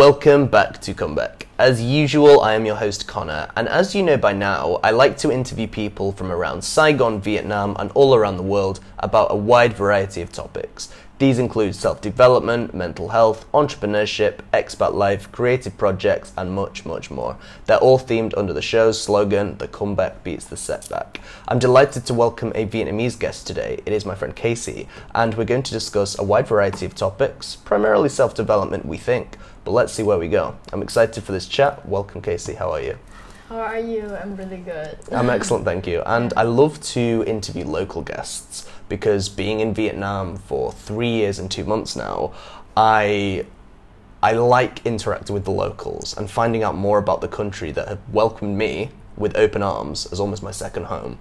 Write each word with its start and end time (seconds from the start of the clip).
Welcome 0.00 0.46
back 0.46 0.80
to 0.80 0.94
Comeback. 0.94 1.46
As 1.58 1.82
usual, 1.82 2.40
I 2.40 2.54
am 2.54 2.64
your 2.64 2.76
host 2.76 3.06
Connor, 3.06 3.50
and 3.54 3.68
as 3.68 3.94
you 3.94 4.02
know 4.02 4.16
by 4.16 4.32
now, 4.32 4.80
I 4.82 4.92
like 4.92 5.18
to 5.18 5.30
interview 5.30 5.68
people 5.68 6.12
from 6.12 6.32
around 6.32 6.64
Saigon, 6.64 7.20
Vietnam, 7.20 7.76
and 7.78 7.92
all 7.92 8.14
around 8.14 8.38
the 8.38 8.42
world 8.42 8.80
about 8.98 9.30
a 9.30 9.36
wide 9.36 9.74
variety 9.74 10.22
of 10.22 10.32
topics. 10.32 10.88
These 11.18 11.38
include 11.38 11.74
self 11.74 12.00
development, 12.00 12.72
mental 12.72 13.10
health, 13.10 13.44
entrepreneurship, 13.52 14.38
expat 14.54 14.94
life, 14.94 15.30
creative 15.32 15.76
projects, 15.76 16.32
and 16.34 16.50
much, 16.50 16.86
much 16.86 17.10
more. 17.10 17.36
They're 17.66 17.76
all 17.76 17.98
themed 17.98 18.32
under 18.38 18.54
the 18.54 18.62
show's 18.62 18.98
slogan, 18.98 19.58
The 19.58 19.68
Comeback 19.68 20.24
Beats 20.24 20.46
the 20.46 20.56
Setback. 20.56 21.20
I'm 21.46 21.58
delighted 21.58 22.06
to 22.06 22.14
welcome 22.14 22.52
a 22.54 22.66
Vietnamese 22.66 23.18
guest 23.20 23.46
today. 23.46 23.80
It 23.84 23.92
is 23.92 24.06
my 24.06 24.14
friend 24.14 24.34
Casey, 24.34 24.88
and 25.14 25.34
we're 25.34 25.44
going 25.44 25.62
to 25.64 25.72
discuss 25.72 26.18
a 26.18 26.24
wide 26.24 26.48
variety 26.48 26.86
of 26.86 26.94
topics, 26.94 27.54
primarily 27.54 28.08
self 28.08 28.34
development, 28.34 28.86
we 28.86 28.96
think. 28.96 29.36
But 29.70 29.74
let's 29.74 29.92
see 29.92 30.02
where 30.02 30.18
we 30.18 30.26
go. 30.26 30.56
I'm 30.72 30.82
excited 30.82 31.22
for 31.22 31.30
this 31.30 31.46
chat. 31.46 31.86
Welcome, 31.86 32.22
Casey. 32.22 32.54
How 32.54 32.72
are 32.72 32.80
you? 32.80 32.98
How 33.48 33.58
are 33.58 33.78
you? 33.78 34.12
I'm 34.16 34.34
really 34.34 34.56
good. 34.56 34.98
I'm 35.12 35.30
excellent, 35.30 35.64
thank 35.64 35.86
you. 35.86 36.02
And 36.06 36.32
I 36.36 36.42
love 36.42 36.80
to 36.94 37.22
interview 37.24 37.64
local 37.64 38.02
guests 38.02 38.68
because 38.88 39.28
being 39.28 39.60
in 39.60 39.72
Vietnam 39.72 40.38
for 40.38 40.72
three 40.72 41.10
years 41.10 41.38
and 41.38 41.48
two 41.48 41.62
months 41.62 41.94
now, 41.94 42.32
I 42.76 43.46
I 44.24 44.32
like 44.32 44.84
interacting 44.84 45.34
with 45.34 45.44
the 45.44 45.52
locals 45.52 46.16
and 46.16 46.28
finding 46.28 46.64
out 46.64 46.74
more 46.74 46.98
about 46.98 47.20
the 47.20 47.28
country 47.28 47.70
that 47.70 47.86
have 47.86 48.00
welcomed 48.12 48.58
me 48.58 48.90
with 49.16 49.36
open 49.36 49.62
arms 49.62 50.04
as 50.10 50.18
almost 50.18 50.42
my 50.42 50.50
second 50.50 50.86
home, 50.86 51.16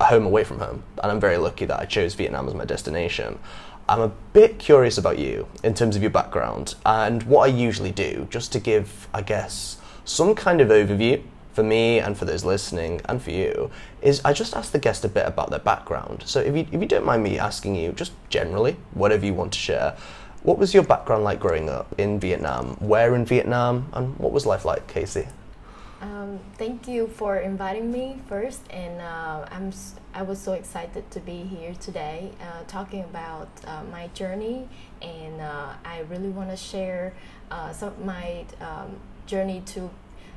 a 0.00 0.04
home 0.06 0.24
away 0.24 0.44
from 0.44 0.60
home. 0.60 0.82
And 1.02 1.12
I'm 1.12 1.20
very 1.20 1.36
lucky 1.36 1.66
that 1.66 1.78
I 1.78 1.84
chose 1.84 2.14
Vietnam 2.14 2.48
as 2.48 2.54
my 2.54 2.64
destination. 2.64 3.38
I'm 3.88 4.00
a 4.00 4.12
bit 4.32 4.58
curious 4.58 4.98
about 4.98 5.18
you 5.18 5.48
in 5.62 5.74
terms 5.74 5.96
of 5.96 6.02
your 6.02 6.10
background 6.10 6.74
and 6.86 7.22
what 7.24 7.50
I 7.50 7.52
usually 7.52 7.90
do, 7.90 8.26
just 8.30 8.52
to 8.52 8.60
give, 8.60 9.08
I 9.12 9.22
guess, 9.22 9.78
some 10.04 10.34
kind 10.34 10.60
of 10.60 10.68
overview 10.68 11.22
for 11.52 11.62
me 11.62 11.98
and 11.98 12.16
for 12.16 12.24
those 12.24 12.44
listening 12.44 13.00
and 13.04 13.20
for 13.22 13.30
you 13.30 13.70
is 14.00 14.22
I 14.24 14.32
just 14.32 14.56
ask 14.56 14.72
the 14.72 14.78
guest 14.78 15.04
a 15.04 15.08
bit 15.08 15.26
about 15.26 15.50
their 15.50 15.58
background. 15.58 16.22
So 16.26 16.40
if 16.40 16.56
you, 16.56 16.66
if 16.72 16.80
you 16.80 16.86
don't 16.86 17.04
mind 17.04 17.22
me 17.22 17.38
asking 17.38 17.76
you, 17.76 17.92
just 17.92 18.12
generally, 18.30 18.76
whatever 18.94 19.26
you 19.26 19.34
want 19.34 19.52
to 19.52 19.58
share, 19.58 19.96
what 20.42 20.58
was 20.58 20.74
your 20.74 20.82
background 20.82 21.24
like 21.24 21.38
growing 21.38 21.68
up 21.68 21.94
in 21.98 22.18
Vietnam? 22.18 22.76
Where 22.80 23.14
in 23.14 23.24
Vietnam? 23.24 23.88
And 23.92 24.18
what 24.18 24.32
was 24.32 24.46
life 24.46 24.64
like, 24.64 24.86
Casey? 24.88 25.28
Um, 26.00 26.40
thank 26.58 26.88
you 26.88 27.06
for 27.06 27.36
inviting 27.36 27.92
me 27.92 28.18
first, 28.28 28.60
and 28.70 29.00
uh, 29.00 29.46
I'm 29.52 29.70
I 30.14 30.22
was 30.22 30.38
so 30.38 30.52
excited 30.52 31.10
to 31.12 31.20
be 31.20 31.38
here 31.42 31.74
today, 31.74 32.32
uh, 32.40 32.64
talking 32.66 33.02
about 33.02 33.48
uh, 33.66 33.82
my 33.90 34.08
journey, 34.08 34.68
and 35.00 35.40
uh, 35.40 35.72
I 35.84 36.00
really 36.00 36.28
want 36.28 36.50
to 36.50 36.56
share 36.56 37.14
uh, 37.50 37.72
some 37.72 37.88
of 37.88 38.04
my 38.04 38.44
um, 38.60 38.96
journey 39.26 39.62
to 39.66 39.88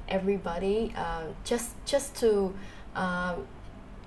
everybody, 0.08 0.94
uh, 0.96 1.24
just 1.44 1.72
just 1.86 2.16
to 2.18 2.54
uh, 2.96 3.36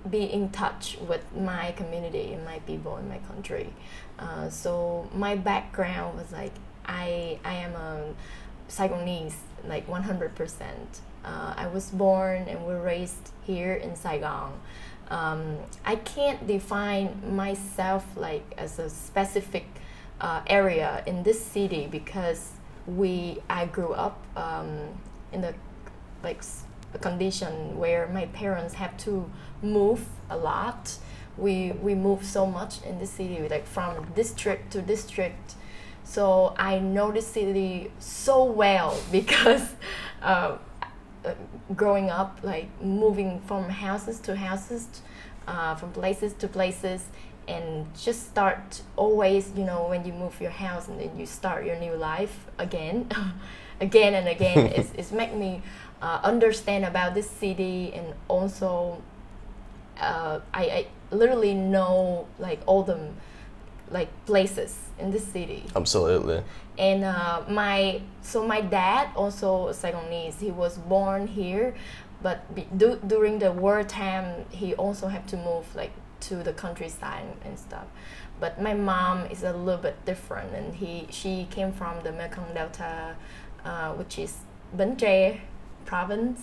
be 0.08 0.24
in 0.24 0.48
touch 0.50 0.96
with 1.06 1.24
my 1.36 1.72
community 1.72 2.32
and 2.32 2.46
my 2.46 2.60
people 2.60 2.96
in 2.96 3.06
my 3.06 3.18
country. 3.18 3.70
Uh, 4.18 4.48
so 4.48 5.10
my 5.14 5.36
background 5.36 6.16
was 6.16 6.32
like 6.32 6.54
I 6.86 7.40
I 7.44 7.54
am 7.54 7.74
a 7.74 8.14
Saigonese, 8.70 9.34
like 9.66 9.86
100%. 9.86 10.62
Uh, 11.24 11.54
I 11.56 11.66
was 11.66 11.90
born 11.90 12.48
and 12.48 12.64
were 12.66 12.80
raised 12.80 13.32
here 13.44 13.74
in 13.74 13.96
Saigon. 13.96 14.52
Um, 15.10 15.56
I 15.84 15.96
can't 15.96 16.46
define 16.46 17.34
myself 17.34 18.04
like 18.16 18.54
as 18.58 18.78
a 18.78 18.90
specific 18.90 19.66
uh, 20.20 20.42
area 20.46 21.02
in 21.06 21.22
this 21.22 21.42
city 21.44 21.86
because 21.90 22.52
we 22.86 23.38
I 23.48 23.66
grew 23.66 23.92
up 23.92 24.22
um, 24.36 24.78
in 25.32 25.40
the 25.42 25.54
like 26.22 26.42
a 26.94 26.98
condition 26.98 27.78
where 27.78 28.08
my 28.08 28.26
parents 28.26 28.74
have 28.74 28.96
to 28.98 29.30
move 29.62 30.04
a 30.30 30.36
lot. 30.36 30.96
We 31.36 31.72
we 31.72 31.94
move 31.94 32.24
so 32.24 32.46
much 32.46 32.82
in 32.82 32.98
the 32.98 33.06
city, 33.06 33.46
like 33.48 33.66
from 33.66 34.12
district 34.14 34.72
to 34.72 34.82
district. 34.82 35.54
So 36.04 36.54
I 36.58 36.78
know 36.78 37.12
the 37.12 37.20
city 37.22 37.92
so 37.98 38.44
well 38.44 38.98
because 39.12 39.74
uh, 40.22 40.58
growing 41.76 42.10
up, 42.10 42.38
like 42.42 42.68
moving 42.82 43.40
from 43.40 43.68
houses 43.68 44.20
to 44.20 44.36
houses, 44.36 44.88
uh, 45.46 45.74
from 45.74 45.92
places 45.92 46.32
to 46.34 46.48
places, 46.48 47.06
and 47.46 47.86
just 47.96 48.26
start 48.26 48.82
always, 48.96 49.50
you 49.56 49.64
know, 49.64 49.88
when 49.88 50.04
you 50.04 50.12
move 50.12 50.40
your 50.40 50.50
house 50.50 50.88
and 50.88 51.00
then 51.00 51.18
you 51.18 51.26
start 51.26 51.64
your 51.64 51.76
new 51.76 51.94
life 51.94 52.46
again, 52.58 53.08
again 53.80 54.14
and 54.14 54.28
again, 54.28 54.58
it's, 54.76 54.90
it's 54.94 55.12
make 55.12 55.34
me 55.34 55.62
uh, 56.02 56.20
understand 56.22 56.84
about 56.84 57.14
this 57.14 57.28
city 57.28 57.92
and 57.94 58.14
also 58.28 59.02
uh, 59.98 60.40
I, 60.54 60.64
I 60.64 60.86
literally 61.10 61.54
know 61.54 62.28
like 62.38 62.60
all 62.66 62.82
the 62.82 62.98
like 63.90 64.08
places 64.26 64.76
in 64.98 65.10
the 65.10 65.18
city 65.18 65.64
Absolutely. 65.74 66.42
and 66.78 67.04
uh, 67.04 67.42
my 67.48 68.00
so 68.22 68.46
my 68.46 68.60
dad 68.60 69.08
also 69.16 69.68
Saigonese. 69.70 70.40
He 70.40 70.50
was 70.50 70.78
born 70.78 71.26
here, 71.26 71.74
but 72.22 72.44
during 73.08 73.38
the 73.38 73.52
war 73.52 73.82
time, 73.84 74.44
he 74.50 74.74
also 74.74 75.08
had 75.08 75.26
to 75.28 75.36
move 75.36 75.74
like 75.74 75.92
to 76.20 76.36
the 76.36 76.52
countryside 76.52 77.24
and 77.44 77.58
stuff. 77.58 77.86
But 78.40 78.60
my 78.60 78.74
mom 78.74 79.26
is 79.26 79.42
a 79.42 79.52
little 79.52 79.80
bit 79.80 80.04
different, 80.04 80.54
and 80.54 80.74
he 80.74 81.06
she 81.10 81.46
came 81.50 81.72
from 81.72 82.02
the 82.02 82.12
Mekong 82.12 82.54
Delta, 82.54 83.16
uh, 83.64 83.92
which 83.94 84.18
is 84.18 84.36
Bến 84.76 84.96
province. 85.84 86.40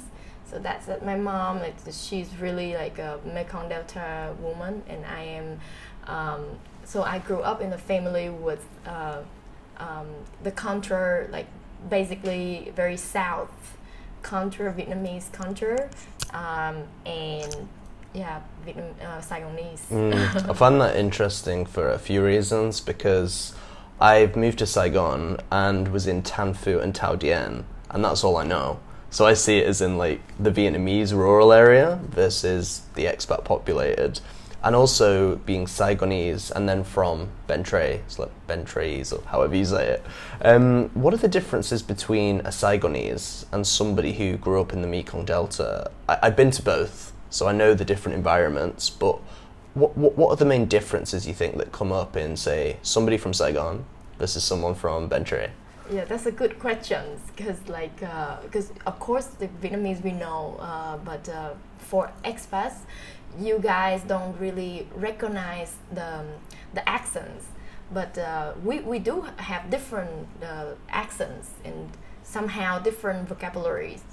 So 0.50 0.59
that's 0.59 0.85
that. 0.85 1.06
My 1.06 1.16
mom, 1.16 1.57
it's, 1.59 2.06
she's 2.06 2.38
really 2.38 2.75
like 2.75 3.00
a 3.00 3.19
Mekong 3.25 3.69
Delta 3.69 4.33
woman, 4.41 4.83
and 4.88 5.06
I 5.06 5.22
am. 5.22 5.59
Um, 6.07 6.45
so 6.85 7.03
I 7.03 7.19
grew 7.19 7.40
up 7.40 7.62
in 7.62 7.73
a 7.73 7.78
family 7.78 8.29
with 8.29 8.66
uh, 8.85 9.22
um, 9.78 10.07
the 10.44 10.51
culture, 10.51 11.28
like 11.31 11.47
basically 11.90 12.72
very 12.75 12.97
south 12.97 13.78
culture, 14.22 14.73
Vietnamese 14.75 15.31
culture, 15.31 15.90
um, 16.34 16.84
and 17.06 17.68
yeah, 18.13 18.40
Vietnam, 18.63 18.95
uh, 19.01 19.19
Saigonese. 19.19 19.88
Mm, 19.90 20.50
I 20.50 20.53
find 20.63 20.79
that 20.79 20.95
interesting 20.95 21.66
for 21.66 21.90
a 21.90 22.00
few 22.00 22.24
reasons 22.24 22.79
because 22.79 23.53
I've 24.00 24.35
moved 24.35 24.59
to 24.59 24.66
Saigon 24.66 25.38
and 25.51 25.90
was 25.90 26.07
in 26.07 26.22
Tan 26.22 26.53
Phu 26.53 26.81
and 26.81 26.94
Thao 26.94 27.18
Dien, 27.18 27.66
and 27.90 28.03
that's 28.06 28.24
all 28.24 28.38
I 28.38 28.45
know. 28.45 28.79
So 29.09 29.25
I 29.25 29.34
see 29.34 29.59
it 29.59 29.68
as 29.68 29.81
in 29.81 29.97
like 29.97 30.22
the 30.38 30.51
Vietnamese 30.51 31.13
rural 31.13 31.53
area 31.53 32.00
versus 32.09 32.81
the 32.95 33.06
expat 33.06 33.44
populated, 33.45 34.19
and 34.66 34.76
also 34.76 35.36
being 35.46 35.68
Saigonese 35.68 36.52
and 36.52 36.68
then 36.68 36.84
from 36.84 37.30
Ben 37.46 37.62
Tre, 37.62 38.02
it's 38.06 38.18
like 38.18 38.31
Ben 38.48 38.66
Tres 38.66 39.14
or 39.14 39.22
however 39.28 39.56
you 39.56 39.64
say 39.64 39.90
it. 39.90 40.06
Um, 40.42 40.90
what 40.96 41.14
are 41.14 41.18
the 41.18 41.28
differences 41.28 41.84
between 41.84 42.40
a 42.40 42.50
Saigonese 42.50 43.46
and 43.52 43.66
somebody 43.66 44.14
who 44.14 44.38
grew 44.38 44.59
up 44.59 44.74
in 44.74 44.81
the 44.81 44.88
Mekong 44.88 45.24
Delta? 45.24 45.92
I, 46.09 46.18
I've 46.24 46.36
been 46.36 46.50
to 46.50 46.64
both, 46.64 47.14
so 47.30 47.48
I 47.48 47.52
know 47.52 47.75
the 47.75 47.86
different 47.86 48.18
environments, 48.18 48.90
but 48.90 49.20
what, 49.75 49.96
what, 49.96 50.18
what 50.18 50.30
are 50.31 50.36
the 50.36 50.46
main 50.46 50.66
differences 50.66 51.28
you 51.28 51.34
think 51.36 51.58
that 51.58 51.72
come 51.72 51.92
up 51.92 52.18
in, 52.18 52.36
say, 52.36 52.78
somebody 52.81 53.18
from 53.18 53.34
Saigon 53.36 53.86
versus 54.18 54.44
someone 54.44 54.74
from 54.74 55.08
Ben 55.08 55.24
Tre? 55.24 55.52
Yeah, 55.92 56.06
that's 56.06 56.25
a 56.25 56.31
good 56.31 56.57
question 56.57 57.19
because, 57.36 57.60
like, 57.68 58.00
because 58.42 58.72
of 58.88 59.00
course 59.00 59.25
the 59.25 59.48
Vietnamese 59.62 60.04
we 60.04 60.13
know, 60.13 60.57
uh, 60.60 60.98
but 60.98 61.30
uh, 61.30 61.51
for 61.78 62.12
expats, 62.24 62.78
you 63.40 63.60
guys 63.60 64.02
don't 64.04 64.38
really 64.40 64.88
recognize 64.96 65.76
the 65.92 66.24
the 66.74 66.88
accents. 66.88 67.46
But 67.94 68.18
uh, 68.18 68.54
we 68.64 68.80
we 68.80 69.00
do 69.00 69.22
have 69.38 69.70
different 69.70 70.28
uh, 70.44 70.74
accents 70.90 71.52
and 71.64 71.90
somehow 72.24 72.80
different 72.80 73.30
vocabularies 73.30 74.04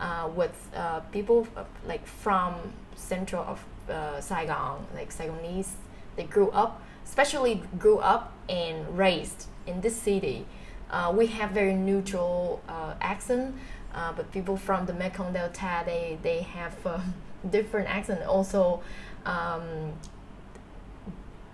uh, 0.00 0.28
with 0.34 0.56
uh, 0.74 1.00
people 1.12 1.46
uh, 1.56 1.64
like 1.86 2.06
from 2.06 2.54
central 2.94 3.42
of 3.42 3.64
uh, 3.90 4.20
Saigon, 4.20 4.86
like 4.94 5.12
Saigonese. 5.12 5.72
They 6.16 6.24
grew 6.24 6.50
up, 6.50 6.82
especially 7.04 7.62
grew 7.78 7.98
up 7.98 8.32
and 8.48 8.96
raised 8.96 9.46
in 9.66 9.80
this 9.80 9.96
city. 9.96 10.46
We 11.12 11.26
have 11.26 11.50
very 11.50 11.74
neutral 11.74 12.62
accent, 13.00 13.54
but 14.16 14.30
people 14.32 14.56
from 14.56 14.86
the 14.86 14.94
Mekong 14.94 15.32
Delta 15.32 15.82
they 15.84 16.18
they 16.22 16.42
have 16.42 16.74
um, 16.86 17.14
different 17.50 17.88
accent. 17.88 18.22
Also, 18.22 18.82
um, 19.24 19.92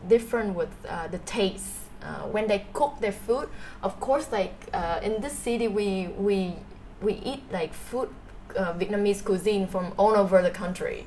different 0.08 0.54
with 0.54 0.70
uh, 0.88 1.08
the 1.08 1.18
taste. 1.18 1.80
Uh, 2.02 2.26
when 2.28 2.46
they 2.48 2.66
cook 2.74 3.00
their 3.00 3.12
food, 3.12 3.48
of 3.82 3.98
course, 3.98 4.30
like 4.30 4.54
uh, 4.74 5.00
in 5.02 5.22
this 5.22 5.32
city, 5.32 5.68
we 5.68 6.08
we 6.18 6.54
we 7.00 7.14
eat 7.24 7.42
like 7.50 7.72
food, 7.72 8.10
uh, 8.56 8.74
Vietnamese 8.74 9.24
cuisine 9.24 9.66
from 9.66 9.92
all 9.96 10.14
over 10.14 10.42
the 10.42 10.50
country, 10.50 11.06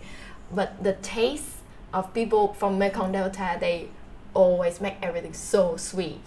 but 0.52 0.84
the 0.84 0.94
taste 0.94 1.58
of 1.94 2.14
people 2.14 2.54
from 2.54 2.80
Mekong 2.80 3.12
Delta, 3.12 3.58
they 3.60 3.90
always 4.34 4.82
make 4.82 4.96
everything 5.02 5.34
so 5.34 5.78
sweet. 5.78 6.20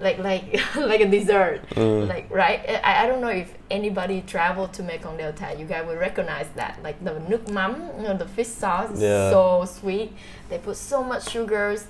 Like 0.00 0.18
like 0.18 0.60
like 0.76 1.00
a 1.00 1.08
dessert, 1.08 1.62
mm. 1.70 2.08
like 2.08 2.30
right. 2.30 2.60
I, 2.84 3.04
I 3.04 3.06
don't 3.06 3.20
know 3.20 3.28
if 3.28 3.54
anybody 3.70 4.22
traveled 4.26 4.72
to 4.74 4.82
Mekong 4.82 5.16
Delta, 5.16 5.54
you 5.58 5.64
guys 5.64 5.86
will 5.86 5.96
recognize 5.96 6.48
that. 6.56 6.78
Like 6.82 7.02
the 7.02 7.12
nước 7.12 7.46
mắm, 7.46 7.98
you 7.98 8.04
know, 8.04 8.16
the 8.16 8.26
fish 8.28 8.48
sauce 8.48 8.90
is 8.90 9.00
so 9.00 9.64
sweet. 9.66 10.12
They 10.48 10.58
put 10.58 10.76
so 10.76 11.02
much 11.02 11.30
sugars. 11.30 11.86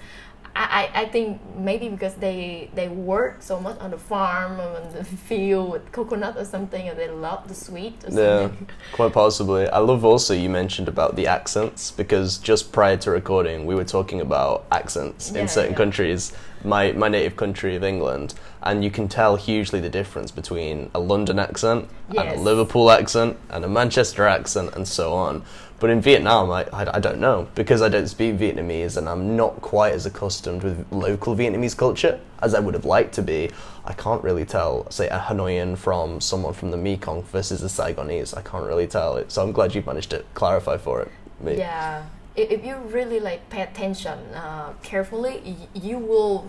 I, 0.56 0.90
I, 0.94 1.00
I 1.02 1.04
think 1.06 1.40
maybe 1.54 1.88
because 1.90 2.14
they 2.14 2.70
they 2.74 2.88
work 2.88 3.42
so 3.42 3.60
much 3.60 3.78
on 3.78 3.90
the 3.90 3.98
farm 3.98 4.58
on 4.58 4.90
the 4.92 5.04
field 5.28 5.70
with 5.70 5.92
coconut 5.92 6.36
or 6.38 6.44
something, 6.46 6.88
and 6.88 6.98
they 6.98 7.08
love 7.08 7.46
the 7.46 7.54
sweet. 7.54 8.02
Or 8.04 8.10
Yeah, 8.10 8.50
quite 8.92 9.12
possibly. 9.12 9.68
I 9.68 9.78
love 9.78 10.04
also 10.04 10.32
you 10.32 10.48
mentioned 10.48 10.88
about 10.88 11.14
the 11.14 11.26
accents 11.26 11.90
because 11.90 12.38
just 12.38 12.72
prior 12.72 12.96
to 12.98 13.10
recording, 13.10 13.66
we 13.66 13.74
were 13.74 13.84
talking 13.84 14.20
about 14.22 14.64
accents 14.72 15.30
Yeah, 15.30 15.42
in 15.42 15.48
certain 15.48 15.72
yeah. 15.72 15.76
countries. 15.76 16.32
My 16.64 16.92
my 16.92 17.08
native 17.08 17.36
country 17.36 17.76
of 17.76 17.84
England, 17.84 18.34
and 18.62 18.82
you 18.82 18.90
can 18.90 19.08
tell 19.08 19.36
hugely 19.36 19.80
the 19.80 19.90
difference 19.90 20.30
between 20.30 20.90
a 20.94 20.98
London 20.98 21.38
accent 21.38 21.88
and 22.08 22.28
a 22.28 22.34
Liverpool 22.34 22.90
accent 22.90 23.36
and 23.50 23.64
a 23.64 23.68
Manchester 23.68 24.26
accent 24.26 24.74
and 24.74 24.88
so 24.88 25.12
on. 25.12 25.44
But 25.78 25.90
in 25.90 26.00
Vietnam, 26.00 26.50
I, 26.50 26.62
I, 26.72 26.96
I 26.96 27.00
don't 27.00 27.20
know 27.20 27.48
because 27.54 27.82
I 27.82 27.88
don't 27.90 28.06
speak 28.08 28.36
Vietnamese 28.38 28.96
and 28.96 29.08
I'm 29.08 29.36
not 29.36 29.60
quite 29.60 29.92
as 29.92 30.06
accustomed 30.06 30.62
with 30.62 30.86
local 30.90 31.36
Vietnamese 31.36 31.76
culture 31.76 32.18
as 32.40 32.54
I 32.54 32.60
would 32.60 32.72
have 32.74 32.86
liked 32.86 33.14
to 33.16 33.22
be. 33.22 33.50
I 33.84 33.92
can't 33.92 34.22
really 34.24 34.46
tell, 34.46 34.90
say, 34.90 35.08
a 35.08 35.18
Hanoian 35.18 35.76
from 35.76 36.20
someone 36.20 36.54
from 36.54 36.70
the 36.70 36.78
Mekong 36.78 37.22
versus 37.24 37.62
a 37.62 37.66
Saigonese. 37.66 38.34
I 38.36 38.40
can't 38.42 38.64
really 38.66 38.86
tell 38.86 39.16
it. 39.16 39.30
So 39.30 39.42
I'm 39.42 39.52
glad 39.52 39.74
you've 39.74 39.86
managed 39.86 40.10
to 40.10 40.24
clarify 40.34 40.78
for 40.78 41.02
it. 41.02 41.10
Me. 41.40 41.58
Yeah, 41.58 42.04
if, 42.34 42.64
you 42.64 42.76
really 42.90 43.20
like 43.20 43.48
pay 43.50 43.60
attention 43.60 44.18
uh, 44.34 44.72
carefully, 44.82 45.42
y- 45.44 45.68
you 45.74 45.98
will 45.98 46.48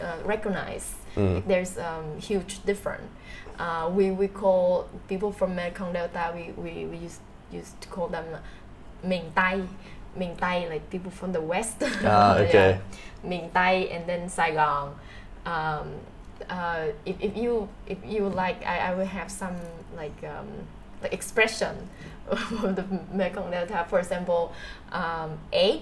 uh, 0.00 0.16
recognize 0.24 0.94
Mm. 1.16 1.46
there's 1.46 1.78
um, 1.78 2.20
huge 2.20 2.62
difference. 2.66 3.08
Uh, 3.58 3.90
we 3.90 4.10
we 4.10 4.28
call 4.28 4.86
people 5.08 5.32
from 5.32 5.54
Mekong 5.54 5.94
Delta. 5.94 6.30
We, 6.34 6.52
we, 6.62 6.84
we 6.84 6.96
used 6.98 7.20
used 7.52 7.80
to 7.80 7.88
call 7.88 8.08
them 8.08 8.24
Miền 9.04 9.32
Tây, 9.34 9.62
Miền 10.18 10.36
Tây, 10.38 10.68
like 10.68 10.90
people 10.90 11.10
from 11.10 11.32
the 11.32 11.40
west. 11.40 11.82
Ah, 12.04 12.36
okay. 12.38 12.78
yeah. 12.80 13.28
Miền 13.28 13.52
Tây, 13.52 13.88
and 13.90 14.06
then 14.06 14.28
Saigon. 14.28 14.94
Um, 15.44 16.00
uh, 16.50 16.86
if, 17.04 17.16
if 17.20 17.36
you 17.36 17.68
if 17.86 17.98
you 18.04 18.28
like, 18.28 18.64
I, 18.66 18.90
I 18.90 18.94
will 18.94 19.06
have 19.06 19.30
some 19.30 19.56
like 19.96 20.22
um, 20.24 20.48
like 21.02 21.12
expression 21.12 21.88
of 22.28 22.76
the 22.76 22.84
Mekong 23.12 23.50
Delta. 23.50 23.86
For 23.88 23.98
example, 23.98 24.52
um, 24.92 25.38
egg 25.52 25.80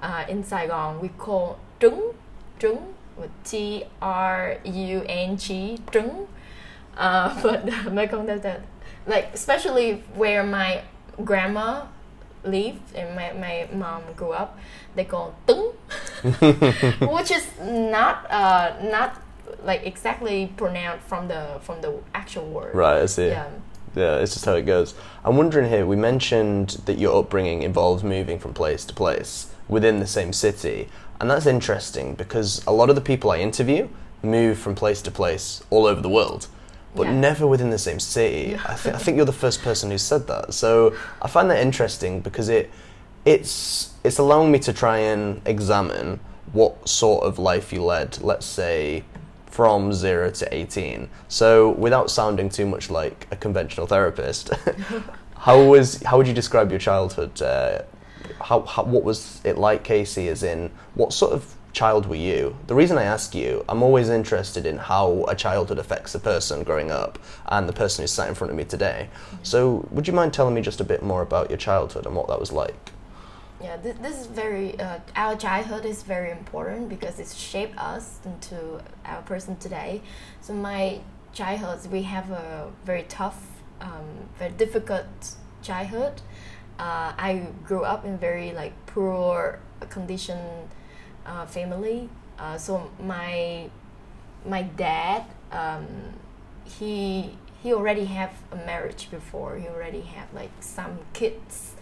uh, 0.00 0.24
in 0.28 0.44
Saigon 0.44 1.00
we 1.00 1.08
call 1.08 1.58
trứng 1.80 2.14
trứng 2.58 2.92
with 3.16 3.30
T 3.44 3.84
R 4.00 4.58
U 4.64 5.02
N 5.06 5.36
G 5.36 5.78
trứng. 5.90 6.26
Uh, 6.96 7.34
but 7.42 7.64
the 7.64 7.90
Mekong 7.90 8.26
Delta, 8.26 8.60
like 9.06 9.30
especially 9.34 10.02
where 10.14 10.42
my 10.42 10.82
grandma 11.24 11.86
lived 12.44 12.94
and 12.94 13.14
my, 13.14 13.32
my 13.32 13.68
mom 13.72 14.02
grew 14.16 14.32
up, 14.32 14.58
they 14.94 15.04
call 15.04 15.34
trứng, 15.46 15.74
which 17.14 17.30
is 17.30 17.46
not 17.60 18.30
uh, 18.30 18.74
not 18.82 19.22
like 19.64 19.86
exactly 19.86 20.52
pronounced 20.56 21.06
from 21.06 21.28
the 21.28 21.58
from 21.60 21.80
the 21.80 21.98
actual 22.14 22.46
word. 22.48 22.74
Right, 22.74 23.02
I 23.02 23.06
see. 23.06 23.28
Yeah. 23.28 23.48
Yeah, 23.94 24.16
it's 24.16 24.32
just 24.32 24.46
how 24.46 24.54
it 24.54 24.62
goes. 24.62 24.94
I'm 25.22 25.36
wondering 25.36 25.68
here, 25.68 25.84
we 25.84 25.96
mentioned 25.96 26.80
that 26.86 26.98
your 26.98 27.18
upbringing 27.20 27.62
involves 27.62 28.02
moving 28.02 28.38
from 28.38 28.54
place 28.54 28.86
to 28.86 28.94
place 28.94 29.52
within 29.68 30.00
the 30.00 30.06
same 30.06 30.32
city. 30.32 30.88
And 31.20 31.30
that's 31.30 31.44
interesting 31.44 32.14
because 32.14 32.64
a 32.66 32.72
lot 32.72 32.88
of 32.88 32.94
the 32.94 33.02
people 33.02 33.30
I 33.30 33.38
interview 33.38 33.88
move 34.22 34.58
from 34.58 34.74
place 34.74 35.02
to 35.02 35.10
place 35.10 35.62
all 35.68 35.84
over 35.84 36.00
the 36.00 36.08
world, 36.08 36.48
but 36.94 37.06
Yeah. 37.06 37.14
never 37.14 37.46
within 37.46 37.70
the 37.70 37.78
same 37.78 37.98
city. 38.00 38.56
I, 38.66 38.74
th- 38.74 38.94
I 38.94 38.98
think 38.98 39.16
you're 39.16 39.26
the 39.26 39.32
first 39.32 39.62
person 39.62 39.90
who 39.90 39.98
said 39.98 40.26
that. 40.28 40.54
So 40.54 40.94
I 41.20 41.28
find 41.28 41.50
that 41.50 41.60
interesting 41.60 42.20
because 42.20 42.48
it 42.48 42.70
it's 43.24 43.90
it's 44.04 44.18
allowing 44.18 44.50
me 44.50 44.58
to 44.58 44.72
try 44.72 44.98
and 44.98 45.40
examine 45.46 46.18
what 46.52 46.88
sort 46.88 47.24
of 47.24 47.38
life 47.38 47.72
you 47.72 47.82
led, 47.82 48.20
let's 48.20 48.44
say 48.46 49.04
from 49.46 49.92
0 49.92 50.30
to 50.30 50.54
18. 50.54 51.08
So 51.28 51.70
without 51.70 52.10
sounding 52.10 52.48
too 52.48 52.66
much 52.66 52.90
like 52.90 53.26
a 53.30 53.36
conventional 53.36 53.86
therapist, 53.86 54.50
how 55.36 55.62
was 55.62 56.02
how 56.02 56.16
would 56.18 56.26
you 56.26 56.34
describe 56.34 56.70
your 56.70 56.80
childhood? 56.80 57.40
Uh, 57.40 57.82
how, 58.40 58.62
how 58.62 58.82
what 58.84 59.04
was 59.04 59.40
it 59.44 59.56
like, 59.56 59.84
Casey? 59.84 60.28
As 60.28 60.42
in, 60.42 60.70
what 60.94 61.12
sort 61.12 61.32
of 61.32 61.54
child 61.72 62.06
were 62.06 62.14
you? 62.16 62.56
The 62.66 62.74
reason 62.74 62.98
I 62.98 63.04
ask 63.04 63.34
you, 63.34 63.64
I'm 63.68 63.82
always 63.82 64.08
interested 64.08 64.66
in 64.66 64.76
how 64.76 65.24
a 65.28 65.34
childhood 65.34 65.78
affects 65.78 66.14
a 66.14 66.18
person 66.18 66.62
growing 66.62 66.90
up 66.90 67.18
and 67.46 67.68
the 67.68 67.72
person 67.72 68.02
who's 68.02 68.12
sat 68.12 68.28
in 68.28 68.34
front 68.34 68.50
of 68.50 68.56
me 68.56 68.64
today. 68.64 69.08
So, 69.42 69.86
would 69.90 70.06
you 70.06 70.12
mind 70.12 70.34
telling 70.34 70.54
me 70.54 70.60
just 70.60 70.80
a 70.80 70.84
bit 70.84 71.02
more 71.02 71.22
about 71.22 71.50
your 71.50 71.56
childhood 71.56 72.06
and 72.06 72.14
what 72.14 72.28
that 72.28 72.38
was 72.38 72.52
like? 72.52 72.92
Yeah, 73.60 73.76
this, 73.76 73.96
this 73.98 74.20
is 74.20 74.26
very, 74.26 74.78
uh, 74.80 74.98
our 75.16 75.36
childhood 75.36 75.86
is 75.86 76.02
very 76.02 76.30
important 76.30 76.88
because 76.88 77.18
it 77.18 77.28
shaped 77.28 77.78
us 77.78 78.18
into 78.24 78.82
our 79.04 79.22
person 79.22 79.56
today. 79.56 80.02
So, 80.40 80.52
my 80.52 81.00
childhood, 81.32 81.90
we 81.90 82.02
have 82.02 82.30
a 82.30 82.70
very 82.84 83.04
tough, 83.04 83.40
um, 83.80 84.28
very 84.38 84.52
difficult 84.52 85.06
childhood. 85.62 86.20
Uh, 86.78 87.12
I 87.16 87.46
grew 87.64 87.84
up 87.84 88.04
in 88.04 88.18
very 88.18 88.52
like 88.52 88.72
poor 88.86 89.60
condition 89.88 90.38
uh, 91.26 91.46
family. 91.46 92.08
Uh, 92.38 92.56
so 92.58 92.90
my 93.00 93.68
my 94.44 94.62
dad, 94.62 95.24
um, 95.52 95.86
he 96.64 97.36
he 97.62 97.72
already 97.72 98.06
have 98.06 98.32
a 98.50 98.56
marriage 98.56 99.10
before. 99.10 99.56
He 99.56 99.68
already 99.68 100.02
have 100.02 100.32
like 100.34 100.50
some 100.60 100.98
kids 101.12 101.74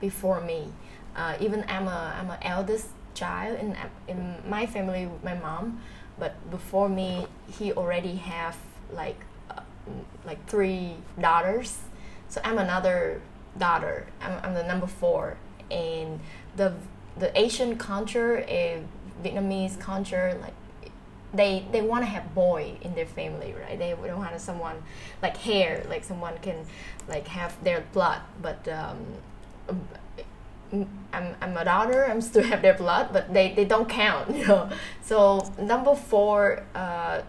before 0.00 0.40
me. 0.40 0.72
Uh, 1.16 1.36
even 1.40 1.64
I'm 1.68 1.86
a 1.88 2.16
I'm 2.18 2.30
an 2.30 2.38
eldest 2.42 2.88
child 3.14 3.58
in 3.58 3.76
in 4.06 4.36
my 4.48 4.66
family 4.66 5.06
with 5.06 5.22
my 5.24 5.34
mom, 5.34 5.80
but 6.18 6.50
before 6.50 6.88
me 6.88 7.26
he 7.58 7.72
already 7.72 8.16
have 8.16 8.56
like 8.92 9.20
uh, 9.50 9.60
like 10.24 10.44
three 10.46 10.96
daughters. 11.20 11.78
So 12.28 12.40
I'm 12.44 12.58
another 12.58 13.22
daughter. 13.56 14.06
I'm, 14.20 14.38
I'm 14.42 14.54
the 14.54 14.62
number 14.64 14.86
four, 14.86 15.36
and 15.70 16.20
the 16.56 16.74
the 17.18 17.38
Asian 17.38 17.76
culture, 17.76 18.44
uh, 18.48 18.78
Vietnamese 19.22 19.78
culture, 19.80 20.38
like 20.40 20.54
they 21.34 21.66
they 21.72 21.82
want 21.82 22.02
to 22.02 22.06
have 22.06 22.34
boy 22.34 22.72
in 22.80 22.94
their 22.94 23.06
family, 23.06 23.54
right? 23.60 23.78
They 23.78 23.90
don't 23.90 24.18
want 24.18 24.40
someone 24.40 24.76
like 25.22 25.36
hair, 25.36 25.84
like 25.88 26.04
someone 26.04 26.38
can 26.40 26.64
like 27.08 27.26
have 27.28 27.62
their 27.64 27.84
blood, 27.92 28.22
but 28.40 28.66
um, 28.68 28.98
I'm, 31.12 31.34
I'm 31.40 31.56
a 31.56 31.64
daughter. 31.64 32.04
I'm 32.04 32.20
still 32.20 32.42
have 32.44 32.62
their 32.62 32.74
blood, 32.74 33.10
but 33.12 33.32
they, 33.32 33.54
they 33.54 33.64
don't 33.64 33.88
count, 33.88 34.34
you 34.36 34.46
know. 34.46 34.70
So 35.02 35.50
number 35.60 35.94
four 35.94 36.64
uh, 36.74 37.22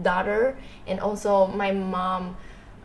daughter, 0.00 0.56
and 0.86 1.00
also 1.00 1.46
my 1.46 1.72
mom. 1.72 2.36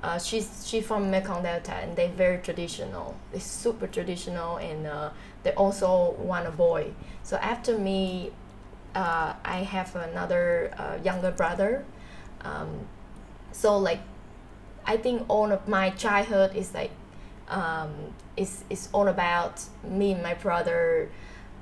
Uh, 0.03 0.17
she's 0.17 0.65
she 0.67 0.81
from 0.81 1.11
Mekong 1.11 1.43
Delta, 1.43 1.73
and 1.73 1.95
they're 1.95 2.09
very 2.09 2.39
traditional. 2.39 3.15
They're 3.31 3.39
super 3.39 3.85
traditional, 3.85 4.57
and 4.57 4.87
uh, 4.87 5.11
they 5.43 5.53
also 5.53 6.15
want 6.19 6.47
a 6.47 6.51
boy. 6.51 6.93
So 7.23 7.37
after 7.37 7.77
me, 7.77 8.31
uh, 8.95 9.33
I 9.43 9.57
have 9.57 9.95
another 9.95 10.71
uh, 10.77 10.97
younger 11.03 11.31
brother. 11.31 11.85
Um, 12.41 12.87
so 13.51 13.77
like, 13.77 13.99
I 14.85 14.97
think 14.97 15.25
all 15.29 15.51
of 15.51 15.67
my 15.67 15.91
childhood 15.91 16.55
is 16.55 16.73
like, 16.73 16.91
um, 17.47 17.91
is 18.37 18.63
is 18.69 18.89
all 18.93 19.07
about 19.07 19.61
me 19.83 20.13
and 20.13 20.23
my 20.23 20.33
brother, 20.33 21.09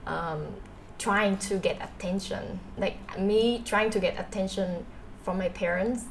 um, 0.05 0.55
trying 0.97 1.37
to 1.37 1.57
get 1.57 1.77
attention. 1.81 2.59
Like 2.77 3.19
me 3.19 3.61
trying 3.65 3.89
to 3.91 3.99
get 3.99 4.19
attention 4.19 4.85
from 5.23 5.37
my 5.37 5.49
parents, 5.49 6.05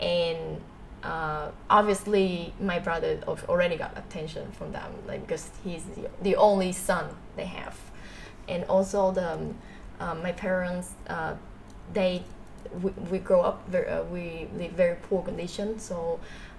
and 0.00 0.60
uh, 1.04 1.50
obviously 1.68 2.54
my 2.60 2.78
brother 2.78 3.20
already 3.48 3.76
got 3.76 3.96
attention 3.96 4.50
from 4.52 4.72
them, 4.72 4.90
like 5.06 5.26
because 5.26 5.50
he's 5.62 5.84
the, 5.84 6.08
the 6.22 6.36
only 6.36 6.72
son 6.72 7.14
they 7.36 7.44
have, 7.44 7.78
and 8.48 8.64
also 8.64 9.12
the 9.12 9.32
um, 9.34 9.54
uh, 10.00 10.14
my 10.14 10.32
parents 10.32 10.92
uh, 11.08 11.34
they 11.92 12.24
we, 12.82 12.90
we 13.10 13.18
grow 13.18 13.42
up 13.42 13.68
very, 13.68 13.86
uh, 13.86 14.02
we 14.04 14.48
live 14.56 14.72
very 14.72 14.96
poor 14.96 15.22
conditions, 15.22 15.84
so 15.84 16.18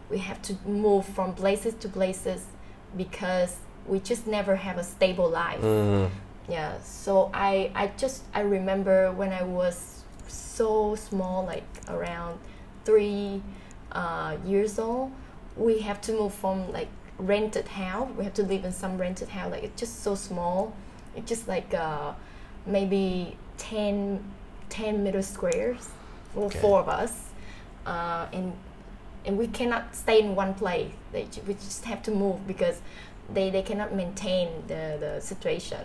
we 0.10 0.20
have 0.20 0.42
to 0.44 0.56
move 0.66 1.06
from 1.06 1.34
places 1.34 1.74
to 1.76 1.90
places 1.90 2.46
because 2.96 3.58
we 3.88 4.00
just 4.00 4.28
never 4.28 4.56
have 4.56 4.78
a 4.78 4.84
stable 4.84 5.30
life. 5.30 5.62
Mm. 5.62 6.10
Yeah, 6.48 6.80
so 6.82 7.32
I 7.34 7.72
I 7.74 7.88
just 7.98 8.24
I 8.34 8.42
remember 8.42 9.12
when 9.12 9.34
I 9.34 9.42
was 9.42 10.04
so 10.28 10.96
small, 10.96 11.46
like 11.46 11.64
around 11.88 12.38
three 12.84 13.42
uh, 13.96 14.38
years 14.46 14.78
old, 14.78 15.12
we 15.58 15.80
have 15.80 16.02
to 16.02 16.12
move 16.12 16.34
from 16.34 16.72
like 16.72 16.90
rented 17.18 17.68
house. 17.70 18.10
We 18.18 18.24
have 18.26 18.34
to 18.36 18.44
live 18.44 18.66
in 18.66 18.72
some 18.74 18.98
rented 18.98 19.30
house. 19.30 19.52
Like 19.52 19.64
it's 19.64 19.80
just 19.80 20.04
so 20.04 20.16
small. 20.16 20.74
It's 21.16 21.28
just 21.30 21.48
like 21.48 21.74
uh, 21.74 22.14
maybe 22.66 23.38
10, 23.58 24.24
10 24.70 25.04
meter 25.04 25.22
squares 25.24 25.90
for 26.34 26.46
Okay. 26.48 26.60
four 26.60 26.80
of 26.82 26.90
us, 26.90 27.30
uh, 27.86 28.28
and 28.34 28.54
and 29.26 29.38
we 29.38 29.48
cannot 29.48 29.96
stay 29.96 30.20
in 30.20 30.36
one 30.36 30.54
place. 30.54 30.92
They, 31.14 31.28
we 31.48 31.54
just 31.56 31.86
have 31.86 32.04
to 32.04 32.12
move 32.12 32.46
because 32.46 32.82
they, 33.34 33.50
they 33.50 33.64
cannot 33.64 33.96
maintain 33.96 34.50
the, 34.68 34.98
the 35.00 35.20
situation. 35.22 35.80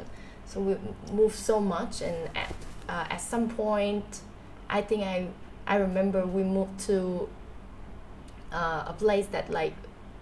So 0.45 0.61
we 0.61 0.76
move 1.12 1.35
so 1.35 1.61
much, 1.61 2.02
and 2.02 2.29
at, 2.37 2.52
uh, 2.88 3.07
at 3.09 3.21
some 3.21 3.49
point, 3.49 4.21
I 4.69 4.83
think 4.83 5.05
I 5.05 5.29
I 5.67 5.76
remember 5.76 6.26
we 6.26 6.43
moved 6.43 6.81
to 6.88 7.29
uh, 8.52 8.85
a 8.87 8.95
place 8.99 9.26
that 9.26 9.50
like 9.50 9.75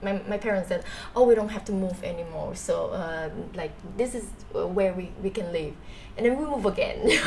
my, 0.03 0.21
my 0.29 0.39
parents 0.39 0.69
said, 0.69 0.85
oh, 1.17 1.25
we 1.25 1.35
don't 1.35 1.49
have 1.49 1.65
to 1.67 1.73
move 1.73 2.03
anymore. 2.05 2.55
So 2.55 2.91
uh, 2.91 3.31
like 3.55 3.73
this 3.97 4.15
is 4.15 4.27
uh, 4.55 4.67
where 4.67 4.93
we, 4.93 5.11
we 5.23 5.31
can 5.31 5.53
live, 5.53 5.75
and 6.17 6.27
then 6.27 6.39
we 6.39 6.45
move 6.45 6.67
again. 6.67 7.09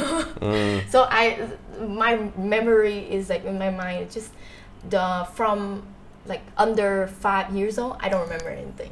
Mm. 0.42 0.90
So 0.90 1.06
I 1.10 1.50
my 1.80 2.16
memory 2.36 3.00
is 3.00 3.30
like 3.30 3.46
in 3.46 3.60
my 3.60 3.70
mind 3.70 4.10
just 4.12 4.32
the 4.90 5.28
from 5.34 5.84
like 6.26 6.42
under 6.58 7.08
five 7.08 7.56
years 7.56 7.78
old 7.78 7.98
I 8.00 8.10
don't 8.10 8.24
remember 8.24 8.50
anything. 8.50 8.92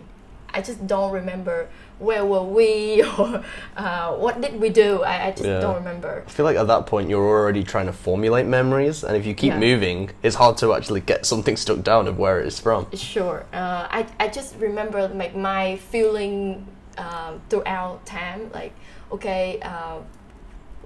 I 0.54 0.62
just 0.62 0.86
don't 0.86 1.12
remember 1.12 1.70
where 2.00 2.25
were 2.25 2.44
we 2.44 3.03
or 3.18 3.44
uh, 3.77 4.13
what 4.15 4.39
did 4.41 4.60
we 4.60 4.70
do. 4.70 5.03
I, 5.03 5.27
I 5.27 5.32
just 5.32 5.44
Yeah. 5.46 5.60
don't 5.60 5.75
remember. 5.75 6.24
I 6.25 6.29
feel 6.29 6.46
like 6.46 6.58
at 6.58 6.68
that 6.68 6.86
point 6.88 7.10
you're 7.10 7.27
already 7.27 7.63
trying 7.63 7.86
to 7.88 7.94
formulate 7.94 8.46
memories, 8.46 9.03
and 9.03 9.15
if 9.18 9.25
you 9.25 9.34
keep 9.34 9.51
Yeah. 9.53 9.60
moving, 9.60 10.12
it's 10.24 10.36
hard 10.38 10.58
to 10.58 10.74
actually 10.74 11.01
get 11.01 11.25
something 11.25 11.58
stuck 11.58 11.84
down 11.84 12.08
of 12.08 12.18
where 12.18 12.39
it's 12.39 12.60
from. 12.60 12.88
Sure. 12.94 13.46
Uh, 13.53 13.88
I, 13.91 14.08
I 14.20 14.27
just 14.29 14.56
remember 14.58 15.08
like 15.10 15.36
my 15.36 15.75
feeling 15.91 16.65
um, 16.98 17.41
throughout 17.50 18.06
time. 18.06 18.50
Like, 18.53 18.74
okay, 19.12 19.60
uh, 19.62 20.00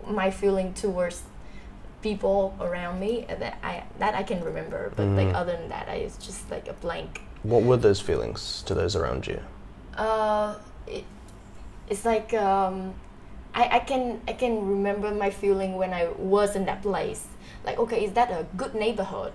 my 0.08 0.32
feeling 0.32 0.74
towards 0.74 1.22
people 2.02 2.54
around 2.60 3.00
me 3.00 3.26
uh, 3.30 3.36
that 3.36 3.58
I 3.64 3.84
that 4.00 4.14
I 4.16 4.24
can 4.24 4.44
remember. 4.44 4.92
But 4.96 5.08
like 5.10 5.28
Mm. 5.28 5.36
other 5.36 5.54
than 5.58 5.70
that, 5.70 5.88
I, 5.88 5.96
it's 6.06 6.18
just 6.18 6.50
like 6.52 6.68
a 6.68 6.74
blank. 6.74 7.22
What 7.44 7.64
were 7.64 7.78
those 7.78 8.00
feelings 8.02 8.64
to 8.66 8.74
those 8.74 8.96
around 8.96 9.28
you? 9.28 9.40
Uh, 9.98 10.56
it, 10.88 11.06
it's 11.90 12.06
like 12.06 12.34
um, 12.34 12.94
I, 13.54 13.78
I 13.78 13.80
can 13.80 14.22
I 14.28 14.34
can 14.34 14.68
remember 14.68 15.12
my 15.12 15.30
feeling 15.30 15.76
when 15.76 15.94
I 15.94 16.10
was 16.18 16.56
in 16.56 16.66
that 16.66 16.82
place. 16.82 17.28
Like, 17.66 17.80
okay, 17.80 18.04
is 18.04 18.14
that 18.14 18.32
a 18.32 18.46
good 18.58 18.76
neighborhood? 18.76 19.34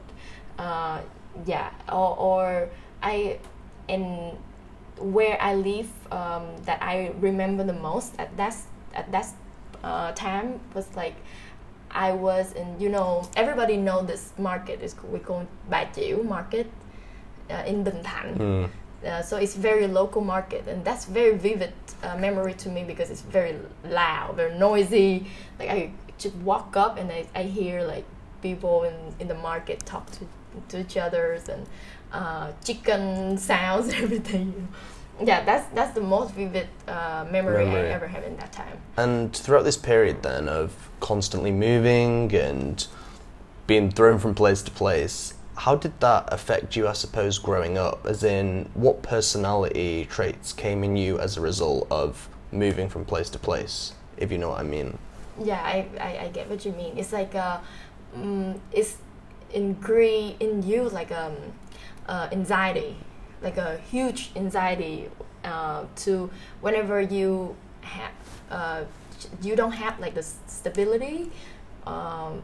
Uh, 0.59 1.00
yeah, 1.47 1.71
or, 1.88 2.19
or 2.19 2.69
I 3.02 3.38
in 3.87 4.37
where 4.99 5.40
I 5.40 5.55
live 5.55 5.90
um, 6.11 6.57
that 6.64 6.83
I 6.83 7.12
remember 7.21 7.64
the 7.64 7.73
most 7.73 8.14
at 8.19 8.37
that 8.37 8.57
at 8.95 9.11
that 9.12 9.28
uh, 9.85 10.12
time 10.12 10.61
was 10.75 10.87
like 10.97 11.14
I 11.90 12.12
was 12.12 12.52
in 12.52 12.81
you 12.81 12.88
know 12.88 13.28
everybody 13.37 13.76
know 13.76 14.02
this 14.02 14.33
market 14.38 14.83
is 14.83 14.95
we 15.11 15.21
call 15.21 15.47
Bà 15.71 15.87
Chiểu 15.95 16.25
market 16.25 16.67
uh, 17.50 17.62
in 17.67 17.85
Bình 17.85 18.02
Thạnh. 18.02 18.35
Mm. 18.38 18.69
Uh, 19.07 19.23
so 19.23 19.37
it's 19.37 19.55
very 19.55 19.87
local 19.87 20.23
market, 20.23 20.67
and 20.67 20.85
that's 20.85 21.05
very 21.05 21.37
vivid 21.37 21.73
uh, 22.02 22.17
memory 22.17 22.55
to 22.55 22.69
me 22.69 22.83
because 22.83 23.11
it's 23.11 23.21
very 23.21 23.57
loud, 23.85 24.35
very 24.37 24.59
noisy. 24.59 25.26
Like 25.59 25.71
I 25.71 25.90
just 26.19 26.35
walk 26.37 26.76
up 26.76 26.99
and 26.99 27.11
I, 27.11 27.26
I 27.35 27.45
hear 27.45 27.83
like 27.83 28.05
people 28.43 28.85
in, 28.85 28.95
in 29.21 29.28
the 29.28 29.35
market 29.35 29.85
talk 29.87 30.11
to, 30.12 30.26
to 30.69 30.81
each 30.81 30.97
others 30.97 31.49
and 31.49 31.67
uh, 32.12 32.52
chicken 32.64 33.38
sounds 33.38 33.88
and 33.93 34.02
everything. 34.02 34.69
Yeah, 35.21 35.45
that's 35.45 35.67
that's 35.75 35.95
the 35.95 36.00
most 36.00 36.33
vivid 36.35 36.69
uh, 36.87 37.26
memory, 37.31 37.64
Memory. 37.64 37.88
I 37.88 37.93
ever 37.93 38.07
have 38.07 38.23
in 38.23 38.37
that 38.37 38.52
time. 38.52 38.78
And 38.97 39.35
throughout 39.35 39.64
this 39.64 39.76
period, 39.76 40.23
then, 40.23 40.49
of 40.49 40.90
constantly 41.00 41.50
moving 41.50 42.33
and 42.35 42.87
being 43.67 43.90
thrown 43.90 44.19
from 44.19 44.35
place 44.35 44.62
to 44.62 44.71
place, 44.71 45.35
how 45.59 45.75
did 45.75 45.99
that 46.00 46.33
affect 46.33 46.77
you, 46.77 46.87
I 46.87 46.93
suppose, 46.93 47.38
growing 47.38 47.77
up? 47.77 48.07
As 48.07 48.23
in, 48.23 48.71
what 48.75 49.03
personality 49.03 50.07
traits 50.09 50.53
came 50.53 50.85
in 50.85 50.97
you 50.97 51.19
as 51.19 51.37
a 51.37 51.41
result 51.41 51.88
of 51.91 52.29
moving 52.53 52.88
from 52.88 53.05
place 53.05 53.29
to 53.31 53.38
place, 53.38 53.93
if 54.17 54.31
you 54.31 54.38
know 54.38 54.50
what 54.50 54.61
I 54.61 54.62
mean? 54.62 54.97
Yeah, 55.43 55.61
I, 55.61 55.87
I, 56.00 56.25
I 56.27 56.29
get 56.29 56.49
what 56.49 56.65
you 56.65 56.73
mean. 56.73 56.97
It's 56.97 57.12
like 57.12 57.35
uh, 57.35 57.59
mm, 58.17 58.59
it's 58.71 58.99
ingrained 59.53 60.37
in 60.41 60.62
you 60.62 60.88
like 60.91 61.11
um, 61.11 61.35
uh, 62.07 62.29
anxiety, 62.31 62.97
like 63.43 63.57
a 63.57 63.79
huge 63.91 64.31
anxiety 64.37 65.11
uh, 65.45 65.85
to 65.97 66.31
whenever 66.61 67.00
you 67.00 67.57
have 67.81 68.12
uh, 68.50 68.85
you 69.43 69.57
don't 69.57 69.73
have 69.73 69.99
like 69.99 70.15
the 70.15 70.23
stability. 70.23 71.33
Um, 71.85 72.43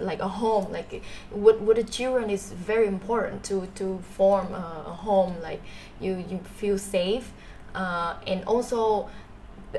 like 0.00 0.20
a 0.20 0.28
home 0.28 0.70
like 0.72 1.02
with, 1.32 1.58
with 1.60 1.76
the 1.76 1.84
children 1.84 2.30
is 2.30 2.52
very 2.52 2.86
important 2.86 3.42
to 3.44 3.66
to 3.74 3.98
form 4.16 4.52
a, 4.54 4.84
a 4.86 4.92
home 4.92 5.34
like 5.42 5.60
you 6.00 6.24
you 6.28 6.38
feel 6.56 6.78
safe 6.78 7.32
uh, 7.74 8.14
and 8.26 8.44
also 8.44 9.08
uh, 9.74 9.78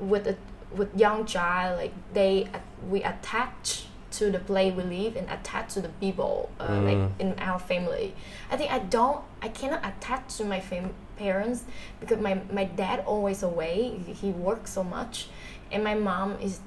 with 0.00 0.26
a 0.26 0.36
with 0.74 0.88
young 0.98 1.24
child 1.24 1.78
like 1.78 1.92
they 2.12 2.46
we 2.90 3.02
attach 3.02 3.86
to 4.10 4.30
the 4.30 4.38
place 4.38 4.72
we 4.74 4.82
live 4.82 5.16
and 5.16 5.28
attach 5.30 5.74
to 5.74 5.80
the 5.80 5.88
people 6.00 6.50
uh, 6.60 6.68
Mm. 6.68 6.84
like 6.84 7.10
in 7.20 7.38
our 7.38 7.58
family 7.58 8.14
i 8.50 8.56
think 8.56 8.70
i 8.72 8.78
don't 8.78 9.20
i 9.42 9.48
cannot 9.48 9.80
attach 9.84 10.36
to 10.38 10.44
my 10.44 10.60
fam- 10.60 10.94
parents 11.16 11.64
because 12.00 12.18
my, 12.20 12.40
my 12.52 12.64
dad 12.64 13.00
always 13.06 13.42
away 13.42 13.98
he, 14.06 14.12
he 14.12 14.30
works 14.30 14.70
so 14.72 14.82
much 14.84 15.28
and 15.72 15.82
my 15.82 15.94
mom 15.94 16.36
is 16.40 16.60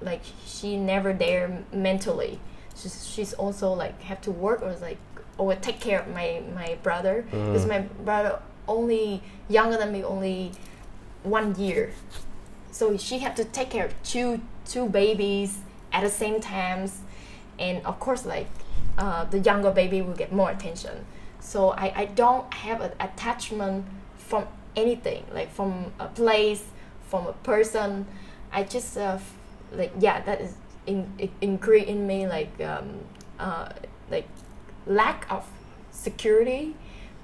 like 0.00 0.22
she 0.44 0.76
never 0.76 1.12
there 1.12 1.64
mentally. 1.72 2.38
She's, 2.76 3.06
she's 3.08 3.32
also 3.34 3.72
like 3.72 4.00
have 4.02 4.20
to 4.22 4.30
work 4.30 4.62
or 4.62 4.74
like 4.76 4.98
or 5.38 5.54
take 5.54 5.80
care 5.80 6.00
of 6.00 6.08
my 6.08 6.42
my 6.54 6.76
brother. 6.82 7.24
Because 7.30 7.64
Mm. 7.64 7.68
my 7.68 7.80
brother 8.04 8.40
only 8.68 9.22
younger 9.48 9.76
than 9.76 9.92
me 9.92 10.02
only 10.04 10.52
one 11.22 11.54
year. 11.56 11.92
So 12.70 12.96
she 12.96 13.18
had 13.18 13.36
to 13.36 13.44
take 13.44 13.70
care 13.70 13.86
of 13.86 13.94
two 14.02 14.40
two 14.66 14.88
babies 14.88 15.58
at 15.92 16.02
the 16.02 16.10
same 16.10 16.40
times. 16.40 17.00
And 17.58 17.84
of 17.86 17.98
course 18.00 18.26
like 18.26 18.48
uh, 18.98 19.24
the 19.24 19.38
younger 19.38 19.70
baby 19.70 20.02
will 20.02 20.14
get 20.16 20.32
more 20.32 20.50
attention. 20.50 21.06
So 21.40 21.70
I, 21.70 21.92
I 21.94 22.04
don't 22.06 22.52
have 22.52 22.80
an 22.80 22.92
attachment 23.00 23.86
from 24.18 24.46
anything 24.74 25.24
like 25.32 25.50
from 25.52 25.92
a 25.98 26.06
place 26.08 26.64
from 27.08 27.26
a 27.26 27.32
person. 27.32 28.06
I 28.52 28.64
just 28.64 28.96
uh, 28.98 29.18
like 29.72 29.92
yeah 29.98 30.20
that 30.22 30.40
is 30.40 30.54
in, 30.86 31.12
in, 31.18 31.30
in 31.82 32.06
me 32.06 32.26
like 32.26 32.60
um, 32.60 32.98
uh, 33.38 33.70
like 34.10 34.28
lack 34.86 35.26
of 35.30 35.46
security 35.90 36.74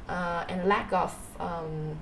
uh, 0.08 0.44
and 0.48 0.68
lack 0.68 0.92
of 0.92 1.14
um, 1.38 1.96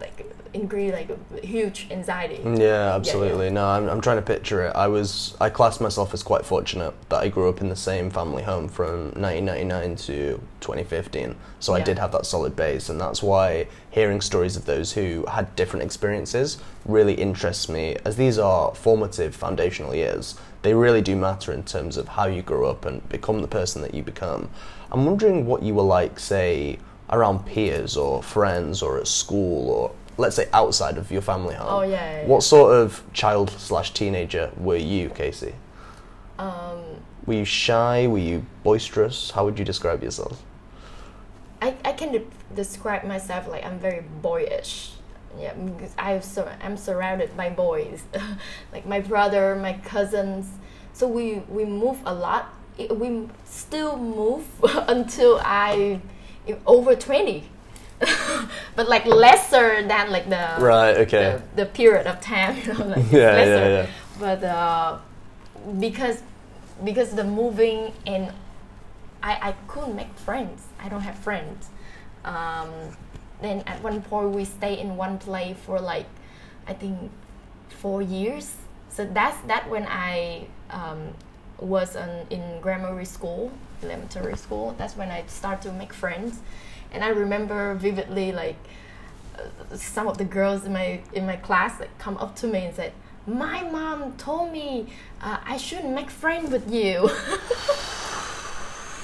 like 0.00 0.26
ingrained 0.52 0.92
like 0.92 1.44
huge 1.44 1.86
anxiety 1.90 2.38
mm, 2.38 2.58
Yeah, 2.58 2.94
absolutely. 2.94 3.50
No, 3.50 3.66
I'm, 3.66 3.88
I'm 3.88 4.00
trying 4.00 4.16
to 4.16 4.22
picture 4.22 4.62
it. 4.66 4.74
I 4.74 4.88
was, 4.88 5.36
I 5.40 5.50
class 5.50 5.80
myself 5.80 6.12
as 6.12 6.22
quite 6.22 6.44
fortunate 6.44 6.94
that 7.08 7.20
I 7.20 7.28
grew 7.28 7.48
up 7.48 7.60
in 7.60 7.68
the 7.68 7.76
same 7.76 8.10
family 8.10 8.42
home 8.42 8.68
from 8.68 9.12
1999 9.12 9.96
to 9.96 10.40
2015. 10.60 11.36
So 11.60 11.74
I 11.74 11.80
did 11.80 11.98
have 11.98 12.12
that 12.12 12.26
solid 12.26 12.56
base, 12.56 12.88
and 12.88 13.00
that's 13.00 13.22
why 13.22 13.66
hearing 13.90 14.20
stories 14.20 14.56
of 14.56 14.64
those 14.64 14.92
who 14.92 15.24
had 15.26 15.54
different 15.56 15.84
experiences 15.84 16.58
really 16.84 17.14
interests 17.14 17.68
me, 17.68 17.96
as 18.04 18.16
these 18.16 18.38
are 18.38 18.74
formative, 18.74 19.34
foundational 19.34 19.94
years. 19.94 20.36
They 20.62 20.74
really 20.74 21.00
do 21.02 21.16
matter 21.16 21.52
in 21.52 21.62
terms 21.64 21.96
of 21.96 22.08
how 22.08 22.26
you 22.26 22.42
grow 22.42 22.68
up 22.68 22.84
and 22.84 23.06
become 23.08 23.40
the 23.40 23.48
person 23.48 23.82
that 23.82 23.94
you 23.94 24.02
become. 24.02 24.50
I'm 24.92 25.06
wondering 25.06 25.46
what 25.46 25.62
you 25.62 25.74
were 25.74 25.82
like, 25.82 26.18
say, 26.18 26.78
around 27.10 27.44
peers 27.46 27.96
or 27.96 28.22
friends 28.22 28.82
or 28.82 28.98
at 28.98 29.06
school 29.06 29.70
or 29.70 29.90
let's 30.16 30.36
say 30.36 30.48
outside 30.52 30.98
of 30.98 31.10
your 31.10 31.22
family 31.22 31.54
home. 31.54 31.66
Oh, 31.68 31.82
yeah, 31.82 32.22
yeah, 32.22 32.26
What 32.26 32.42
sort 32.42 32.72
of 32.74 33.02
child 33.12 33.50
slash 33.50 33.92
teenager 33.92 34.50
were 34.58 34.76
you, 34.76 35.08
Casey? 35.10 35.54
um, 36.38 36.80
Were 37.26 37.34
you 37.34 37.44
shy? 37.44 38.06
Were 38.06 38.18
you 38.18 38.44
boisterous? 38.62 39.30
How 39.30 39.44
would 39.44 39.58
you 39.58 39.64
describe 39.64 40.02
yourself? 40.02 40.42
I, 41.62 41.74
I 41.84 41.92
can 41.92 42.12
de- 42.12 42.26
describe 42.54 43.04
myself 43.04 43.46
like 43.48 43.64
I'm 43.64 43.78
very 43.78 44.02
boyish. 44.22 44.92
Yeah, 45.38 45.52
because 45.54 45.94
I 45.98 46.18
sur- 46.20 46.56
I'm 46.62 46.76
surrounded 46.76 47.36
by 47.36 47.50
boys, 47.50 48.02
like 48.72 48.84
my 48.86 49.00
brother, 49.00 49.54
my 49.56 49.74
cousins. 49.74 50.48
So 50.92 51.06
we 51.06 51.42
we 51.48 51.64
move 51.64 51.98
a 52.04 52.12
lot. 52.12 52.52
We 52.90 53.28
still 53.44 53.96
move 53.96 54.44
until 54.88 55.38
i- 55.44 56.00
over 56.66 56.94
twenty, 56.94 57.44
but 58.76 58.88
like 58.88 59.06
lesser 59.06 59.86
than 59.86 60.10
like 60.10 60.28
the 60.28 60.56
Right, 60.58 60.96
okay. 60.98 61.40
the, 61.54 61.64
the 61.64 61.66
period 61.66 62.06
of 62.06 62.20
time. 62.20 62.56
You 62.64 62.72
know, 62.74 62.84
like 62.86 63.12
Yeah, 63.12 63.20
yeah, 63.20 63.32
lesser. 63.32 63.70
yeah. 63.70 63.86
But 64.18 64.44
uh, 64.44 64.98
because 65.78 66.22
because 66.84 67.10
the 67.14 67.24
moving 67.24 67.92
and 68.06 68.32
I, 69.22 69.50
I 69.50 69.52
couldn't 69.68 69.94
make 69.96 70.12
friends. 70.18 70.66
I 70.80 70.88
don't 70.88 71.02
have 71.02 71.18
friends. 71.18 71.68
Um, 72.24 72.70
then 73.42 73.62
at 73.66 73.82
one 73.82 74.00
point 74.02 74.30
we 74.30 74.44
stay 74.44 74.78
in 74.78 74.96
one 74.96 75.18
place 75.18 75.56
for 75.64 75.78
like 75.78 76.06
I 76.66 76.72
think 76.74 77.10
four 77.68 78.02
years. 78.02 78.56
So 78.88 79.04
that's 79.04 79.38
that 79.46 79.68
when 79.70 79.86
I 79.86 80.46
um, 80.70 81.12
was 81.58 81.96
in 81.96 82.60
grammar 82.60 83.04
school, 83.04 83.52
elementary 83.82 84.36
school. 84.36 84.74
That's 84.78 84.96
when 84.96 85.10
I 85.10 85.24
started 85.26 85.68
to 85.68 85.72
make 85.72 85.92
friends, 85.92 86.40
and 86.92 87.04
I 87.04 87.08
remember 87.08 87.74
vividly 87.74 88.32
like 88.32 88.56
uh, 89.38 89.76
some 89.76 90.08
of 90.08 90.18
the 90.18 90.24
girls 90.24 90.64
in 90.64 90.72
my 90.72 91.00
in 91.12 91.26
my 91.26 91.36
class 91.36 91.80
like 91.80 91.96
come 91.98 92.16
up 92.18 92.36
to 92.36 92.46
me 92.46 92.66
and 92.66 92.74
said, 92.74 92.92
"My 93.26 93.62
mom 93.62 94.16
told 94.16 94.52
me 94.52 94.86
uh, 95.22 95.38
I 95.44 95.56
shouldn't 95.56 95.94
make 95.94 96.10
friends 96.10 96.50
with 96.50 96.72
you." 96.72 97.10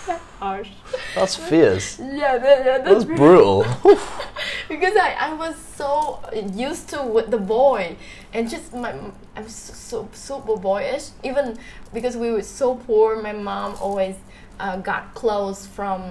That's 0.07 0.23
harsh. 0.39 0.71
That's 1.17 1.35
fierce. 1.35 1.99
Yeah, 1.99 2.39
that, 2.39 2.65
that, 2.65 2.85
That's 2.85 3.05
that's 3.05 3.19
brutal. 3.19 3.63
because 4.69 4.97
I, 4.97 5.17
I 5.19 5.35
was 5.35 5.57
so 5.57 6.21
used 6.55 6.89
to 6.91 7.03
with 7.03 7.31
the 7.31 7.39
boy 7.39 7.97
and 8.33 8.49
just 8.49 8.73
my 8.75 8.95
I 9.35 9.41
was 9.41 9.55
so 9.55 10.09
super 10.13 10.57
boyish 10.57 11.09
even 11.23 11.59
because 11.93 12.17
we 12.17 12.31
were 12.31 12.43
so 12.43 12.77
poor 12.77 13.21
my 13.21 13.33
mom 13.33 13.77
always 13.81 14.17
uh, 14.61 14.77
got 14.79 15.15
clothes 15.15 15.67
from 15.67 16.03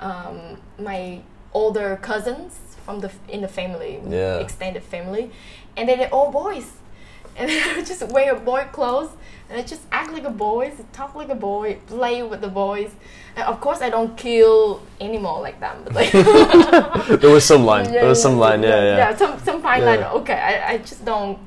um, 0.00 0.58
my 0.78 1.20
older 1.52 1.96
cousins 2.02 2.58
from 2.84 3.00
the 3.00 3.10
in 3.28 3.40
the 3.40 3.48
family 3.48 4.00
Yeah. 4.08 4.38
extended 4.38 4.82
family 4.82 5.30
and 5.76 5.88
then 5.88 5.98
they're 5.98 6.12
all 6.14 6.30
boys 6.30 6.72
and 7.36 7.50
I 7.50 7.82
just 7.82 8.02
wear 8.12 8.34
boy 8.36 8.64
clothes 8.72 9.10
and 9.50 9.58
I 9.58 9.62
just 9.62 9.82
act 9.92 10.10
like 10.12 10.24
a 10.24 10.30
boy, 10.30 10.72
talk 10.92 11.14
like 11.14 11.28
a 11.28 11.34
boy, 11.34 11.78
play 11.86 12.22
with 12.22 12.40
the 12.40 12.48
boys. 12.48 12.90
And 13.36 13.44
of 13.46 13.60
course, 13.60 13.82
I 13.82 13.90
don't 13.90 14.16
kill 14.16 14.80
animal 15.00 15.42
like 15.42 15.60
them, 15.60 15.82
but 15.84 15.94
like 15.94 16.12
there 17.20 17.30
was 17.30 17.44
some 17.44 17.64
line. 17.64 17.90
there 17.92 18.08
was 18.08 18.22
some 18.22 18.38
line. 18.38 18.62
Yeah, 18.62 18.82
yeah. 18.82 18.96
yeah. 18.96 19.16
Some 19.16 19.38
some 19.40 19.60
fine 19.60 19.82
Yeah. 19.82 19.86
line. 19.86 20.02
Okay, 20.22 20.34
I, 20.34 20.72
I 20.72 20.78
just 20.78 21.04
don't 21.04 21.38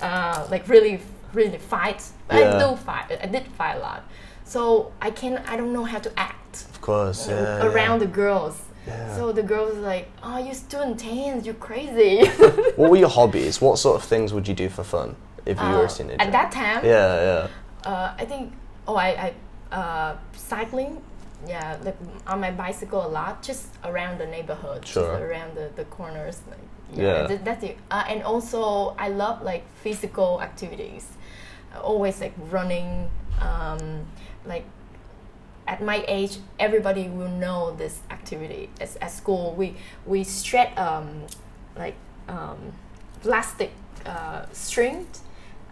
uh, 0.00 0.46
like 0.50 0.68
really 0.68 1.00
really 1.32 1.58
fight. 1.58 2.02
But 2.28 2.36
Yeah. 2.38 2.56
I 2.56 2.58
do 2.70 2.76
fight. 2.76 3.06
I 3.22 3.26
did 3.26 3.46
fight 3.58 3.76
a 3.76 3.80
lot, 3.80 4.04
so 4.44 4.92
I 5.00 5.10
can 5.10 5.38
I 5.46 5.56
don't 5.56 5.72
know 5.72 5.84
how 5.84 5.98
to 5.98 6.10
act 6.18 6.64
Of 6.70 6.80
course. 6.80 7.28
Yeah. 7.28 7.64
around 7.66 8.00
the 8.00 8.06
girls. 8.06 8.60
Yeah. 8.86 9.16
So 9.16 9.32
the 9.32 9.42
girls 9.42 9.78
like, 9.78 10.10
oh, 10.22 10.36
you're 10.38 10.54
too 10.68 10.82
intense. 10.82 11.46
You're 11.46 11.54
crazy. 11.68 12.26
What 12.76 12.90
were 12.90 12.98
your 12.98 13.08
hobbies? 13.08 13.60
What 13.60 13.78
sort 13.78 13.96
of 13.96 14.04
things 14.08 14.32
would 14.34 14.46
you 14.46 14.54
do 14.54 14.68
for 14.68 14.84
fun 14.84 15.16
if 15.46 15.58
you 15.60 15.66
were 15.68 15.84
a 15.84 15.84
Uh, 15.84 15.88
teenager? 15.88 16.20
At 16.22 16.32
that 16.32 16.52
time, 16.52 16.84
Yeah, 16.84 17.14
yeah. 17.28 17.90
uh, 17.90 18.14
I 18.22 18.24
think 18.26 18.52
oh 18.86 18.96
I, 18.96 19.08
I 19.26 19.28
uh, 19.80 20.16
cycling 20.36 21.00
yeah 21.46 21.76
like 21.84 21.96
on 22.26 22.40
my 22.40 22.50
bicycle 22.50 23.00
a 23.06 23.08
lot 23.20 23.42
just 23.42 23.66
around 23.84 24.18
the 24.18 24.26
neighborhood 24.26 24.80
Sure. 24.86 25.02
just 25.12 25.22
around 25.22 25.50
the, 25.56 25.66
the 25.76 25.84
corners 25.96 26.36
like, 26.50 26.58
Yeah. 26.92 27.26
that- 27.28 27.44
that's 27.44 27.64
it 27.64 27.76
uh, 27.90 28.04
and 28.10 28.22
also 28.22 28.94
I 28.98 29.08
love 29.08 29.42
like 29.42 29.64
physical 29.82 30.40
activities 30.40 31.04
always 31.82 32.20
like 32.20 32.32
running 32.50 33.08
um, 33.40 34.06
like 34.46 34.64
at 35.66 35.82
my 35.82 36.04
age 36.08 36.38
everybody 36.58 37.08
will 37.08 37.30
know 37.30 37.74
this 37.76 38.00
activity 38.10 38.68
as, 38.80 38.96
at 38.96 39.10
school 39.10 39.54
we 39.56 39.74
we 40.06 40.22
stretch 40.24 40.76
um, 40.76 41.22
like 41.76 41.94
um, 42.28 42.58
plastic 43.22 43.72
uh, 44.06 44.44
string 44.52 45.06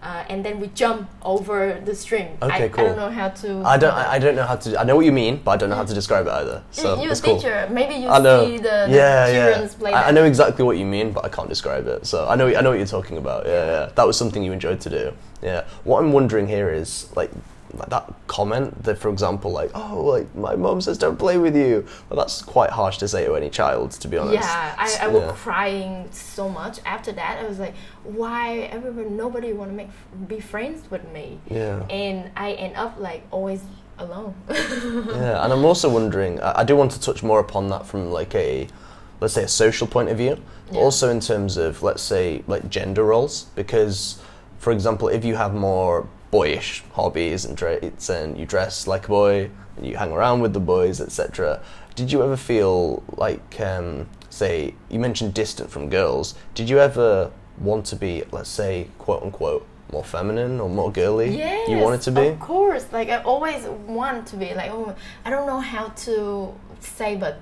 uh, 0.03 0.25
and 0.29 0.45
then 0.45 0.59
we 0.59 0.67
jump 0.69 1.09
over 1.23 1.81
the 1.85 1.95
string 1.95 2.37
Okay, 2.43 2.53
I, 2.53 2.65
I 2.65 2.69
don't 2.69 2.97
know 2.97 3.11
how 3.11 3.29
to 3.29 3.63
I 3.65 3.77
don't. 3.77 3.95
I 3.95 4.15
I 4.15 4.19
don't 4.19 4.35
know 4.35 4.43
how 4.43 4.57
to. 4.57 4.81
I 4.81 4.83
know 4.83 4.97
what 4.97 5.05
you 5.05 5.13
mean, 5.13 5.41
but 5.45 5.53
I 5.53 5.57
don't 5.57 5.71
know 5.71 5.77
how 5.77 5.85
to 5.85 5.95
describe 5.95 6.27
it 6.27 6.33
either. 6.33 6.65
So 6.73 6.97
you, 6.97 7.03
you're 7.03 7.13
it's 7.13 7.21
cool. 7.21 7.37
teacher 7.37 7.69
maybe 7.71 7.95
you 7.95 8.09
I 8.09 8.19
know. 8.19 8.45
see 8.45 8.57
the, 8.57 8.63
the 8.63 8.87
yeah, 8.91 9.29
yeah. 9.29 9.69
play 9.79 9.93
I, 9.93 10.09
I 10.09 10.11
know 10.11 10.25
exactly 10.25 10.65
what 10.65 10.77
you 10.77 10.87
mean, 10.87 11.13
but 11.13 11.25
I 11.25 11.29
can't 11.29 11.49
describe 11.49 11.87
it. 11.87 12.05
So 12.05 12.27
I 12.27 12.35
know. 12.35 12.49
I 12.49 12.61
know 12.63 12.71
what 12.71 12.79
you're 12.79 12.87
talking 12.87 13.17
about. 13.17 13.47
Yeah, 13.47 13.67
yeah. 13.67 13.93
That 13.95 14.05
was 14.05 14.17
something 14.17 14.43
you 14.43 14.51
enjoyed 14.51 14.81
to 14.81 14.91
do. 14.91 15.13
Yeah. 15.41 15.67
What 15.85 16.03
I'm 16.03 16.13
wondering 16.13 16.49
here 16.49 16.71
is 16.71 17.09
like. 17.15 17.31
Like 17.75 17.89
that 17.89 18.13
comment 18.27 18.83
that, 18.85 18.99
for 18.99 19.09
example, 19.09 19.51
like, 19.51 19.71
oh, 19.75 20.03
like 20.05 20.35
my 20.35 20.55
mom 20.57 20.81
says 20.81 20.99
don't 20.99 21.19
play 21.19 21.39
with 21.39 21.57
you. 21.57 21.87
Well, 22.09 22.19
that's 22.19 22.43
quite 22.43 22.71
harsh 22.71 22.99
to 22.99 23.09
say 23.09 23.25
to 23.25 23.35
any 23.35 23.49
child, 23.51 23.93
to 23.93 24.09
be 24.09 24.19
honest. 24.19 24.35
Yeah, 24.35 24.75
I, 24.79 24.99
I 25.03 25.09
was 25.09 25.33
crying 25.39 26.09
so 26.13 26.49
much. 26.49 26.81
After 26.85 27.13
that, 27.13 27.39
I 27.43 27.49
was 27.49 27.59
like, 27.59 27.75
why 28.05 28.59
everyone, 28.73 29.17
nobody 29.17 29.53
want 29.53 29.71
to 29.71 29.77
make 29.77 29.89
be 30.29 30.41
friends 30.41 30.91
with 30.91 31.07
me, 31.13 31.39
Yeah. 31.49 31.87
and 31.89 32.31
I 32.37 32.53
end 32.53 32.77
up 32.77 32.97
like 32.99 33.23
always 33.31 33.63
alone. 33.99 34.35
Yeah, 34.49 35.43
and 35.45 35.53
I'm 35.53 35.65
also 35.65 35.89
wondering. 35.89 36.41
I, 36.41 36.61
I 36.61 36.65
do 36.65 36.77
want 36.77 36.91
to 36.93 37.01
touch 37.01 37.23
more 37.23 37.41
upon 37.41 37.69
that 37.69 37.87
from 37.87 38.11
like 38.11 38.35
a, 38.35 38.69
let's 39.21 39.35
say, 39.35 39.45
a 39.45 39.49
social 39.49 39.87
point 39.87 40.09
of 40.11 40.19
view, 40.19 40.37
but 40.67 40.75
Yeah. 40.75 40.81
also 40.81 41.09
in 41.11 41.21
terms 41.21 41.57
of 41.57 41.83
let's 41.83 42.03
say 42.03 42.43
like 42.47 42.69
gender 42.69 43.05
roles. 43.05 43.45
Because, 43.55 44.21
for 44.59 44.73
example, 44.73 45.09
if 45.09 45.25
you 45.25 45.37
have 45.37 45.55
more 45.55 46.07
boyish 46.33 46.83
hobbies 46.95 47.45
and 47.45 47.57
traits, 47.57 48.09
and 48.09 48.37
you 48.37 48.45
dress 48.45 48.89
like 48.89 49.05
a 49.05 49.09
boy, 49.09 49.51
and 49.77 49.87
you 49.87 49.97
hang 49.97 50.11
around 50.11 50.41
with 50.41 50.53
the 50.53 50.61
boys, 50.61 51.01
etc. 51.01 51.63
Did 51.95 52.11
you 52.11 52.25
ever 52.25 52.37
feel 52.37 53.05
like, 53.17 53.61
um, 53.61 54.09
say, 54.31 54.75
you 54.89 54.99
mentioned 54.99 55.35
distant 55.35 55.71
from 55.71 55.89
girls? 55.91 56.35
Did 56.55 56.69
you 56.69 56.81
ever 56.81 57.31
want 57.59 57.85
to 57.87 57.97
be, 57.97 58.25
let's 58.33 58.49
say, 58.49 58.89
quote 58.99 59.23
unquote, 59.23 59.67
more 59.93 60.03
feminine 60.03 60.59
or 60.59 60.71
more 60.71 60.91
girly? 60.91 61.37
Yes, 61.37 61.69
You 61.69 61.77
wanted 61.77 62.01
to 62.03 62.11
be? 62.13 62.29
Of 62.29 62.41
course, 62.41 62.87
like 62.93 63.11
I 63.11 63.23
always 63.23 63.65
want 63.67 64.27
to 64.29 64.37
be. 64.37 64.55
Like 64.55 64.71
oh, 64.71 64.97
I 65.25 65.31
don't 65.31 65.47
know 65.47 65.61
how 65.61 65.89
to 65.89 66.55
say, 66.81 67.15
but 67.15 67.41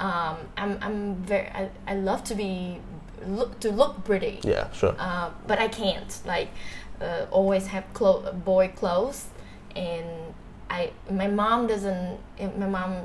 um, 0.00 0.36
I'm 0.56 0.78
I'm 0.82 1.14
very 1.22 1.46
I, 1.48 1.70
I 1.86 1.94
love 1.94 2.24
to 2.24 2.34
be 2.34 2.80
look 3.26 3.60
to 3.60 3.70
look 3.70 4.04
pretty. 4.04 4.40
Yeah, 4.42 4.70
sure. 4.72 4.96
Uh, 4.98 5.30
but 5.46 5.60
I 5.60 5.68
can't 5.68 6.20
like 6.26 6.48
uh, 7.02 7.26
always 7.30 7.66
have 7.68 7.84
clo- 7.94 8.32
boy 8.32 8.68
clothes, 8.76 9.26
and 9.76 10.06
I 10.70 10.92
my 11.10 11.28
mom 11.28 11.66
doesn't. 11.66 12.18
eh, 12.38 12.48
My 12.58 12.66
mom, 12.66 13.02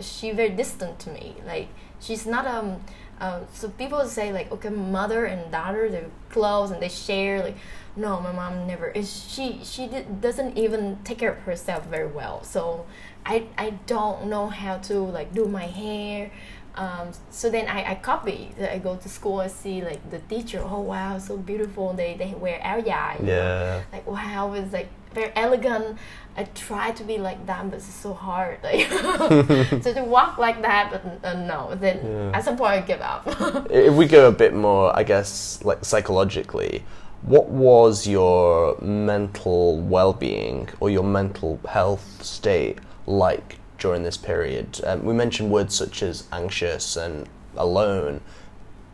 she 0.00 0.30
very 0.32 0.50
distant 0.50 0.98
to 1.00 1.10
me. 1.10 1.36
Like 1.46 1.68
she's 2.00 2.26
not 2.26 2.46
um. 2.46 2.80
Uh, 3.20 3.40
so 3.52 3.68
people 3.68 4.02
say 4.06 4.32
like 4.32 4.50
okay, 4.50 4.70
mother 4.70 5.26
and 5.26 5.52
daughter 5.52 5.90
they're 5.90 6.10
close 6.30 6.70
and 6.70 6.80
they 6.82 6.88
share 6.88 7.42
like. 7.42 7.56
No, 7.96 8.20
my 8.20 8.30
mom 8.32 8.66
never. 8.68 8.86
Is 8.88 9.26
she 9.28 9.60
she 9.64 9.88
did, 9.88 10.20
doesn't 10.20 10.56
even 10.56 10.98
take 11.04 11.18
care 11.18 11.32
of 11.32 11.38
herself 11.40 11.86
very 11.86 12.06
well. 12.06 12.42
So 12.44 12.86
I 13.26 13.46
I 13.58 13.70
don't 13.86 14.26
know 14.26 14.46
how 14.48 14.78
to 14.88 14.94
like 15.00 15.34
do 15.34 15.46
my 15.46 15.66
hair. 15.66 16.30
Um, 16.76 17.08
so 17.30 17.50
then 17.50 17.66
I, 17.68 17.92
I 17.92 17.94
copy. 17.96 18.52
I 18.60 18.78
go 18.78 18.96
to 18.96 19.08
school. 19.08 19.40
I 19.40 19.48
see 19.48 19.82
like 19.82 20.10
the 20.10 20.18
teacher. 20.20 20.62
Oh 20.64 20.80
wow, 20.80 21.18
so 21.18 21.36
beautiful. 21.36 21.92
They 21.92 22.14
they 22.14 22.34
wear 22.38 22.60
áo 22.62 22.80
dài. 22.80 23.18
you 23.20 23.26
know. 23.26 23.32
Yeah. 23.32 23.82
Like 23.92 24.06
wow, 24.06 24.52
it's 24.54 24.72
like 24.72 24.88
very 25.14 25.32
elegant. 25.34 25.98
I 26.36 26.44
try 26.54 26.92
to 26.92 27.04
be 27.04 27.18
like 27.18 27.44
that, 27.46 27.68
but 27.70 27.76
it's 27.78 27.92
so 27.92 28.12
hard. 28.14 28.58
Like 28.62 28.86
so 29.82 29.92
to 29.92 30.04
walk 30.04 30.38
like 30.38 30.62
that, 30.62 30.90
but 30.92 31.02
uh, 31.28 31.34
no. 31.44 31.74
Then 31.74 31.98
Yeah. 32.04 32.38
at 32.38 32.44
some 32.44 32.56
point 32.56 32.72
I 32.72 32.80
give 32.80 33.00
up. 33.00 33.26
if 33.70 33.92
we 33.94 34.06
go 34.06 34.28
a 34.28 34.32
bit 34.32 34.54
more, 34.54 34.96
I 34.96 35.02
guess, 35.02 35.60
like 35.64 35.84
psychologically, 35.84 36.84
what 37.22 37.48
was 37.50 38.06
your 38.06 38.78
mental 38.80 39.78
well-being 39.80 40.68
or 40.80 40.88
your 40.88 41.04
mental 41.04 41.58
health 41.68 42.22
state 42.22 42.78
like 43.06 43.56
during 43.80 44.04
this 44.04 44.16
period? 44.16 44.80
Um, 44.84 45.04
we 45.04 45.12
mentioned 45.12 45.50
words 45.50 45.74
such 45.74 46.02
as 46.02 46.28
anxious 46.32 46.96
and 46.96 47.28
alone. 47.56 48.20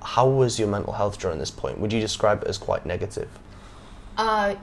How 0.03 0.29
was 0.29 0.59
your 0.59 0.68
mental 0.68 0.94
health 0.94 1.18
during 1.18 1.38
this 1.38 1.51
point? 1.51 1.79
Would 1.79 1.92
you 1.92 2.01
describe 2.01 2.42
it 2.42 2.49
as 2.49 2.57
quite 2.57 2.87
negative? 2.87 3.29
Uh, 4.16 4.55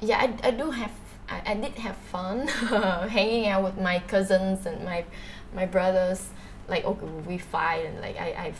yeah, 0.00 0.18
I, 0.18 0.48
I 0.48 0.50
do 0.52 0.70
have. 0.70 0.92
I, 1.28 1.42
I 1.44 1.54
did 1.54 1.74
have 1.74 1.96
fun 1.96 2.48
hanging 3.08 3.48
out 3.48 3.64
with 3.64 3.78
my 3.78 3.98
cousins 4.00 4.66
and 4.66 4.84
my 4.84 5.04
my 5.54 5.66
brothers. 5.66 6.28
Like 6.68 6.84
okay, 6.84 7.06
we 7.26 7.38
fight 7.38 7.86
and 7.86 8.00
like 8.00 8.18
I 8.18 8.54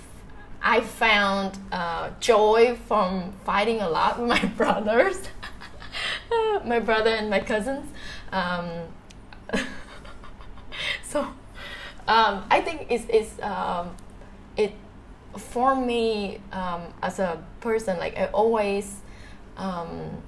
I, 0.62 0.78
I 0.78 0.80
found 0.80 1.58
uh, 1.70 2.10
joy 2.18 2.78
from 2.88 3.32
fighting 3.44 3.80
a 3.80 3.88
lot 3.88 4.18
with 4.18 4.28
my 4.28 4.44
brothers, 4.56 5.28
my 6.64 6.80
brother 6.80 7.10
and 7.10 7.30
my 7.30 7.40
cousins. 7.40 7.90
Um, 8.32 8.68
so 11.02 11.22
um, 12.08 12.44
I 12.50 12.60
think 12.60 12.86
it's, 12.90 13.04
it's 13.08 13.40
um, 13.42 13.94
it 14.56 14.72
formed 15.36 15.86
me 15.86 16.40
um, 16.52 16.82
as 17.02 17.18
a 17.18 17.42
person. 17.60 17.98
Like 17.98 18.16
I 18.16 18.26
always 18.26 19.00
um, 19.56 20.22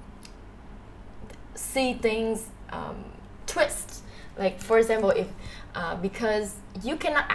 see 1.55 1.93
things 1.93 2.47
um, 2.71 3.03
twist. 3.47 4.03
Like 4.37 4.59
for 4.61 4.77
example, 4.77 5.09
if 5.09 5.27
uh, 5.75 5.95
because 5.95 6.55
you 6.83 6.95
cannot, 6.97 7.31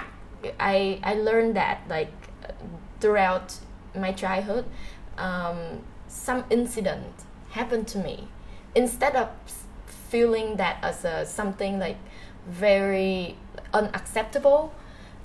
I 0.61 1.00
I 1.02 1.14
learned 1.14 1.57
that 1.57 1.83
like 1.88 2.12
throughout 3.00 3.55
my 3.94 4.12
childhood, 4.12 4.64
um, 5.18 5.83
some 6.09 6.44
incident 6.50 7.24
happened 7.50 7.88
to 7.88 7.98
me. 7.98 8.29
Instead 8.74 9.16
of 9.16 9.29
feeling 9.87 10.57
that 10.57 10.79
as 10.83 11.05
a 11.05 11.26
something 11.26 11.79
like 11.79 11.96
very 12.46 13.37
unacceptable, 13.72 14.72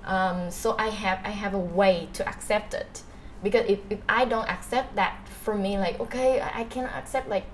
um, 0.05 0.49
so 0.51 0.75
I 0.77 0.89
have 0.89 1.19
I 1.23 1.29
have 1.29 1.53
a 1.53 1.60
way 1.60 2.10
to 2.13 2.27
accept 2.27 2.73
it. 2.73 3.03
Because 3.43 3.65
if, 3.67 3.79
if 3.89 3.99
I 4.07 4.25
don't 4.25 4.47
accept 4.47 4.95
that 4.95 5.27
for 5.43 5.55
me 5.55 5.77
like 5.77 5.99
okay 5.99 6.39
I, 6.39 6.62
I 6.62 6.63
cannot 6.65 6.93
accept 6.93 7.27
like 7.27 7.45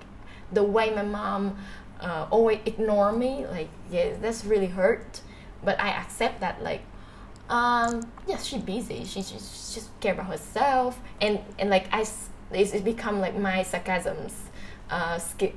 the 0.52 0.62
way 0.62 0.90
my 0.90 1.02
mom 1.02 1.56
uh, 2.00 2.26
always 2.30 2.60
ignore 2.66 3.12
me 3.12 3.46
like 3.46 3.68
yeah 3.90 4.14
that's 4.20 4.44
really 4.44 4.66
hurt. 4.66 5.20
But 5.64 5.80
i 5.80 5.88
accept 5.88 6.40
that 6.40 6.62
like 6.62 6.82
um 7.48 8.10
yeah 8.26 8.38
she's 8.38 8.62
busy. 8.62 9.04
She, 9.04 9.22
she, 9.22 9.38
she 9.38 9.74
just 9.74 10.00
care 10.00 10.14
about 10.14 10.26
herself. 10.26 10.98
And 11.20 11.40
and 11.58 11.70
like 11.70 11.88
i 11.92 12.04
it's, 12.50 12.80
become 12.80 13.20
like 13.20 13.36
my 13.36 13.62
sarcasms 13.62 14.34
uh, 14.90 15.18
ski- 15.18 15.54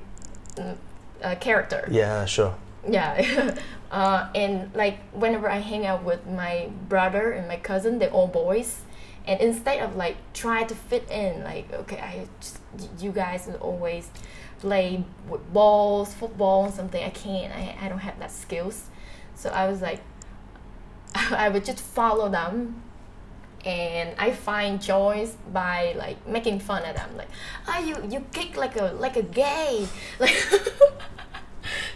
mm, 0.56 0.76
uh 1.24 1.36
character. 1.36 1.88
Yeah, 1.90 2.26
sure. 2.26 2.56
Yeah. 2.88 3.56
Uh, 3.92 4.30
and 4.36 4.74
like 4.74 5.00
whenever 5.12 5.50
i 5.50 5.58
hang 5.58 5.86
out 5.86 6.02
with 6.02 6.26
my 6.26 6.70
brother 6.88 7.32
and 7.34 7.46
my 7.46 7.58
cousin 7.58 8.00
they're 8.00 8.10
all 8.10 8.26
boys. 8.26 8.84
And 9.28 9.42
instead 9.42 9.84
of 9.84 9.98
like 9.98 10.16
try 10.32 10.64
to 10.64 10.74
fit 10.74 11.12
in 11.12 11.44
like 11.44 11.74
okay 11.74 12.00
i 12.00 12.26
just, 12.40 12.60
you 13.02 13.12
guys 13.12 13.50
always 13.60 14.10
play 14.60 15.04
with 15.28 15.42
balls 15.52 16.14
football 16.14 16.72
something 16.72 17.04
i 17.04 17.10
can't 17.10 17.54
I, 17.54 17.76
I 17.82 17.90
don't 17.90 18.00
have 18.00 18.18
that 18.20 18.32
skills. 18.32 18.86
So 19.36 19.50
i 19.50 19.68
was 19.68 19.82
like 19.82 20.00
i 21.16 21.50
would 21.50 21.66
just 21.66 21.82
follow 21.82 22.30
them. 22.30 22.84
And 23.66 24.16
I 24.18 24.32
find 24.32 24.82
joys 24.82 25.36
by 25.54 25.94
like 25.96 26.26
making 26.26 26.62
fun 26.62 26.84
of 26.84 26.96
them, 26.96 27.16
like, 27.16 27.28
ah, 27.68 27.78
you 27.78 27.96
you 28.10 28.26
kick 28.34 28.58
like 28.58 28.76
a 28.76 28.86
like 28.98 29.18
a 29.18 29.22
gay, 29.22 29.88
like. 30.20 30.34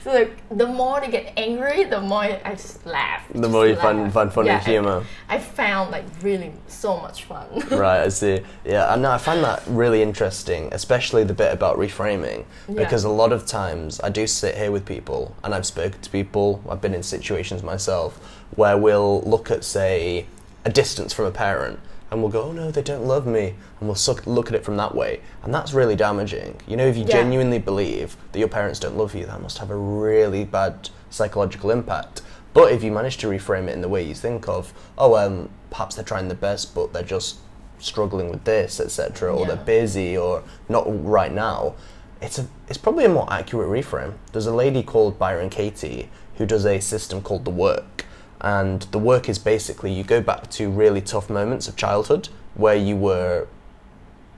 So 0.03 0.11
like 0.13 0.37
the 0.49 0.67
more 0.67 0.99
they 1.01 1.09
get 1.09 1.33
angry, 1.37 1.83
the 1.85 2.01
more 2.01 2.23
I 2.23 2.51
just 2.51 2.85
laugh. 2.85 3.27
The 3.29 3.39
just 3.41 3.51
more 3.51 3.67
you 3.67 3.75
find 3.75 4.03
laugh. 4.03 4.13
find 4.13 4.33
funny 4.33 4.47
Yeah, 4.49 4.57
I- 4.57 4.69
humor. 4.69 5.03
I 5.29 5.39
found 5.39 5.91
like 5.91 6.05
really 6.21 6.51
so 6.67 6.97
much 6.97 7.23
fun. 7.25 7.47
right, 7.71 8.01
I 8.01 8.09
see. 8.09 8.41
Yeah, 8.63 8.93
and 8.93 9.05
I 9.05 9.17
find 9.17 9.43
that 9.43 9.63
really 9.67 10.01
interesting, 10.01 10.69
especially 10.71 11.23
the 11.23 11.33
bit 11.33 11.51
about 11.53 11.77
reframing, 11.77 12.45
Yeah. 12.67 12.75
because 12.83 13.03
a 13.03 13.09
lot 13.09 13.31
of 13.33 13.45
times 13.45 13.99
I 14.01 14.09
do 14.09 14.27
sit 14.27 14.55
here 14.55 14.71
with 14.71 14.85
people, 14.85 15.35
and 15.43 15.53
I've 15.55 15.65
spoken 15.65 16.01
to 16.01 16.09
people. 16.09 16.61
I've 16.69 16.81
been 16.81 16.93
in 16.93 17.03
situations 17.03 17.63
myself 17.63 18.17
where 18.55 18.77
we'll 18.77 19.21
look 19.21 19.49
at, 19.51 19.63
say, 19.63 20.25
a 20.63 20.69
distance 20.69 21.13
from 21.13 21.25
a 21.25 21.31
parent, 21.31 21.79
and 22.11 22.21
we'll 22.21 22.31
go, 22.31 22.43
"Oh 22.43 22.51
no, 22.51 22.71
they 22.71 22.81
don't 22.81 23.05
love 23.05 23.25
me," 23.25 23.55
and 23.79 23.87
we'll 23.89 23.95
suck, 23.95 24.25
look 24.27 24.47
at 24.49 24.55
it 24.55 24.63
from 24.63 24.77
that 24.77 24.93
way, 24.95 25.21
and 25.43 25.53
that's 25.53 25.73
really 25.73 25.95
damaging. 25.95 26.57
You 26.67 26.77
know, 26.77 26.85
if 26.85 26.95
you 26.97 27.03
Yeah. 27.03 27.13
genuinely 27.13 27.59
believe 27.59 28.15
that 28.31 28.39
your 28.39 28.47
parents 28.47 28.79
don't 28.79 28.97
love 28.97 29.15
you, 29.15 29.25
that 29.25 29.41
must 29.41 29.57
have 29.57 29.69
a 29.71 29.75
really 29.75 30.43
bad 30.45 30.89
psychological 31.09 31.71
impact. 31.71 32.21
But 32.53 32.71
if 32.71 32.83
you 32.83 32.91
manage 32.91 33.17
to 33.17 33.27
reframe 33.27 33.67
it 33.67 33.73
in 33.73 33.81
the 33.81 33.89
way 33.89 34.01
you 34.03 34.13
think 34.15 34.47
of, 34.47 34.73
oh, 34.97 35.15
um, 35.15 35.49
perhaps 35.69 35.95
they're 35.95 36.05
trying 36.05 36.27
their 36.29 36.37
best, 36.37 36.73
but 36.75 36.93
they're 36.93 37.03
just 37.03 37.37
struggling 37.79 38.29
with 38.29 38.43
this, 38.45 38.79
etc., 38.79 39.33
or 39.35 39.41
Yeah. 39.41 39.47
they're 39.55 39.65
busy, 39.65 40.17
or 40.17 40.43
not 40.69 40.85
right 41.05 41.33
now, 41.33 41.73
it's 42.21 42.39
a 42.39 42.47
it's 42.67 42.77
probably 42.79 43.05
a 43.05 43.09
more 43.09 43.27
accurate 43.31 43.69
reframe. 43.69 44.13
There's 44.31 44.47
a 44.47 44.53
lady 44.53 44.81
called 44.81 45.19
Byron 45.19 45.49
Katie 45.49 46.09
who 46.37 46.45
does 46.45 46.65
a 46.65 46.79
system 46.79 47.21
called 47.21 47.45
the 47.45 47.51
work, 47.51 47.94
and 48.41 48.81
the 48.91 48.99
work 48.99 49.29
is 49.29 49.39
basically 49.39 49.91
you 49.91 50.03
go 50.03 50.21
back 50.21 50.49
to 50.51 50.69
really 50.69 51.01
tough 51.01 51.29
moments 51.29 51.67
of 51.67 51.75
childhood 51.75 52.29
where 52.55 52.75
you 52.75 52.95
were 52.95 53.47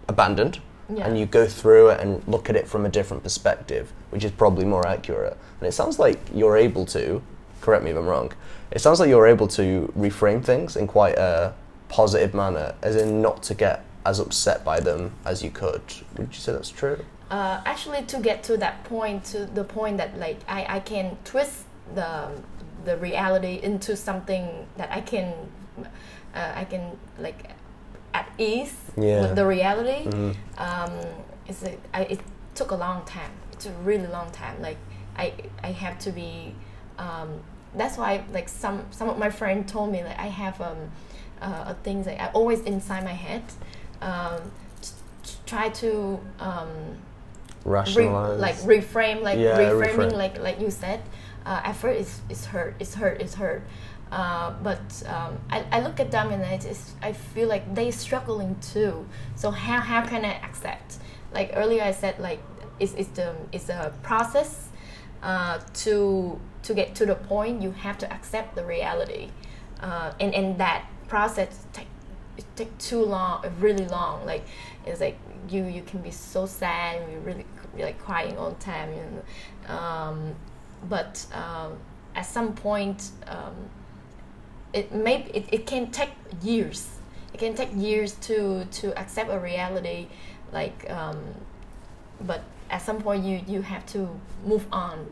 abandoned 0.08 0.60
Yeah. 0.90 1.06
and 1.08 1.20
you 1.20 1.26
go 1.26 1.46
through 1.48 1.90
it 1.90 2.00
and 2.00 2.26
look 2.28 2.50
at 2.50 2.56
it 2.56 2.68
from 2.68 2.86
a 2.86 2.90
different 2.90 3.24
perspective, 3.24 3.92
which 4.10 4.24
is 4.24 4.32
probably 4.32 4.66
more 4.66 4.88
accurate. 4.88 5.38
And 5.60 5.68
it 5.68 5.74
sounds 5.74 6.00
like 6.00 6.20
you're 6.34 6.58
able 6.58 6.86
to, 6.88 7.22
correct 7.62 7.84
me 7.84 7.92
if 7.92 7.98
I'm 7.98 8.06
wrong, 8.06 8.32
it 8.72 8.80
sounds 8.80 9.00
like 9.00 9.10
you're 9.10 9.28
able 9.28 9.48
to 9.50 9.92
reframe 9.98 10.44
things 10.44 10.76
in 10.76 10.88
quite 10.88 11.18
a 11.18 11.54
positive 11.90 12.34
manner, 12.34 12.76
as 12.82 12.96
in 12.96 13.22
not 13.22 13.44
to 13.44 13.54
get 13.54 13.84
as 14.06 14.20
upset 14.20 14.64
by 14.64 14.80
them 14.80 15.14
as 15.26 15.44
you 15.44 15.50
could. 15.50 15.82
Would 16.18 16.28
you 16.34 16.40
say 16.40 16.52
that's 16.54 16.70
true? 16.70 17.04
uh, 17.30 17.60
actually 17.66 18.02
to 18.04 18.20
get 18.22 18.42
to 18.42 18.56
that 18.56 18.82
point 18.86 19.22
to 19.26 19.46
the 19.48 19.62
point 19.64 19.98
that 19.98 20.18
like 20.18 20.40
I, 20.48 20.78
I 20.78 20.80
can 20.80 21.18
twist 21.26 21.66
the 21.94 22.30
the 22.86 22.98
reality 22.98 23.60
into 23.64 23.96
something 23.96 24.68
that 24.78 24.92
I 24.92 25.02
can 25.02 25.34
uh, 26.36 26.52
I 26.56 26.66
can 26.66 26.98
like 27.20 27.52
at 28.14 28.28
ease 28.38 28.76
Yeah. 28.98 29.22
with 29.22 29.36
the 29.36 29.46
reality 29.46 30.06
Mhm. 30.06 30.36
um, 30.58 30.92
it's 31.48 31.64
a, 31.64 31.78
I, 31.94 32.02
it 32.04 32.20
took 32.56 32.72
a 32.72 32.76
long 32.76 33.04
time 33.06 33.32
it's 33.54 33.66
a 33.66 33.72
really 33.84 34.08
long 34.08 34.30
time 34.32 34.62
like 34.62 34.78
I 35.18 35.34
I 35.64 35.72
have 35.72 35.98
to 36.00 36.12
be 36.12 36.54
um, 37.00 37.30
that's 37.76 37.98
why 37.98 38.24
like 38.32 38.50
some 38.50 38.86
some 38.92 39.10
of 39.10 39.18
my 39.18 39.30
friends 39.30 39.72
told 39.72 39.92
me 39.92 40.04
like 40.04 40.18
I 40.20 40.28
have 40.28 40.60
um, 40.62 40.78
uh, 41.42 41.74
things 41.84 42.06
that 42.06 42.22
I 42.22 42.28
always 42.34 42.62
inside 42.62 43.04
my 43.04 43.14
head 43.14 43.44
um, 44.02 44.40
t- 44.82 44.90
t- 45.24 45.34
try 45.46 45.70
to 45.70 46.20
um, 46.40 46.70
re- 47.66 47.74
Rationalize. 47.80 48.40
like 48.40 48.56
reframe 48.58 49.22
like 49.22 49.38
Yeah, 49.40 49.58
reframing 49.60 50.12
reframe. 50.12 50.14
like 50.24 50.40
like 50.40 50.60
you 50.62 50.72
said 50.72 51.02
uh, 51.48 51.62
at 51.64 51.76
first 51.78 52.00
it's, 52.00 52.22
it's 52.30 52.46
hurt 52.46 52.76
it's 52.80 52.94
hurt 52.96 53.22
it's 53.22 53.36
hurt. 53.36 53.64
Uh, 54.12 54.54
but 54.64 55.04
um, 55.08 55.38
I, 55.50 55.66
I 55.72 55.82
look 55.82 56.00
at 56.00 56.12
them 56.12 56.32
and 56.32 56.44
I 56.44 56.58
just 56.58 56.96
I 57.02 57.14
feel 57.14 57.48
like 57.48 57.74
they're 57.74 57.92
struggling 57.92 58.56
too. 58.62 59.06
So 59.36 59.52
how, 59.52 59.82
how 59.82 60.06
can 60.06 60.24
I 60.24 60.34
accept? 60.34 60.98
Like 61.34 61.52
earlier 61.56 61.84
I 61.84 61.92
said 61.92 62.20
like 62.20 62.42
it's, 62.80 62.94
it's 62.94 63.10
the 63.10 63.36
it's 63.52 63.70
a 63.70 63.94
process 64.04 64.70
uh, 65.24 65.60
to 65.86 66.40
to 66.64 66.74
get 66.74 66.96
to 66.96 67.06
the 67.06 67.16
point 67.16 67.62
you 67.62 67.72
have 67.72 67.98
to 68.00 68.14
accept 68.14 68.56
the 68.56 68.66
reality. 68.66 69.30
Uh, 69.82 70.14
and 70.20 70.34
and 70.34 70.58
that 70.58 70.86
process 71.08 71.66
take 71.74 71.88
take 72.56 72.78
too 72.78 73.04
long 73.04 73.46
really 73.60 73.88
long. 73.88 74.26
Like 74.26 74.46
it's 74.86 75.02
like 75.02 75.18
you 75.50 75.66
you 75.66 75.82
can 75.82 76.02
be 76.02 76.12
so 76.12 76.46
sad 76.46 77.02
and 77.02 77.12
you're 77.12 77.22
really 77.22 77.46
like 77.78 78.00
crying 78.00 78.38
all 78.38 78.52
the 78.52 78.64
time 78.64 78.90
know 78.92 79.74
um, 79.74 80.36
but 80.90 81.26
um, 81.34 81.78
at 82.16 82.26
some 82.26 82.54
point 82.54 83.12
um, 83.28 83.56
it 84.74 84.92
may 84.94 85.24
it, 85.34 85.46
it 85.52 85.66
can 85.66 85.90
take 85.92 86.12
years 86.42 86.90
it 87.34 87.38
can 87.40 87.54
take 87.56 87.70
years 87.76 88.14
to 88.14 88.66
to 88.66 88.98
accept 89.00 89.30
a 89.32 89.40
reality 89.40 90.08
like 90.52 90.90
um, 90.90 91.18
but 92.22 92.42
at 92.70 92.82
some 92.82 93.02
point 93.02 93.24
you 93.24 93.42
you 93.48 93.62
have 93.62 93.86
to 93.86 94.10
move 94.46 94.66
on 94.72 95.08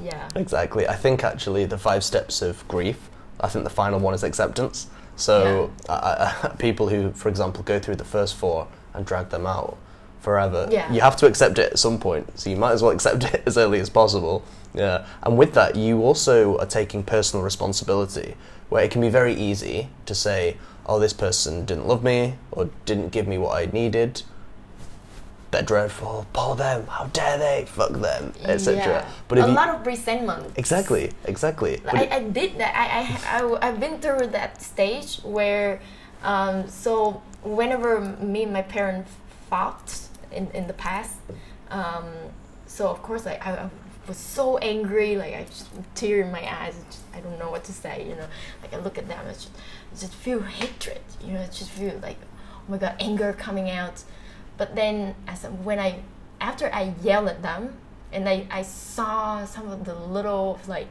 yeah 0.00 0.28
Exactly. 0.34 0.88
I 0.88 0.94
think 0.96 1.22
actually 1.24 1.64
the 1.66 1.78
five 1.78 2.02
steps 2.02 2.42
of 2.42 2.66
grief. 2.68 3.08
I 3.40 3.48
think 3.48 3.64
the 3.64 3.70
final 3.70 4.00
one 4.00 4.14
is 4.14 4.22
acceptance. 4.24 4.88
So 5.16 5.70
uh, 5.88 5.92
uh, 5.92 6.48
people 6.56 6.88
who, 6.88 7.12
for 7.12 7.28
example, 7.28 7.62
go 7.62 7.78
through 7.78 7.96
the 7.96 8.04
first 8.04 8.34
four 8.34 8.66
and 8.94 9.04
drag 9.06 9.28
them 9.30 9.46
out 9.46 9.76
forever, 10.20 10.68
Yeah. 10.70 10.90
you 10.92 11.00
have 11.00 11.16
to 11.16 11.26
accept 11.26 11.58
it 11.58 11.72
at 11.72 11.78
some 11.78 11.98
point. 11.98 12.38
So 12.38 12.50
you 12.50 12.56
might 12.56 12.72
as 12.72 12.82
well 12.82 12.92
accept 12.92 13.24
it 13.24 13.42
as 13.46 13.58
early 13.58 13.80
as 13.80 13.90
possible. 13.90 14.42
Yeah. 14.74 15.06
And 15.22 15.36
with 15.36 15.54
that, 15.54 15.76
you 15.76 16.02
also 16.02 16.58
are 16.58 16.66
taking 16.66 17.02
personal 17.02 17.44
responsibility, 17.44 18.36
where 18.68 18.84
it 18.84 18.90
can 18.90 19.00
be 19.00 19.10
very 19.10 19.34
easy 19.34 19.88
to 20.06 20.14
say, 20.14 20.56
"Oh, 20.86 20.98
this 20.98 21.12
person 21.12 21.64
didn't 21.64 21.86
love 21.86 22.02
me 22.02 22.34
or 22.50 22.70
didn't 22.86 23.10
give 23.10 23.26
me 23.26 23.38
what 23.38 23.56
I 23.56 23.66
needed." 23.66 24.22
They're 25.52 25.62
dreadful. 25.62 26.26
Poor 26.32 26.56
them. 26.56 26.86
How 26.86 27.04
dare 27.08 27.36
they? 27.36 27.66
Fuck 27.68 27.92
them, 27.92 28.32
etc. 28.42 28.76
yeah. 28.78 29.10
But 29.28 29.36
if 29.36 29.44
a 29.44 29.48
lot 29.48 29.68
of 29.68 29.86
resentment 29.86 30.54
Exactly, 30.56 31.12
exactly. 31.26 31.82
I, 31.86 32.08
I 32.10 32.20
did 32.22 32.56
that. 32.56 32.74
I, 32.74 33.36
I, 33.38 33.58
I, 33.60 33.66
have 33.66 33.78
been 33.78 34.00
through 34.00 34.28
that 34.28 34.62
stage 34.62 35.18
where, 35.18 35.82
um, 36.22 36.66
so 36.68 37.20
whenever 37.42 38.00
me 38.00 38.44
and 38.44 38.52
my 38.54 38.62
parents 38.62 39.12
fought 39.50 40.08
in, 40.30 40.50
in 40.52 40.68
the 40.68 40.72
past, 40.72 41.16
um, 41.68 42.06
so 42.66 42.88
of 42.88 43.02
course 43.02 43.26
I, 43.26 43.34
I 43.34 43.68
was 44.06 44.16
so 44.16 44.58
angry, 44.58 45.16
like 45.16 45.34
I 45.34 45.44
just 45.44 45.68
tear 45.94 46.22
in 46.22 46.32
my 46.32 46.40
eyes. 46.40 46.74
I, 46.78 46.84
just, 46.90 47.02
I 47.14 47.20
don't 47.20 47.38
know 47.38 47.50
what 47.50 47.64
to 47.64 47.72
say, 47.72 48.06
you 48.08 48.16
know. 48.16 48.26
Like 48.62 48.74
I 48.74 48.78
look 48.78 48.98
at 48.98 49.08
them, 49.08 49.24
I 49.26 49.32
just, 49.32 49.50
I 49.92 49.98
just 49.98 50.14
feel 50.14 50.40
hatred, 50.40 51.00
you 51.24 51.32
know. 51.32 51.42
I 51.42 51.46
just 51.46 51.70
feel 51.70 51.98
like, 52.02 52.18
oh 52.56 52.62
my 52.68 52.78
god, 52.78 52.96
anger 53.00 53.32
coming 53.32 53.70
out. 53.70 54.04
But 54.56 54.74
then 54.76 55.14
as 55.26 55.44
when 55.44 55.78
I, 55.78 56.00
after 56.40 56.72
I 56.72 56.94
yell 57.02 57.28
at 57.28 57.42
them, 57.42 57.76
and 58.12 58.28
I, 58.28 58.46
I 58.50 58.62
saw 58.62 59.44
some 59.44 59.70
of 59.70 59.84
the 59.84 59.94
little 59.94 60.60
like 60.68 60.88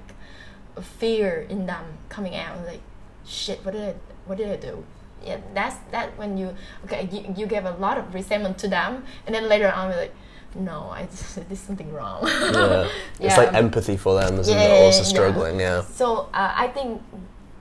fear 0.81 1.45
in 1.49 1.65
them 1.65 1.85
coming 2.09 2.35
out 2.35 2.65
like 2.65 2.81
shit 3.25 3.63
what 3.63 3.73
did 3.73 3.89
I 3.89 3.95
what 4.25 4.37
did 4.37 4.49
I 4.49 4.55
do 4.55 4.83
yeah 5.23 5.37
that's 5.53 5.75
that 5.91 6.17
when 6.17 6.37
you 6.37 6.55
okay 6.85 7.07
you, 7.11 7.33
you 7.37 7.45
give 7.45 7.65
a 7.65 7.71
lot 7.71 7.97
of 7.97 8.13
resentment 8.13 8.57
to 8.59 8.67
them 8.67 9.03
and 9.25 9.35
then 9.35 9.47
later 9.47 9.71
on 9.71 9.91
like 9.91 10.15
no 10.55 10.89
I 10.91 11.05
there's 11.47 11.59
something 11.59 11.91
wrong 11.93 12.23
yeah. 12.23 12.87
It's 13.19 13.19
Yeah. 13.19 13.37
like 13.37 13.53
empathy 13.53 13.97
for 13.97 14.19
them 14.19 14.39
as 14.39 14.47
in 14.47 14.55
Yeah, 14.57 14.63
they're 14.67 14.83
also 14.85 15.03
struggling, 15.03 15.59
yeah. 15.59 15.81
so 15.83 16.29
uh, 16.33 16.53
I 16.55 16.67
think 16.67 17.01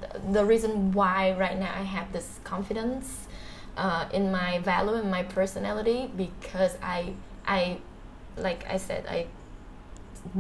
th- 0.01 0.23
the 0.33 0.45
reason 0.45 0.93
why 0.93 1.33
right 1.39 1.59
now 1.59 1.73
I 1.73 1.83
have 1.83 2.13
this 2.13 2.41
confidence 2.45 3.27
uh, 3.77 4.07
in 4.13 4.31
my 4.33 4.59
value 4.61 4.95
and 4.95 5.11
my 5.11 5.23
personality 5.23 6.11
because 6.17 6.77
I 6.83 7.15
I 7.47 7.79
like 8.37 8.65
I 8.69 8.77
said 8.79 9.07
I 9.09 9.27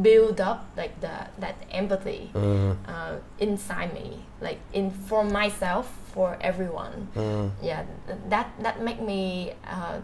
build 0.02 0.40
up 0.40 0.66
like 0.76 1.00
the 1.00 1.26
that 1.38 1.56
empathy 1.70 2.30
Mm, 2.34 2.76
uh, 2.86 3.14
inside 3.38 3.94
me 3.94 4.24
like 4.40 4.58
in 4.72 4.90
for 4.90 5.24
myself 5.24 5.88
for 6.12 6.36
everyone 6.40 7.08
mm, 7.16 7.50
yeah 7.62 7.84
that 8.28 8.50
that 8.60 8.82
make 8.82 9.00
me 9.00 9.52
uh, 9.66 9.98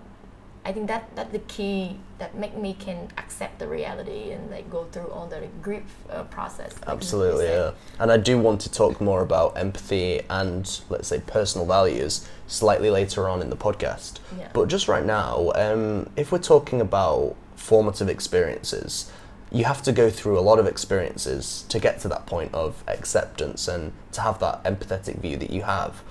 I 0.67 0.73
think 0.73 0.89
that 0.89 1.15
that 1.15 1.31
the 1.31 1.39
key 1.39 1.97
that 2.19 2.37
make 2.37 2.57
me 2.57 2.75
can 2.75 3.07
accept 3.19 3.61
the 3.61 3.69
reality 3.69 4.33
and 4.33 4.51
like 4.51 4.69
go 4.69 4.85
through 4.91 5.07
all 5.13 5.29
the 5.29 5.47
grief 5.63 5.85
uh, 6.11 6.25
process. 6.25 6.75
like 6.81 6.89
Absolutely, 6.89 7.47
yeah. 7.47 7.71
And 8.01 8.11
I 8.11 8.17
do 8.17 8.37
want 8.37 8.61
to 8.63 8.73
talk 8.73 9.01
more 9.01 9.23
about 9.23 9.57
empathy 9.57 10.23
and, 10.29 10.81
let's 10.89 11.07
say, 11.07 11.21
personal 11.21 11.69
values 11.69 12.29
slightly 12.49 12.91
later 12.91 13.29
on 13.29 13.43
in 13.43 13.49
the 13.49 13.57
podcast. 13.57 14.19
Yeah. 14.37 14.49
But 14.53 14.67
just 14.67 14.89
right 14.89 15.05
now, 15.07 15.53
um, 15.55 16.11
if 16.17 16.33
we're 16.33 16.39
talking 16.39 16.81
about 16.81 17.37
formative 17.55 18.09
experiences, 18.09 19.13
you 19.53 19.65
have 19.65 19.83
to 19.83 19.93
go 19.93 20.11
through 20.11 20.37
a 20.37 20.41
lot 20.41 20.59
of 20.59 20.67
experiences 20.67 21.65
to 21.69 21.79
get 21.79 22.01
to 22.01 22.09
that 22.09 22.27
point 22.27 22.53
of 22.53 22.83
acceptance 22.89 23.69
and 23.69 23.93
to 24.11 24.21
have 24.21 24.41
that 24.41 24.65
empathetic 24.65 25.21
view 25.21 25.37
that 25.37 25.51
you 25.51 25.63
have. 25.63 26.03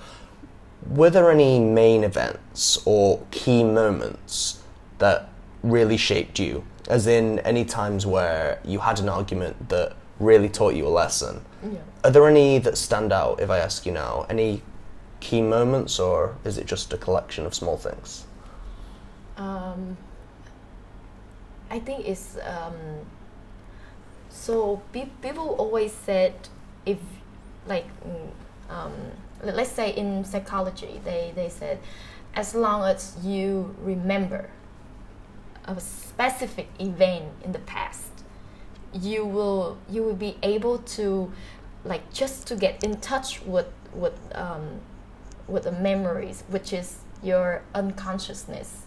Were 0.90 1.10
there 1.10 1.30
any 1.30 1.58
main 1.58 2.04
events 2.04 2.78
or 2.84 3.24
key 3.30 3.64
moments 3.64 4.62
that 4.98 5.28
really 5.62 5.96
shaped 5.96 6.38
you? 6.38 6.64
As 6.88 7.06
in, 7.06 7.40
any 7.40 7.64
times 7.64 8.06
where 8.06 8.60
you 8.64 8.78
had 8.80 9.00
an 9.00 9.08
argument 9.08 9.68
that 9.68 9.94
really 10.20 10.48
taught 10.48 10.74
you 10.74 10.86
a 10.86 10.88
lesson? 10.88 11.44
Yeah. 11.62 11.78
Are 12.04 12.10
there 12.10 12.26
any 12.28 12.58
that 12.58 12.78
stand 12.78 13.12
out 13.12 13.40
if 13.40 13.50
I 13.50 13.58
ask 13.58 13.84
you 13.84 13.92
now? 13.92 14.26
Any 14.30 14.62
key 15.20 15.42
moments, 15.42 15.98
or 15.98 16.36
is 16.44 16.58
it 16.58 16.66
just 16.66 16.92
a 16.92 16.96
collection 16.96 17.44
of 17.46 17.54
small 17.54 17.76
things? 17.76 18.24
Um, 19.36 19.96
I 21.70 21.80
think 21.80 22.06
it's 22.06 22.38
um, 22.44 22.74
so 24.30 24.82
pe- 24.92 25.10
people 25.20 25.56
always 25.58 25.92
said 25.92 26.48
if 26.84 26.98
like 27.66 27.86
mm, 28.06 28.30
um, 28.70 28.92
let's 29.42 29.70
say 29.70 29.90
in 29.90 30.24
psychology 30.24 31.00
they, 31.04 31.32
they 31.34 31.48
said 31.48 31.78
as 32.34 32.54
long 32.54 32.82
as 32.84 33.16
you 33.22 33.74
remember 33.80 34.50
a 35.64 35.80
specific 35.80 36.68
event 36.78 37.24
in 37.44 37.52
the 37.52 37.58
past 37.60 38.10
you 38.92 39.24
will 39.24 39.78
you 39.88 40.02
will 40.02 40.14
be 40.14 40.36
able 40.42 40.78
to 40.78 41.32
like 41.84 42.12
just 42.12 42.46
to 42.46 42.56
get 42.56 42.82
in 42.82 43.00
touch 43.00 43.42
with 43.42 43.68
with 43.92 44.18
um, 44.34 44.80
with 45.48 45.64
the 45.64 45.72
memories 45.72 46.44
which 46.48 46.72
is 46.72 46.98
your 47.22 47.62
unconsciousness. 47.74 48.82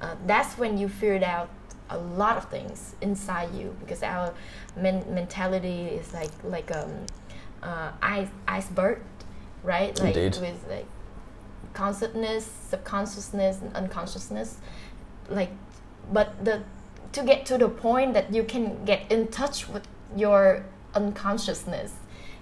Uh, 0.00 0.14
that's 0.26 0.56
when 0.58 0.78
you 0.78 0.88
figured 0.88 1.22
out 1.22 1.50
a 1.90 1.98
lot 1.98 2.36
of 2.36 2.48
things 2.48 2.94
inside 3.00 3.52
you 3.54 3.74
because 3.80 4.02
our 4.02 4.32
men- 4.76 5.04
mentality 5.12 5.82
is 5.82 6.12
like 6.12 6.30
like 6.44 6.74
um 6.74 7.06
uh, 7.62 7.90
ice 8.00 8.28
iceberg 8.46 9.02
right? 9.62 9.98
Like 10.00 10.16
Indeed. 10.16 10.40
with 10.40 10.64
like 10.68 10.86
consciousness 11.72 12.50
subconsciousness 12.68 13.60
and 13.62 13.74
unconsciousness. 13.74 14.58
Like 15.28 15.50
but 16.12 16.44
the 16.44 16.62
to 17.12 17.22
get 17.22 17.46
to 17.46 17.58
the 17.58 17.68
point 17.68 18.14
that 18.14 18.32
you 18.32 18.44
can 18.44 18.84
get 18.84 19.10
in 19.10 19.28
touch 19.28 19.68
with 19.68 19.86
your 20.16 20.64
unconsciousness 20.94 21.92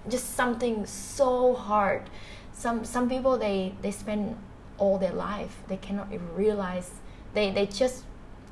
just 0.09 0.35
something 0.35 0.87
so 0.87 1.55
hard. 1.55 2.11
Some 2.53 2.85
some 2.85 3.09
people 3.09 3.39
they 3.39 3.75
they 3.83 3.91
spend 3.91 4.37
all 4.79 4.97
their 4.99 5.13
life 5.13 5.57
they 5.69 5.77
cannot 5.77 6.13
even 6.13 6.35
realize. 6.35 6.91
They 7.35 7.51
they 7.51 7.67
just 7.67 8.05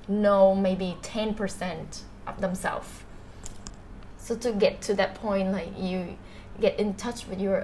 know 0.09 0.55
maybe 0.55 0.97
10% 1.03 2.03
of 2.27 2.41
themselves. 2.41 2.89
So 4.19 4.37
to 4.37 4.53
get 4.53 4.81
to 4.83 4.95
that 4.95 5.15
point 5.17 5.53
like 5.53 5.79
you 5.79 6.17
get 6.61 6.79
in 6.79 6.95
touch 6.95 7.27
with 7.27 7.41
your 7.41 7.61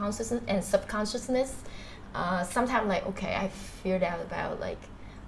unconsciousness 0.00 0.42
and 0.48 0.64
subconsciousness 0.64 1.56
uh, 2.14 2.42
sometimes 2.42 2.88
like 2.88 3.06
okay 3.06 3.34
i 3.34 3.48
figured 3.48 4.02
out 4.02 4.20
about 4.20 4.58
like 4.60 4.78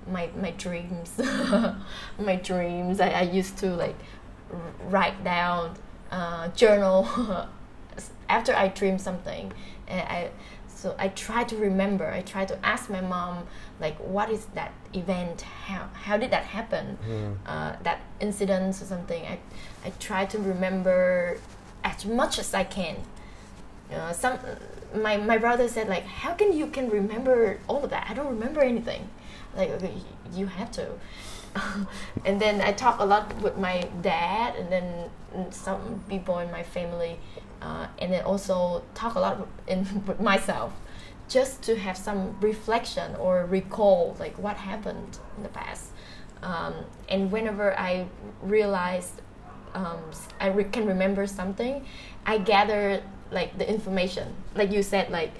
my 0.06 0.28
my 0.36 0.50
dreams. 0.52 1.12
My 2.18 2.36
dreams. 2.36 3.00
I, 3.00 3.10
I 3.10 3.22
used 3.22 3.58
to 3.58 3.74
like 3.74 3.96
write 4.84 5.22
down 5.24 5.76
uh, 6.10 6.48
journal 6.48 7.08
after 8.28 8.54
i 8.54 8.68
dream 8.68 8.98
something. 8.98 9.52
And 9.86 10.00
i 10.08 10.30
so 10.66 10.94
i 10.98 11.08
try 11.08 11.44
to 11.44 11.56
remember. 11.56 12.10
I 12.10 12.22
try 12.22 12.44
to 12.44 12.66
ask 12.66 12.90
my 12.90 13.00
mom 13.00 13.46
like 13.80 13.96
what 13.98 14.30
is 14.30 14.46
that 14.54 14.72
event? 14.92 15.42
How 15.42 15.88
how 15.92 16.16
did 16.16 16.30
that 16.30 16.44
happen? 16.44 16.98
Uh, 17.46 17.76
that 17.82 18.00
incident 18.20 18.82
or 18.82 18.84
something. 18.84 19.24
I 19.24 19.38
i 19.84 19.90
try 20.00 20.26
to 20.26 20.38
remember 20.38 21.38
as 21.84 22.06
much 22.06 22.38
as 22.38 22.54
i 22.54 22.62
can 22.62 22.96
uh, 23.92 24.12
some 24.12 24.38
my 24.94 25.16
my 25.16 25.38
brother 25.38 25.68
said 25.68 25.88
like 25.88 26.04
how 26.04 26.34
can 26.34 26.52
you 26.52 26.66
can 26.66 26.90
remember 26.90 27.58
all 27.68 27.84
of 27.84 27.90
that? 27.90 28.06
I 28.08 28.14
don't 28.14 28.28
remember 28.28 28.60
anything. 28.60 29.08
Like 29.56 29.70
okay, 29.70 29.94
you 30.32 30.46
have 30.46 30.70
to. 30.72 30.88
And 32.24 32.40
then 32.40 32.62
i 32.62 32.72
talk 32.72 32.98
a 33.00 33.04
lot 33.04 33.34
with 33.42 33.58
my 33.58 33.86
dad 34.00 34.56
and 34.56 34.72
then 34.72 35.10
some 35.50 36.02
people 36.08 36.38
in 36.38 36.50
my 36.50 36.62
family 36.62 37.18
uh, 37.60 37.86
and 37.98 38.12
then 38.12 38.24
also 38.24 38.82
talk 38.94 39.14
a 39.16 39.20
lot 39.20 39.46
in 39.66 39.86
with 40.06 40.20
myself 40.20 40.72
just 41.28 41.62
to 41.62 41.76
have 41.76 41.96
some 41.96 42.36
reflection 42.40 43.14
or 43.16 43.46
recall 43.46 44.16
like 44.18 44.38
what 44.38 44.56
happened 44.56 45.18
in 45.36 45.42
the 45.42 45.48
past. 45.48 45.90
Um, 46.42 46.74
and 47.08 47.30
whenever 47.30 47.78
i 47.78 48.06
realized 48.42 49.20
um, 49.74 50.00
I 50.40 50.48
re- 50.48 50.64
can 50.64 50.86
remember 50.86 51.26
something, 51.26 51.86
I 52.26 52.38
gather 52.38 53.02
like 53.32 53.56
the 53.58 53.68
information. 53.68 54.34
Like 54.54 54.70
you 54.72 54.82
said, 54.82 55.10
like 55.10 55.32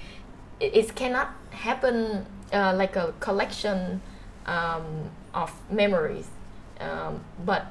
it, 0.61 0.75
it 0.75 0.95
cannot 0.95 1.29
happen 1.51 2.27
uh, 2.53 2.75
like 2.77 2.97
a 2.97 3.15
collection 3.21 4.01
um, 4.47 5.11
of 5.35 5.53
memories, 5.71 6.27
um, 6.81 7.21
but 7.45 7.67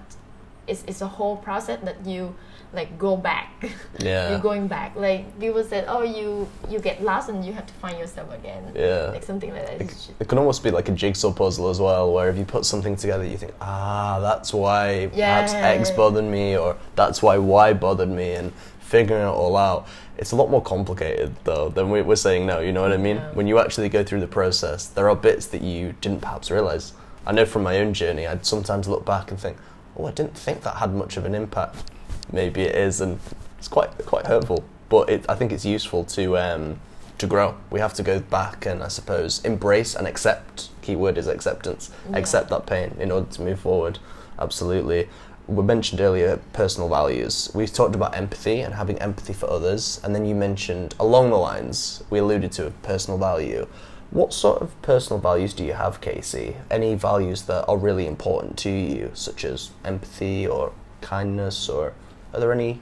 it's, 0.67 0.83
it's 0.87 1.01
a 1.01 1.07
whole 1.07 1.37
process 1.37 1.79
that 1.83 2.05
you 2.05 2.33
like 2.73 2.97
go 2.97 3.17
back. 3.17 3.49
Yeah. 3.99 4.31
You're 4.31 4.39
going 4.39 4.67
back. 4.67 4.95
Like 4.95 5.37
people 5.39 5.63
said, 5.63 5.85
oh, 5.87 6.01
you 6.01 6.47
you 6.69 6.79
get 6.79 7.03
lost 7.03 7.29
and 7.29 7.45
you 7.45 7.53
have 7.53 7.67
to 7.67 7.73
find 7.75 7.99
yourself 7.99 8.33
again. 8.33 8.71
Yeah. 8.73 9.11
Like 9.13 9.23
something 9.23 9.51
like 9.53 9.67
that. 9.67 9.87
Ju- 9.89 10.13
It 10.19 10.27
can 10.27 10.37
almost 10.39 10.63
be 10.63 10.71
like 10.71 10.89
a 10.89 10.91
jigsaw 10.93 11.31
puzzle 11.31 11.69
as 11.69 11.79
well, 11.79 12.11
where 12.13 12.29
if 12.29 12.37
you 12.37 12.45
put 12.45 12.65
something 12.65 12.95
together, 12.95 13.25
you 13.25 13.37
think, 13.37 13.53
ah, 13.61 14.19
that's 14.21 14.53
why 14.53 15.11
yeah. 15.13 15.45
perhaps 15.45 15.53
X 15.53 15.91
bothered 15.91 16.23
me, 16.23 16.57
or 16.57 16.77
that's 16.95 17.21
why 17.21 17.37
Y 17.37 17.73
bothered 17.73 18.09
me, 18.09 18.31
and 18.33 18.51
figuring 18.91 19.23
it 19.23 19.25
all 19.25 19.55
out. 19.55 19.87
It's 20.17 20.33
a 20.33 20.35
lot 20.35 20.49
more 20.51 20.61
complicated, 20.61 21.33
though, 21.45 21.69
than 21.69 21.89
we- 21.89 22.01
we're 22.01 22.17
saying 22.17 22.45
now, 22.45 22.59
you 22.59 22.73
know 22.73 22.81
what 22.81 22.91
I 22.91 22.97
mean? 22.97 23.15
Yeah. 23.15 23.31
When 23.33 23.47
you 23.47 23.57
actually 23.57 23.87
go 23.87 24.03
through 24.03 24.19
the 24.19 24.27
process, 24.27 24.85
there 24.85 25.09
are 25.09 25.15
bits 25.15 25.45
that 25.47 25.61
you 25.61 25.95
didn't 26.01 26.21
perhaps 26.21 26.51
realize. 26.51 26.91
I 27.25 27.31
know 27.31 27.45
from 27.45 27.63
my 27.63 27.79
own 27.79 27.93
journey, 27.93 28.27
I'd 28.27 28.45
sometimes 28.45 28.87
look 28.89 29.05
back 29.05 29.31
and 29.31 29.39
think, 29.39 29.55
oh, 29.97 30.05
I 30.07 30.11
didn't 30.11 30.37
think 30.37 30.63
that 30.63 30.75
had 30.75 30.93
much 30.93 31.15
of 31.15 31.23
an 31.25 31.33
impact. 31.33 31.89
Maybe 32.33 32.63
it 32.63 32.75
is, 32.75 32.99
and 32.99 33.19
it's 33.57 33.69
quite 33.69 33.91
quite 34.05 34.27
hurtful. 34.27 34.63
But 34.89 35.09
it, 35.09 35.25
I 35.29 35.35
think 35.35 35.51
it's 35.53 35.65
useful 35.65 36.03
to 36.15 36.37
um, 36.37 36.79
to 37.17 37.27
grow. 37.27 37.55
We 37.69 37.79
have 37.79 37.93
to 37.93 38.03
go 38.03 38.19
back 38.19 38.65
and 38.65 38.83
I 38.83 38.89
suppose 38.89 39.39
embrace 39.45 39.95
and 39.95 40.05
accept. 40.07 40.69
Key 40.81 40.95
word 40.97 41.17
is 41.17 41.27
acceptance. 41.27 41.91
Yeah. 42.09 42.17
Accept 42.17 42.49
that 42.49 42.65
pain 42.65 42.95
in 42.99 43.09
order 43.11 43.27
to 43.31 43.41
move 43.41 43.59
forward. 43.59 43.99
Absolutely. 44.39 45.07
We 45.51 45.63
mentioned 45.63 45.99
earlier 45.99 46.39
personal 46.53 46.87
values. 46.87 47.51
We've 47.53 47.73
talked 47.73 47.93
about 47.93 48.15
empathy 48.15 48.61
and 48.61 48.73
having 48.73 48.97
empathy 48.99 49.33
for 49.33 49.49
others, 49.49 49.99
and 50.01 50.15
then 50.15 50.25
you 50.25 50.33
mentioned 50.33 50.95
along 50.97 51.29
the 51.29 51.35
lines 51.35 52.05
we 52.09 52.19
alluded 52.19 52.53
to 52.53 52.71
personal 52.83 53.17
value. 53.17 53.67
What 54.11 54.33
sort 54.33 54.61
of 54.61 54.81
personal 54.81 55.19
values 55.19 55.53
do 55.53 55.65
you 55.65 55.73
have, 55.73 55.99
Casey? 55.99 56.55
Any 56.69 56.95
values 56.95 57.41
that 57.43 57.65
are 57.67 57.75
really 57.75 58.07
important 58.07 58.57
to 58.59 58.69
you, 58.69 59.11
such 59.13 59.43
as 59.43 59.71
empathy 59.83 60.47
or 60.47 60.71
kindness, 61.01 61.67
or 61.67 61.95
are 62.33 62.39
there 62.39 62.53
any 62.53 62.79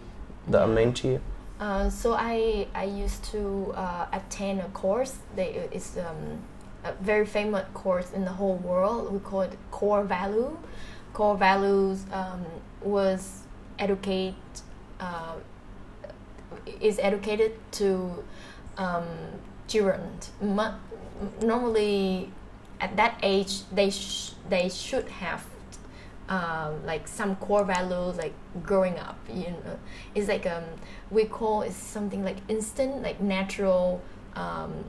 that 0.48 0.62
are 0.62 0.68
main 0.68 0.94
to 0.94 1.08
you? 1.08 1.22
Uh, 1.60 1.90
so 1.90 2.14
I 2.14 2.68
I 2.76 2.84
used 2.84 3.24
to 3.32 3.74
uh, 3.76 4.06
attend 4.14 4.60
a 4.60 4.70
course. 4.70 5.18
They, 5.36 5.68
it's 5.72 5.98
um, 5.98 6.38
a 6.84 6.94
very 7.02 7.26
famous 7.26 7.66
course 7.74 8.12
in 8.12 8.26
the 8.26 8.34
whole 8.34 8.58
world. 8.58 9.12
We 9.12 9.18
call 9.18 9.42
it 9.42 9.58
Core 9.72 10.04
Value. 10.04 10.56
Core 11.14 11.36
Values 11.36 12.06
um, 12.12 12.46
was 12.82 13.44
educate 13.78 14.36
uh, 15.00 15.36
is 16.82 17.00
educated 17.00 17.54
to 17.74 18.24
um, 18.78 19.06
children. 19.68 20.02
Mu- 20.42 20.74
normally, 21.42 22.32
at 22.80 22.96
that 22.98 23.20
age, 23.24 23.62
they 23.72 23.90
sh- 23.90 24.32
they 24.50 24.70
should 24.70 25.08
have 25.10 25.46
um, 26.30 26.86
like 26.86 27.08
some 27.08 27.36
core 27.38 27.64
values 27.66 28.16
like 28.18 28.34
growing 28.64 28.98
up 29.00 29.18
you 29.28 29.50
know. 29.50 29.80
It's 30.16 30.28
like 30.28 30.46
um 30.46 30.64
we 31.10 31.26
call 31.26 31.64
it 31.64 31.74
something 31.74 32.24
like 32.24 32.38
instant 32.48 33.02
like 33.02 33.20
natural 33.20 34.02
um 34.36 34.86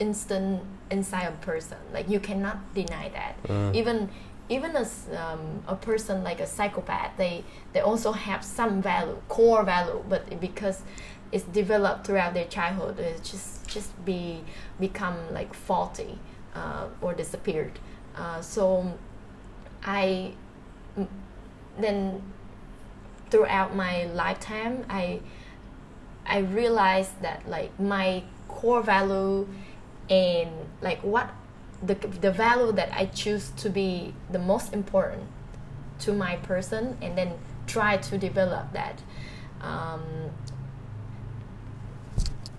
instant 0.00 0.62
inside 0.90 1.24
a 1.26 1.32
person. 1.44 1.78
Like 1.92 2.08
you 2.08 2.18
cannot 2.20 2.74
deny 2.74 3.10
that. 3.10 3.36
Even 3.74 4.08
even 4.48 4.76
as 4.76 5.08
um, 5.16 5.62
a 5.66 5.74
person 5.74 6.22
like 6.22 6.40
a 6.40 6.46
psychopath 6.46 7.16
they 7.16 7.44
they 7.72 7.80
also 7.80 8.12
have 8.12 8.44
some 8.44 8.82
value 8.82 9.16
core 9.28 9.62
value 9.64 10.02
but 10.08 10.38
because 10.40 10.82
it's 11.32 11.44
developed 11.44 12.06
throughout 12.06 12.34
their 12.34 12.44
childhood 12.44 12.98
it 12.98 13.22
just 13.22 13.66
just 13.66 14.04
be 14.04 14.42
become 14.78 15.16
like 15.32 15.52
faulty 15.54 16.18
uh, 16.54 16.86
or 17.00 17.12
disappeared. 17.14 17.78
Uh, 18.16 18.40
so 18.40 18.96
I 19.84 20.34
then 21.78 22.22
throughout 23.30 23.74
my 23.74 24.04
lifetime, 24.04 24.84
I 24.88 25.20
I 26.26 26.38
realized 26.38 27.20
that 27.22 27.48
like 27.48 27.78
my 27.80 28.22
core 28.48 28.82
value 28.82 29.48
and 30.08 30.50
like 30.80 31.00
what 31.02 31.30
the 31.86 31.94
the 31.94 32.30
value 32.30 32.72
that 32.72 32.90
I 32.92 33.06
choose 33.06 33.50
to 33.56 33.68
be 33.70 34.14
the 34.30 34.38
most 34.38 34.72
important 34.72 35.24
to 36.00 36.12
my 36.12 36.36
person, 36.36 36.96
and 37.02 37.16
then 37.16 37.32
try 37.66 37.96
to 37.96 38.18
develop 38.18 38.72
that. 38.72 39.02
Um, 39.60 40.02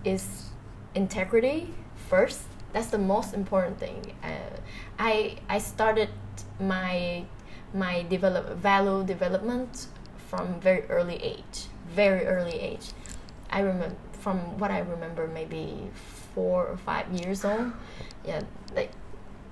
is 0.05 0.49
integrity 0.93 1.73
first. 2.09 2.41
That's 2.73 2.88
the 2.88 2.97
most 2.97 3.33
important 3.33 3.79
thing. 3.79 4.15
Uh, 4.23 4.59
I 4.99 5.38
I 5.49 5.57
started 5.57 6.09
my 6.59 7.25
my 7.73 8.03
develop 8.03 8.55
value 8.57 9.03
development 9.03 9.88
from 10.29 10.59
very 10.59 10.83
early 10.89 11.15
age, 11.21 11.67
very 11.89 12.25
early 12.25 12.59
age. 12.59 12.91
I 13.49 13.61
remember 13.61 13.95
from 14.13 14.57
what 14.57 14.71
I 14.71 14.79
remember, 14.79 15.27
maybe 15.27 15.89
four 16.33 16.65
or 16.65 16.77
five 16.77 17.11
years 17.13 17.45
old. 17.45 17.71
Yeah, 18.25 18.41
like 18.75 18.91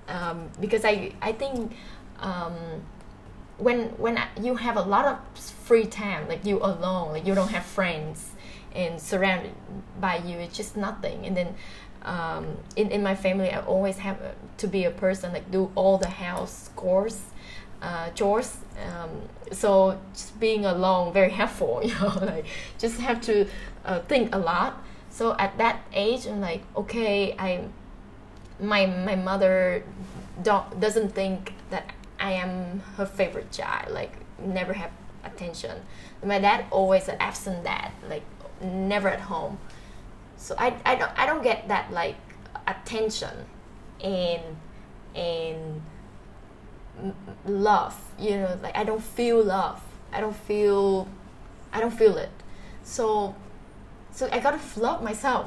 um, 0.07 0.49
because 0.59 0.85
I 0.85 1.13
I 1.21 1.31
think 1.31 1.73
um, 2.19 2.55
when 3.57 3.89
when 3.97 4.19
you 4.41 4.55
have 4.55 4.77
a 4.77 4.81
lot 4.81 5.05
of 5.05 5.39
free 5.39 5.85
time, 5.85 6.27
like 6.27 6.45
you 6.45 6.57
alone, 6.59 7.11
like 7.13 7.25
you 7.25 7.35
don't 7.35 7.51
have 7.51 7.65
friends 7.65 8.31
and 8.75 8.99
surrounded 8.99 9.51
by 9.99 10.17
you, 10.17 10.37
it's 10.39 10.57
just 10.57 10.75
nothing. 10.75 11.25
And 11.25 11.37
then 11.37 11.55
um, 12.03 12.57
in 12.75 12.91
in 12.91 13.03
my 13.03 13.15
family, 13.15 13.51
I 13.51 13.61
always 13.61 13.97
have 13.99 14.17
to 14.57 14.67
be 14.67 14.85
a 14.85 14.91
person 14.91 15.33
like 15.33 15.49
do 15.51 15.71
all 15.75 15.97
the 15.97 16.09
house 16.09 16.69
chores 16.79 17.21
uh, 17.83 18.09
chores. 18.11 18.57
Um, 18.81 19.09
so 19.51 19.99
just 20.13 20.39
being 20.39 20.65
alone 20.65 21.13
very 21.13 21.29
helpful. 21.29 21.81
You 21.83 21.93
know, 21.99 22.17
like 22.21 22.45
just 22.79 22.99
have 23.01 23.21
to 23.21 23.47
uh, 23.85 23.99
think 23.99 24.33
a 24.33 24.39
lot. 24.39 24.81
So 25.09 25.35
at 25.37 25.57
that 25.59 25.83
age, 25.93 26.25
I'm 26.25 26.41
like, 26.41 26.63
okay, 26.75 27.35
I 27.37 27.65
my 28.59 28.85
my 28.85 29.15
mother 29.15 29.83
don't 30.41 30.79
doesn't 30.79 31.13
think 31.13 31.53
that 31.69 31.91
I 32.19 32.33
am 32.33 32.81
her 32.97 33.05
favorite 33.05 33.51
child. 33.51 33.91
Like 33.91 34.13
never 34.39 34.73
have 34.73 34.91
attention. 35.23 35.81
My 36.23 36.39
dad 36.39 36.65
always 36.71 37.07
an 37.07 37.17
absent 37.19 37.63
dad, 37.63 37.91
like 38.09 38.23
never 38.61 39.09
at 39.09 39.21
home. 39.21 39.59
So 40.37 40.55
I, 40.57 40.75
I 40.85 40.95
don't 40.95 41.11
I 41.17 41.25
don't 41.25 41.43
get 41.43 41.67
that 41.67 41.91
like 41.91 42.17
attention 42.67 43.45
and 44.03 44.41
and 45.15 45.81
love 47.45 47.99
you 48.19 48.31
know 48.31 48.57
like 48.61 48.75
i 48.77 48.83
don't 48.83 49.03
feel 49.03 49.43
love 49.43 49.81
i 50.11 50.21
don't 50.21 50.35
feel 50.35 51.07
i 51.71 51.79
don't 51.79 51.97
feel 51.97 52.17
it 52.17 52.29
so 52.83 53.35
so 54.13 54.29
i 54.31 54.39
gotta 54.39 54.57
flop 54.59 55.01
myself. 55.03 55.45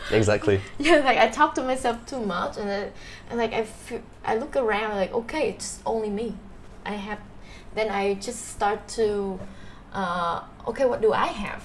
Exactly. 0.10 0.60
Yeah 0.78 0.96
like 1.08 1.18
i 1.18 1.28
talk 1.28 1.54
to 1.56 1.62
myself 1.62 2.04
too 2.06 2.20
much 2.20 2.56
and 2.56 2.68
then 2.68 2.92
and 3.28 3.38
like 3.38 3.52
i 3.52 3.62
feel, 3.64 4.00
i 4.24 4.36
look 4.36 4.56
around 4.56 4.96
like 4.96 5.12
okay 5.12 5.50
it's 5.50 5.80
only 5.84 6.08
me. 6.10 6.34
I 6.86 6.92
have 6.92 7.20
then 7.74 7.90
i 7.90 8.14
just 8.14 8.48
start 8.48 8.88
to 8.88 9.38
uh, 9.92 10.42
okay 10.66 10.86
what 10.86 11.00
do 11.02 11.12
i 11.12 11.26
have? 11.26 11.64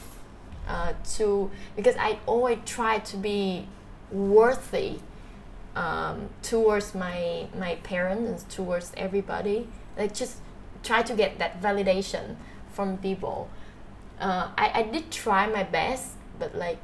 Uh, 0.67 0.93
to 1.15 1.51
because 1.75 1.95
i 1.97 2.19
always 2.25 2.57
try 2.65 2.99
to 2.99 3.17
be 3.17 3.67
worthy 4.11 4.99
um, 5.75 6.29
towards 6.41 6.93
my 6.95 7.47
my 7.57 7.75
parents 7.83 8.43
and 8.43 8.51
towards 8.51 8.91
everybody. 8.95 9.67
Like 9.97 10.13
just 10.13 10.37
try 10.83 11.01
to 11.03 11.13
get 11.15 11.39
that 11.39 11.61
validation 11.61 12.35
from 12.71 12.97
people. 12.97 13.49
Uh, 14.19 14.49
I, 14.57 14.71
I 14.75 14.83
did 14.83 15.11
try 15.11 15.47
my 15.47 15.63
best 15.63 16.11
but 16.43 16.57
like 16.57 16.77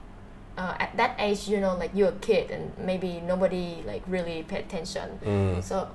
uh, 0.57 0.75
at 0.79 0.95
that 0.97 1.15
age 1.19 1.47
you 1.47 1.59
know 1.59 1.75
like 1.75 1.91
you're 1.93 2.09
a 2.09 2.19
kid 2.19 2.51
and 2.51 2.71
maybe 2.77 3.21
nobody 3.21 3.83
like 3.85 4.03
really 4.07 4.43
pay 4.43 4.59
attention. 4.59 5.19
Mm. 5.23 5.63
so 5.63 5.89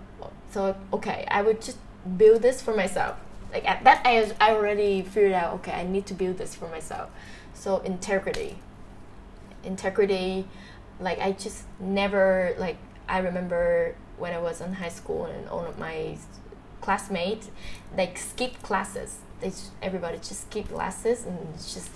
so 0.51 0.77
okay 0.93 1.27
i 1.31 1.43
would 1.43 1.61
just 1.61 1.79
build 2.17 2.43
this 2.43 2.61
for 2.61 2.75
myself. 2.75 3.17
Like 3.53 3.69
at 3.69 3.85
that 3.85 4.07
age 4.07 4.33
i 4.41 4.51
already 4.51 5.03
figured 5.03 5.33
out 5.33 5.55
okay 5.55 5.73
i 5.73 5.85
need 5.85 6.07
to 6.07 6.15
build 6.15 6.39
this 6.39 6.55
for 6.55 6.69
myself. 6.69 7.11
So 7.55 7.79
integrity. 7.79 8.59
Integrity 9.63 10.47
like 11.01 11.19
i 11.19 11.33
just 11.33 11.65
never 11.81 12.55
like 12.59 12.77
i 13.09 13.19
remember 13.19 13.97
when 14.17 14.33
i 14.33 14.39
was 14.39 14.61
in 14.61 14.75
high 14.75 14.95
school 15.01 15.27
and 15.27 15.49
all 15.49 15.67
of 15.67 15.77
my 15.77 16.17
classmates 16.81 17.51
like 17.97 18.19
skip 18.19 18.63
classes. 18.63 19.19
They 19.41 19.49
just, 19.49 19.73
everybody 19.83 20.19
just 20.19 20.43
skip 20.43 20.69
classes 20.69 21.25
and 21.27 21.39
it's 21.55 21.75
just 21.75 21.91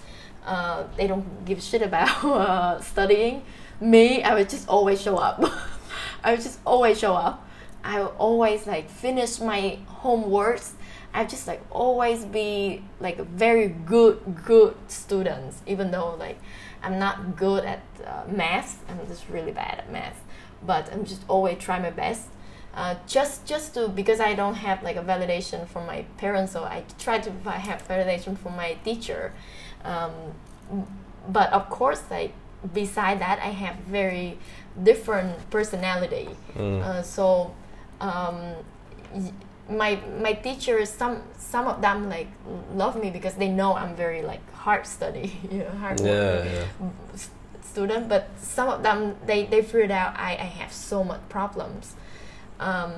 uh, 0.48 0.84
they 0.96 1.06
don't 1.06 1.44
give 1.44 1.62
shit 1.62 1.82
about 1.82 2.24
uh, 2.24 2.80
studying. 2.80 3.42
Me 3.80 4.22
i 4.24 4.34
would 4.34 4.48
just 4.48 4.66
always 4.68 5.00
show 5.00 5.16
up. 5.16 5.38
I 6.24 6.32
would 6.32 6.40
just 6.42 6.58
always 6.64 6.98
show 6.98 7.14
up. 7.14 7.46
I 7.84 8.00
would 8.00 8.14
always 8.18 8.66
like 8.66 8.90
finish 8.90 9.38
my 9.40 9.78
homeworks. 10.02 10.72
I 11.14 11.24
just 11.24 11.46
like 11.46 11.62
always 11.70 12.24
be 12.24 12.82
like 12.98 13.18
a 13.18 13.24
very 13.24 13.68
good 13.68 14.18
good 14.44 14.74
student 14.88 15.54
even 15.66 15.90
though 15.90 16.14
like 16.16 16.38
i'm 16.82 16.98
not 16.98 17.36
good 17.36 17.64
at 17.64 17.82
uh, 18.06 18.24
math. 18.28 18.84
I'm 18.88 19.06
just 19.06 19.28
really 19.28 19.52
bad 19.52 19.78
at 19.78 19.92
math. 19.92 20.20
But 20.66 20.92
i'm 20.92 21.04
just 21.04 21.22
always 21.28 21.58
try 21.58 21.78
my 21.78 21.90
best 21.90 22.26
uh, 22.80 22.94
just 23.16 23.44
just 23.52 23.74
to 23.74 23.88
because 24.00 24.20
I 24.30 24.32
don't 24.40 24.54
have 24.66 24.78
like 24.88 24.96
a 24.96 25.02
validation 25.12 25.60
from 25.72 25.82
my 25.92 26.00
parents, 26.22 26.52
so 26.52 26.60
I 26.76 26.78
try 27.04 27.18
to 27.26 27.30
have 27.50 27.78
validation 27.88 28.32
from 28.42 28.52
my 28.56 28.70
teacher. 28.84 29.32
Um, 29.84 30.12
but 31.28 31.52
of 31.52 31.68
course, 31.78 32.02
like 32.10 32.32
beside 32.72 33.18
that, 33.26 33.38
I 33.40 33.50
have 33.64 33.76
very 34.00 34.38
different 34.90 35.32
personality. 35.50 36.28
Mm. 36.56 36.80
Uh, 36.82 37.02
so 37.02 37.24
um, 38.00 38.38
y- 39.12 39.32
my 39.82 39.98
my 40.22 40.32
teachers, 40.46 40.88
some 40.88 41.22
some 41.36 41.66
of 41.72 41.80
them 41.80 42.08
like 42.08 42.28
love 42.74 42.94
me 43.02 43.10
because 43.10 43.34
they 43.34 43.48
know 43.48 43.74
I'm 43.74 43.94
very 43.96 44.22
like 44.22 44.42
hard 44.54 44.86
study, 44.86 45.26
you 45.50 45.58
know, 45.64 45.70
hard 45.82 46.00
Yeah, 46.00 46.44
yeah. 46.44 46.64
student. 47.62 48.08
But 48.08 48.28
some 48.40 48.68
of 48.68 48.82
them 48.82 49.16
they 49.26 49.44
they 49.46 49.62
figured 49.62 49.90
out 49.90 50.14
I, 50.16 50.32
I 50.32 50.48
have 50.62 50.72
so 50.72 51.02
much 51.04 51.20
problems. 51.28 51.94
Um, 52.60 52.92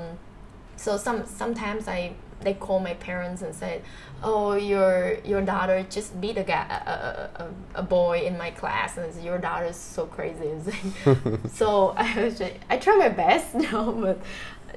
so 0.77 0.97
some 0.97 1.27
sometimes 1.27 1.89
I 1.89 2.13
they 2.41 2.55
call 2.55 2.81
my 2.81 2.95
parents 2.95 3.43
and 3.43 3.55
said, 3.55 3.83
"Oh, 4.23 4.55
your 4.55 5.19
your 5.25 5.43
daughter 5.43 5.85
just 5.91 6.19
beat 6.21 6.39
a 6.39 6.43
guy, 6.43 6.65
a, 6.87 7.43
a, 7.43 7.49
a, 7.81 7.83
boy 7.83 8.21
in 8.25 8.39
my 8.39 8.51
class, 8.51 8.97
and 8.97 9.23
your 9.23 9.39
daughter 9.39 9.67
is 9.67 9.77
so 9.77 10.07
crazy." 10.07 10.51
So 11.53 11.91
I 11.97 12.25
was 12.25 12.41
like, 12.41 12.61
I 12.71 12.79
try 12.79 12.97
my 12.97 13.11
best, 13.11 13.55
no, 13.73 13.93
but 13.93 14.19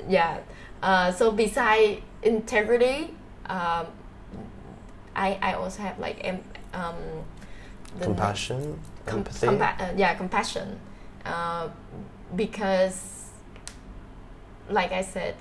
yeah. 0.09 0.39
Uh, 0.81 1.11
so 1.13 1.31
beside 1.31 2.03
integrity, 2.21 3.15
um, 3.45 3.87
I 5.15 5.39
I 5.41 5.53
also 5.53 5.81
have 5.83 5.97
like 5.99 6.25
um, 6.73 6.95
Compassion, 8.01 8.79
com- 9.05 9.19
empathy. 9.19 9.47
compa- 9.47 9.79
uh, 9.79 9.93
yeah, 9.95 10.13
compassion, 10.15 10.79
uh, 11.25 11.69
because, 12.35 13.22
like 14.69 14.91
I 14.91 15.01
said, 15.01 15.35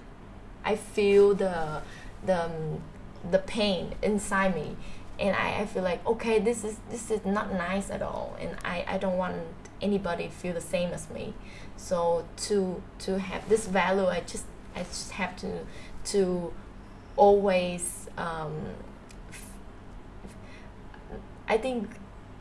I 0.64 0.76
feel 0.76 1.34
the 1.34 1.82
the 2.24 2.44
um, 2.44 2.82
the 3.30 3.38
pain 3.38 3.94
inside 4.02 4.54
me, 4.54 4.76
and 5.18 5.34
I, 5.36 5.60
I 5.60 5.66
feel 5.66 5.82
like 5.82 6.04
okay, 6.06 6.38
this 6.38 6.64
is 6.64 6.76
this 6.90 7.10
is 7.10 7.24
not 7.24 7.52
nice 7.52 7.90
at 7.90 8.02
all, 8.02 8.36
and 8.40 8.50
I, 8.64 8.84
I 8.86 8.98
don't 8.98 9.16
want 9.16 9.36
anybody 9.80 10.28
feel 10.28 10.54
the 10.54 10.60
same 10.60 10.90
as 10.92 11.10
me. 11.10 11.34
So 11.76 12.24
to 12.48 12.82
to 13.00 13.18
have 13.18 13.48
this 13.48 13.66
value, 13.66 14.06
I 14.06 14.20
just 14.20 14.44
I 14.74 14.82
just 14.84 15.12
have 15.12 15.36
to 15.38 15.66
to 16.04 16.52
always 17.16 18.08
um, 18.16 18.52
I 21.48 21.58
think 21.58 21.88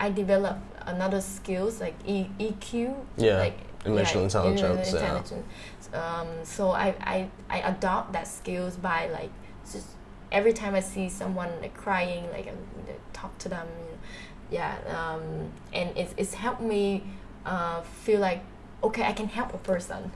I 0.00 0.10
develop 0.10 0.58
another 0.86 1.20
skills 1.20 1.80
like 1.80 1.94
e- 2.06 2.30
EQ, 2.38 2.94
Yeah, 3.16 3.38
like 3.38 3.58
emotional 3.84 4.24
yeah, 4.24 4.50
intelligence, 4.92 5.32
yeah. 5.32 5.71
Um, 5.92 6.28
so 6.42 6.70
I, 6.70 6.94
I 7.00 7.28
I 7.50 7.58
adopt 7.58 8.12
that 8.12 8.26
skills 8.26 8.76
by 8.76 9.08
like 9.08 9.30
just 9.70 9.88
every 10.30 10.52
time 10.52 10.74
I 10.74 10.80
see 10.80 11.08
someone 11.08 11.50
like 11.60 11.74
crying, 11.74 12.30
like 12.30 12.48
I 12.48 12.52
talk 13.12 13.36
to 13.38 13.48
them, 13.48 13.66
you 13.78 13.84
know, 13.84 13.98
yeah, 14.50 14.78
um, 14.88 15.52
and 15.72 15.96
it's 15.96 16.14
it's 16.16 16.34
helped 16.34 16.62
me 16.62 17.04
uh, 17.44 17.82
feel 17.82 18.20
like 18.20 18.42
okay, 18.82 19.04
I 19.04 19.12
can 19.12 19.28
help 19.28 19.54
a 19.54 19.58
person. 19.58 20.10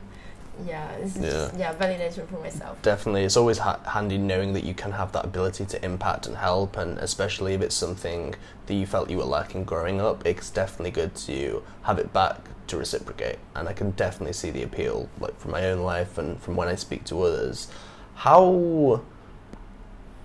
Yeah, 0.66 0.90
it's 0.92 1.18
just, 1.18 1.54
yeah, 1.58 1.74
validation 1.74 2.26
for 2.28 2.38
myself. 2.38 2.80
Definitely, 2.80 3.24
it's 3.24 3.36
always 3.36 3.58
ha- 3.58 3.78
handy 3.84 4.16
knowing 4.16 4.54
that 4.54 4.64
you 4.64 4.72
can 4.72 4.92
have 4.92 5.12
that 5.12 5.26
ability 5.26 5.66
to 5.66 5.84
impact 5.84 6.26
and 6.26 6.34
help, 6.38 6.78
and 6.78 6.96
especially 6.98 7.52
if 7.52 7.60
it's 7.60 7.74
something 7.74 8.34
that 8.64 8.72
you 8.72 8.86
felt 8.86 9.10
you 9.10 9.18
were 9.18 9.24
lacking 9.24 9.64
growing 9.64 10.00
up, 10.00 10.24
it's 10.24 10.48
definitely 10.48 10.92
good 10.92 11.14
to 11.14 11.62
have 11.82 11.98
it 11.98 12.10
back 12.14 12.38
to 12.68 12.76
reciprocate, 12.76 13.38
and 13.54 13.68
I 13.68 13.72
can 13.72 13.92
definitely 13.92 14.32
see 14.32 14.50
the 14.50 14.62
appeal, 14.62 15.08
like 15.20 15.38
from 15.38 15.52
my 15.52 15.66
own 15.66 15.80
life 15.80 16.18
and 16.18 16.40
from 16.40 16.56
when 16.56 16.68
I 16.68 16.74
speak 16.74 17.04
to 17.04 17.22
others. 17.22 17.68
How 18.14 19.02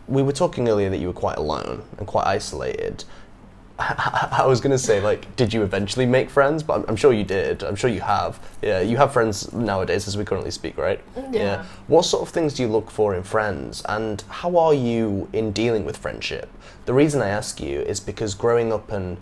we 0.08 0.24
were 0.24 0.32
talking 0.32 0.68
earlier 0.68 0.90
that 0.90 0.98
you 0.98 1.08
were 1.08 1.14
quite 1.14 1.38
alone 1.38 1.84
and 1.98 2.08
quite 2.08 2.28
isolated. 2.28 3.04
I 3.80 4.44
was 4.46 4.62
going 4.62 4.72
to 4.72 4.78
say, 4.78 5.02
like, 5.02 5.36
did 5.36 5.54
you 5.54 5.64
eventually 5.64 6.06
make 6.06 6.30
friends? 6.30 6.62
But 6.62 6.80
I'm, 6.80 6.86
I'm, 6.90 6.96
sure 6.96 7.14
you 7.14 7.24
did. 7.24 7.64
I'm 7.64 7.76
sure 7.76 7.90
you 7.90 8.02
have. 8.02 8.40
Yeah, 8.62 8.82
you 8.82 8.98
have 8.98 9.14
friends 9.14 9.52
nowadays 9.54 10.08
as 10.08 10.18
we 10.18 10.26
currently 10.26 10.52
speak, 10.52 10.78
right? 10.78 11.00
Yeah. 11.16 11.30
yeah. 11.32 11.66
What 11.88 12.04
sort 12.04 12.22
of 12.22 12.30
things 12.30 12.54
do 12.54 12.64
you 12.64 12.70
look 12.70 12.92
for 12.92 13.16
in 13.16 13.24
friends? 13.24 13.82
And 13.88 14.24
how 14.30 14.58
are 14.58 14.74
you 14.74 15.30
in 15.34 15.52
dealing 15.52 15.86
with 15.86 15.98
friendship? 15.98 16.50
The 16.86 16.94
reason 16.94 17.22
I 17.22 17.30
ask 17.30 17.60
you 17.60 17.80
is 17.82 18.00
because 18.00 18.36
growing 18.36 18.72
up 18.72 18.92
and 18.92 19.18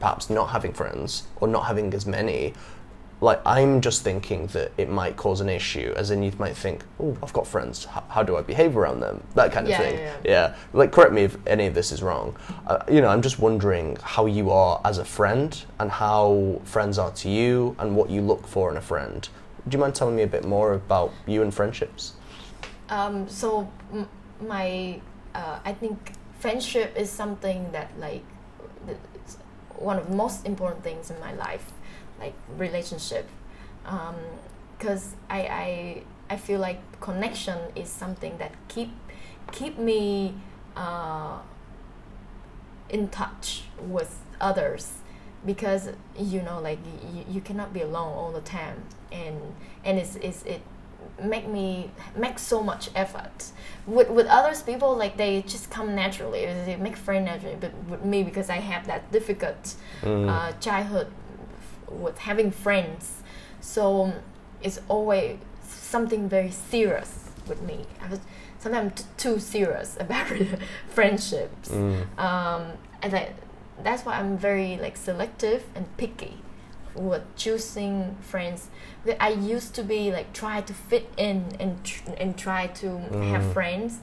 perhaps 0.00 0.30
not 0.30 0.50
having 0.50 0.72
friends 0.72 1.24
or 1.40 1.48
not 1.48 1.66
having 1.66 1.92
as 1.94 2.06
many 2.06 2.54
like 3.20 3.40
I'm 3.46 3.80
just 3.80 4.02
thinking 4.02 4.48
that 4.48 4.72
it 4.76 4.90
might 4.90 5.16
cause 5.16 5.40
an 5.40 5.48
issue, 5.48 5.92
as 5.96 6.10
in 6.10 6.22
you 6.22 6.32
might 6.38 6.56
think, 6.56 6.84
"Oh, 7.00 7.16
I've 7.22 7.32
got 7.32 7.46
friends. 7.46 7.86
H- 7.96 8.02
how 8.08 8.22
do 8.22 8.36
I 8.36 8.42
behave 8.42 8.76
around 8.76 9.00
them?" 9.00 9.22
That 9.34 9.50
kind 9.52 9.66
of 9.66 9.70
yeah, 9.70 9.78
thing. 9.78 9.94
Yeah, 9.98 10.04
yeah. 10.24 10.30
yeah, 10.48 10.54
Like, 10.72 10.92
correct 10.92 11.12
me 11.12 11.22
if 11.22 11.36
any 11.46 11.66
of 11.66 11.74
this 11.74 11.90
is 11.90 12.02
wrong. 12.02 12.36
Uh, 12.66 12.78
you 12.90 13.00
know, 13.00 13.08
I'm 13.08 13.22
just 13.22 13.38
wondering 13.38 13.96
how 14.02 14.26
you 14.26 14.50
are 14.50 14.80
as 14.84 14.98
a 14.98 15.04
friend, 15.04 15.64
and 15.78 15.90
how 15.90 16.60
friends 16.64 16.98
are 16.98 17.12
to 17.12 17.28
you, 17.28 17.74
and 17.78 17.96
what 17.96 18.10
you 18.10 18.20
look 18.20 18.46
for 18.46 18.70
in 18.70 18.76
a 18.76 18.82
friend. 18.82 19.28
Do 19.66 19.74
you 19.74 19.80
mind 19.80 19.94
telling 19.94 20.16
me 20.16 20.22
a 20.22 20.26
bit 20.26 20.44
more 20.44 20.74
about 20.74 21.12
you 21.26 21.40
and 21.42 21.52
friendships? 21.54 22.12
Um, 22.90 23.26
so, 23.28 23.70
m- 23.92 24.08
my, 24.46 25.00
uh, 25.34 25.60
I 25.64 25.72
think 25.72 26.12
friendship 26.38 26.94
is 26.96 27.08
something 27.08 27.72
that 27.72 27.88
like, 27.98 28.24
one 29.78 29.98
of 29.98 30.08
the 30.08 30.14
most 30.14 30.46
important 30.46 30.82
things 30.82 31.10
in 31.10 31.18
my 31.20 31.32
life 31.34 31.72
like 32.18 32.34
relationship. 32.56 33.28
Because 33.82 35.12
um, 35.12 35.18
I, 35.30 35.40
I 35.40 36.02
I 36.30 36.36
feel 36.36 36.60
like 36.60 36.80
connection 37.00 37.58
is 37.74 37.88
something 37.88 38.38
that 38.38 38.52
keep 38.68 38.90
keep 39.52 39.78
me 39.78 40.34
uh, 40.76 41.38
in 42.88 43.08
touch 43.08 43.64
with 43.80 44.20
others. 44.40 44.92
Because 45.44 45.90
you 46.18 46.40
know 46.40 46.60
like 46.60 46.78
you, 47.12 47.24
you 47.28 47.40
cannot 47.40 47.72
be 47.72 47.82
alone 47.82 48.12
all 48.14 48.32
the 48.32 48.40
time. 48.40 48.84
And 49.12 49.54
and 49.84 49.98
it's, 49.98 50.16
it's 50.16 50.42
it 50.44 50.62
make 51.22 51.46
me 51.46 51.90
make 52.16 52.38
so 52.38 52.62
much 52.62 52.90
effort 52.94 53.52
with 53.86 54.08
with 54.08 54.26
others 54.26 54.62
people 54.62 54.96
like 54.96 55.16
they 55.16 55.42
just 55.42 55.70
come 55.70 55.94
naturally 55.94 56.46
they 56.64 56.76
make 56.76 56.96
friends 56.96 57.26
naturally 57.26 57.56
but 57.60 57.72
with 57.84 58.02
me 58.02 58.22
because 58.22 58.48
i 58.48 58.56
have 58.56 58.86
that 58.86 59.12
difficult 59.12 59.74
mm. 60.02 60.28
uh, 60.28 60.52
childhood 60.58 61.06
with 62.00 62.18
having 62.18 62.50
friends. 62.50 63.22
So 63.60 64.12
it's 64.62 64.80
always 64.88 65.38
something 65.62 66.28
very 66.28 66.50
serious 66.50 67.30
with 67.46 67.62
me. 67.62 67.86
I 68.00 68.08
was 68.08 68.20
sometimes 68.58 69.02
t- 69.02 69.08
too 69.16 69.38
serious 69.38 69.96
about 70.00 70.26
friendships. 70.88 71.70
Mm. 71.70 72.18
Um, 72.18 72.72
and 73.02 73.14
I, 73.14 73.32
that's 73.82 74.04
why 74.04 74.18
I'm 74.18 74.38
very 74.38 74.76
like 74.76 74.96
selective 74.96 75.64
and 75.74 75.84
picky 75.96 76.38
with 76.94 77.22
choosing 77.36 78.16
friends. 78.20 78.68
I 79.20 79.30
used 79.30 79.74
to 79.74 79.82
be 79.82 80.12
like 80.12 80.32
try 80.32 80.60
to 80.60 80.72
fit 80.72 81.10
in 81.16 81.56
and 81.60 81.82
tr- 81.84 82.10
and 82.16 82.36
try 82.36 82.68
to 82.68 82.86
mm. 82.86 83.28
have 83.28 83.52
friends, 83.52 84.00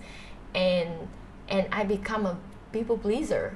and 0.54 1.08
and 1.50 1.68
I 1.72 1.84
become 1.84 2.26
a 2.26 2.38
people 2.72 2.98
pleaser 2.98 3.56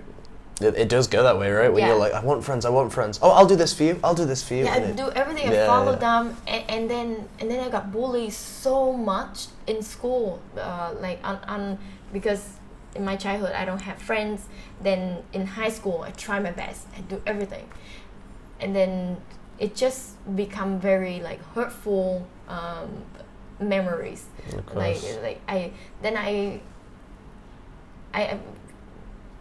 it, 0.61 0.77
it, 0.77 0.89
does 0.89 1.07
go 1.07 1.23
that 1.23 1.37
way, 1.37 1.51
right? 1.51 1.71
When 1.71 1.81
yeah. 1.81 1.89
you're 1.89 1.97
like, 1.97 2.13
I 2.13 2.23
want 2.23 2.43
friends, 2.43 2.65
I 2.65 2.69
want 2.69 2.93
friends. 2.93 3.19
Oh, 3.21 3.31
I'll 3.31 3.45
do 3.45 3.57
this 3.57 3.73
for 3.73 3.83
you. 3.83 3.99
I'll 4.03 4.15
do 4.15 4.25
this 4.25 4.41
for 4.41 4.53
you. 4.53 4.63
Yeah, 4.63 4.75
I 4.75 4.91
do 4.91 5.09
everything. 5.11 5.51
Yeah, 5.51 5.63
I 5.63 5.67
follow 5.67 5.93
yeah. 5.93 5.97
them, 5.97 6.37
and, 6.47 6.69
and, 6.69 6.89
then 6.89 7.27
and 7.39 7.51
then 7.51 7.59
I 7.59 7.69
got 7.69 7.91
bullied 7.91 8.31
so 8.31 8.93
much 8.93 9.47
in 9.67 9.81
school, 9.81 10.41
uh, 10.57 10.93
like 11.01 11.19
on, 11.27 11.39
on 11.47 11.79
because 12.13 12.57
in 12.95 13.03
my 13.03 13.17
childhood 13.17 13.51
I 13.51 13.65
don't 13.65 13.81
have 13.81 13.97
friends. 13.97 14.45
Then 14.81 15.23
in 15.33 15.45
high 15.45 15.69
school 15.69 16.03
I 16.03 16.11
try 16.11 16.39
my 16.39 16.51
best. 16.51 16.87
I 16.97 17.01
do 17.01 17.21
everything, 17.25 17.67
and 18.59 18.75
then 18.75 19.17
it 19.59 19.75
just 19.75 20.17
become 20.35 20.79
very 20.79 21.21
like 21.21 21.41
hurtful 21.53 22.27
um, 22.47 23.03
memories. 23.59 24.25
Like 24.73 25.01
like 25.21 25.41
I 25.47 25.71
then 26.01 26.17
I 26.17 26.61
I 28.13 28.39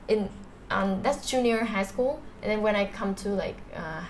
in 0.08 0.28
um, 0.70 1.02
that's 1.02 1.28
junior 1.28 1.64
high 1.64 1.82
school. 1.84 2.20
And 2.42 2.50
then 2.50 2.60
when 2.60 2.76
i 2.76 2.84
come 2.84 3.14
to 3.14 3.30
like 3.30 3.56
uh, 3.74 4.04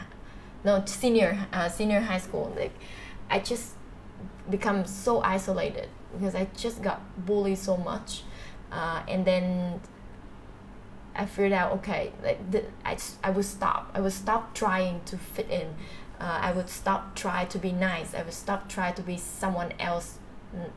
no 0.64 0.82
senior 0.86 1.46
uh, 1.52 1.68
senior 1.68 2.00
high 2.00 2.18
school 2.18 2.52
like 2.56 2.72
i 3.30 3.38
just 3.38 3.74
become 4.50 4.84
so 4.86 5.20
isolated 5.22 5.88
because 6.12 6.34
i 6.34 6.48
just 6.56 6.82
got 6.82 7.00
bullied 7.26 7.58
so 7.58 7.76
much. 7.76 8.24
Uh, 8.72 9.02
and 9.06 9.24
then 9.24 9.80
i 11.14 11.26
figured 11.26 11.52
out 11.52 11.72
okay 11.72 12.12
like 12.22 12.50
the, 12.50 12.64
I, 12.84 12.96
I 13.22 13.30
would 13.30 13.44
stop 13.44 13.90
i 13.94 14.00
would 14.00 14.12
stop 14.12 14.54
trying 14.54 15.02
to 15.06 15.16
fit 15.16 15.50
in 15.50 15.74
uh, 16.20 16.38
i 16.42 16.52
would 16.52 16.68
stop 16.68 17.14
try 17.14 17.44
to 17.46 17.58
be 17.58 17.72
nice 17.72 18.14
i 18.14 18.22
would 18.22 18.34
stop 18.34 18.68
try 18.68 18.92
to 18.92 19.02
be 19.02 19.16
someone 19.16 19.72
else 19.78 20.18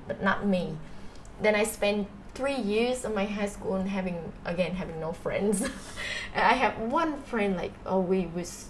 but 0.08 0.24
not 0.24 0.46
me 0.46 0.78
then 1.42 1.56
i 1.56 1.64
spent 1.64 2.08
three 2.38 2.56
years 2.56 3.04
of 3.04 3.16
my 3.16 3.26
high 3.26 3.48
school 3.48 3.76
and 3.76 3.90
having 3.90 4.32
again 4.46 4.76
having 4.76 5.00
no 5.00 5.12
friends. 5.12 5.68
I 6.36 6.54
have 6.54 6.78
one 6.78 7.20
friend 7.24 7.58
like 7.58 7.74
oh 7.84 8.00
we 8.00 8.28
was 8.28 8.70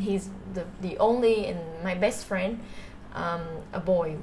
he's 0.00 0.30
the 0.54 0.64
the 0.80 0.96
only 0.96 1.46
and 1.46 1.60
my 1.84 1.94
best 1.94 2.24
friend, 2.24 2.60
um, 3.14 3.42
a 3.74 3.80
boy. 3.80 4.16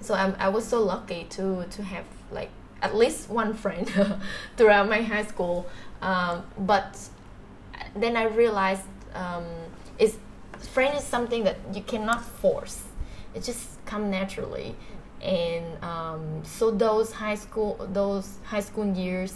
So 0.00 0.14
I'm, 0.14 0.36
I 0.38 0.48
was 0.50 0.64
so 0.64 0.80
lucky 0.84 1.24
to 1.30 1.66
to 1.68 1.82
have 1.82 2.04
like 2.30 2.50
at 2.84 2.94
least 2.94 3.30
one 3.30 3.54
friend 3.54 3.90
throughout 4.56 4.88
my 4.88 5.00
high 5.00 5.24
school. 5.24 5.66
Um, 6.02 6.44
but 6.58 6.90
then 7.96 8.16
I 8.16 8.24
realized 8.24 8.86
um, 9.14 9.46
is 9.98 10.18
friend 10.74 10.96
is 10.96 11.04
something 11.04 11.44
that 11.44 11.56
you 11.72 11.82
cannot 11.82 12.22
force. 12.24 12.82
It 13.34 13.42
just 13.42 13.84
come 13.86 14.10
naturally 14.10 14.76
and 15.22 15.82
um, 15.82 16.42
so 16.44 16.70
those 16.70 17.12
high 17.12 17.34
school 17.34 17.88
those 17.92 18.26
high 18.44 18.60
school 18.60 18.86
years 18.94 19.34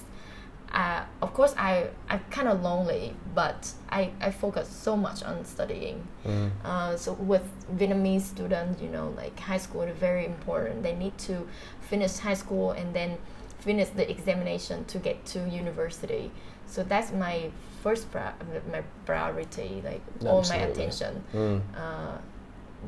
uh, 0.73 1.03
of 1.23 1.33
course 1.33 1.55
I 1.57 1.89
I'm 2.11 2.21
kind 2.31 2.49
of 2.49 2.63
lonely, 2.63 3.15
but 3.35 3.73
I, 3.89 4.11
I 4.21 4.31
focus 4.31 4.69
so 4.69 4.97
much 4.97 5.23
on 5.23 5.45
studying. 5.45 6.07
Mm. 6.27 6.51
Uh, 6.65 6.97
so 6.97 7.15
with 7.15 7.43
Vietnamese 7.75 8.23
students, 8.23 8.83
you 8.83 8.89
know, 8.91 9.13
like 9.17 9.39
high 9.41 9.57
school 9.59 9.83
is 9.83 9.97
very 9.97 10.27
important. 10.27 10.83
They 10.83 10.95
need 10.95 11.17
to 11.19 11.49
finish 11.81 12.19
high 12.19 12.35
school 12.35 12.73
and 12.73 12.95
then 12.95 13.17
finish 13.59 13.89
the 13.89 14.09
examination 14.11 14.85
to 14.87 14.99
get 14.99 15.25
to 15.27 15.49
university. 15.49 16.31
So 16.67 16.83
that's 16.83 17.13
my 17.13 17.51
first 17.83 18.11
pri- 18.11 18.35
my 18.71 18.83
priority, 19.07 19.83
like 19.85 20.03
Absolutely. 20.17 20.29
all 20.29 20.43
my 20.49 20.57
attention. 20.57 21.25
Mm. 21.35 21.63
Uh, 21.77 22.19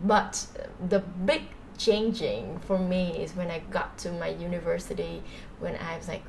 but 0.04 0.46
the 0.88 1.00
big 1.00 1.42
changing 1.80 2.58
for 2.66 2.78
me 2.78 3.16
is 3.18 3.34
when 3.34 3.50
I 3.50 3.60
got 3.70 3.96
to 3.98 4.12
my 4.12 4.28
university 4.28 5.22
when 5.60 5.76
I 5.76 5.96
was 5.96 6.08
like 6.08 6.22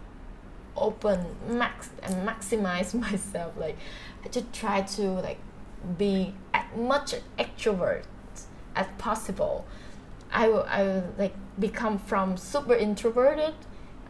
open 0.78 1.20
max 1.50 1.90
and 2.02 2.28
maximize 2.28 2.94
myself 3.08 3.54
like 3.58 3.76
I 4.24 4.30
just 4.30 4.54
try 4.54 4.82
to 4.82 5.02
like 5.02 5.40
be 5.98 6.34
as 6.54 6.64
much 6.78 7.16
extrovert 7.38 8.04
as 8.78 8.88
possible 8.98 9.66
I 10.32 10.48
will, 10.48 10.66
I 10.70 10.84
will 10.84 11.04
like 11.18 11.36
become 11.60 12.00
from 12.00 12.38
super 12.38 12.74
introverted 12.74 13.54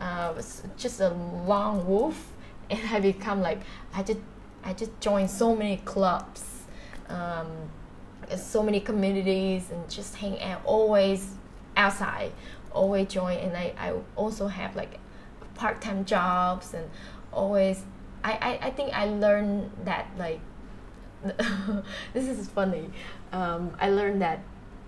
uh, 0.02 0.34
just 0.78 1.00
a 1.00 1.10
long 1.10 1.88
wolf 1.88 2.34
and 2.70 2.80
I 2.90 3.00
become 3.00 3.42
like 3.42 3.62
I 3.94 4.04
just 4.04 4.20
I 4.64 4.74
just 4.74 5.00
joined 5.00 5.30
so 5.30 5.56
many 5.56 5.78
clubs 5.78 6.44
um, 7.10 7.48
so 8.36 8.64
many 8.64 8.80
communities 8.80 9.70
and 9.72 9.90
just 9.90 10.16
hang 10.16 10.42
out 10.42 10.62
always 10.66 11.36
outside 11.78 12.32
always 12.72 13.08
join 13.08 13.38
and 13.38 13.56
I, 13.56 13.74
I 13.78 13.94
also 14.16 14.48
have 14.48 14.76
like 14.76 15.00
part-time 15.56 16.06
jobs 16.06 16.74
and 16.74 16.90
always 17.32 17.84
I, 18.24 18.32
I, 18.32 18.68
I 18.68 18.72
think 18.72 18.94
I 18.94 19.06
learned 19.06 19.72
that 19.84 20.08
like 20.18 20.40
this 22.14 22.28
is 22.28 22.50
funny 22.50 22.90
um, 23.32 23.76
I 23.80 23.90
learned 23.90 24.22
that 24.22 24.40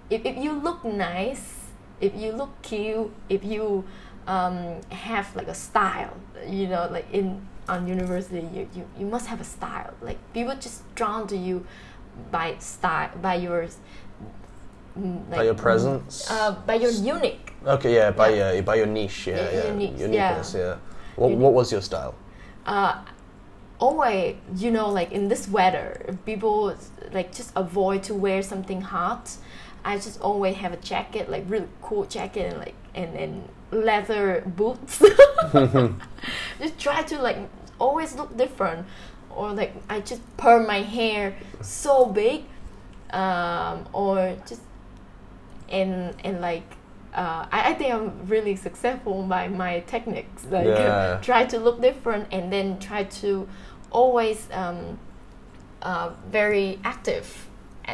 if, 0.10 0.26
if 0.26 0.38
you 0.38 0.54
look 0.54 0.84
nice 0.84 1.60
if 2.00 2.16
you 2.16 2.32
look 2.32 2.62
cute 2.62 3.12
if 3.30 3.44
you 3.44 3.86
um, 4.28 4.82
have 4.90 5.36
like 5.36 5.48
a 5.48 5.54
style 5.54 6.16
you 6.48 6.68
know 6.68 6.88
like 6.92 7.06
in 7.12 7.42
on 7.68 7.88
university 7.88 8.48
you, 8.54 8.68
you, 8.76 8.88
you 9.00 9.06
must 9.06 9.28
have 9.28 9.40
a 9.40 9.44
style. 9.44 9.94
Like 10.02 10.18
people 10.34 10.56
just 10.56 10.84
drawn 10.96 11.28
to 11.28 11.38
you 11.38 11.66
by 12.32 12.58
style 12.60 13.10
by 13.22 13.36
your 13.36 13.68
like, 14.96 15.30
by 15.30 15.44
your 15.44 15.56
presence? 15.56 16.30
uh, 16.30 16.56
by 16.66 16.76
your 16.76 16.92
unique. 16.92 17.54
Okay 17.66 17.96
yeah 17.96 18.12
by 18.12 18.30
yeah. 18.30 18.62
by 18.62 18.76
your 18.76 18.86
niche 18.86 19.28
yeah, 19.28 19.52
yeah, 19.52 19.68
unique, 19.68 19.98
uniqueness 19.98 20.54
yeah, 20.54 20.62
yeah. 20.62 20.78
What, 21.16 21.32
what 21.32 21.54
was 21.54 21.72
your 21.72 21.82
style? 21.82 22.16
Uh, 22.66 23.02
always 23.80 24.36
you 24.56 24.72
know 24.72 24.90
like 24.90 25.12
in 25.12 25.28
this 25.28 25.48
weather 25.48 26.18
people 26.26 26.76
like 27.12 27.34
just 27.34 27.52
avoid 27.56 28.04
to 28.04 28.14
wear 28.14 28.42
something 28.42 28.82
hot. 28.82 29.36
I 29.86 29.98
just 29.98 30.22
always 30.22 30.56
have 30.58 30.72
a 30.74 30.78
jacket 30.78 31.30
like 31.30 31.44
really 31.48 31.68
cool 31.82 32.06
jacket 32.06 32.52
and 32.52 32.60
like 32.60 32.76
and, 32.96 33.16
and 33.16 33.50
leather 33.74 34.44
boots 34.46 35.00
just 36.60 36.80
try 36.80 37.02
to 37.04 37.22
like 37.22 37.38
always 37.80 38.16
look 38.16 38.36
different 38.38 38.86
or 39.30 39.52
like 39.54 39.74
i 39.90 40.00
just 40.00 40.22
perm 40.38 40.66
my 40.68 40.82
hair 40.82 41.36
so 41.62 42.06
big 42.06 42.44
um, 43.12 43.88
or 43.94 44.36
just 44.48 44.62
and 45.70 46.16
and 46.24 46.42
like 46.42 46.64
uh, 47.14 47.46
I, 47.52 47.70
I, 47.70 47.74
think 47.76 47.94
I'm 47.94 48.26
really 48.26 48.56
successful 48.56 49.22
by 49.24 49.48
my 49.48 49.82
techniques. 49.82 50.46
Like 50.50 50.66
Yeah. 50.68 51.20
try 51.22 51.46
to 51.46 51.60
look 51.60 51.80
different 51.80 52.28
and 52.32 52.52
then 52.52 52.80
try 52.80 53.04
to 53.04 53.48
always 53.92 54.48
um, 54.52 54.98
uh, 55.84 56.10
very 56.32 56.80
active 56.84 57.48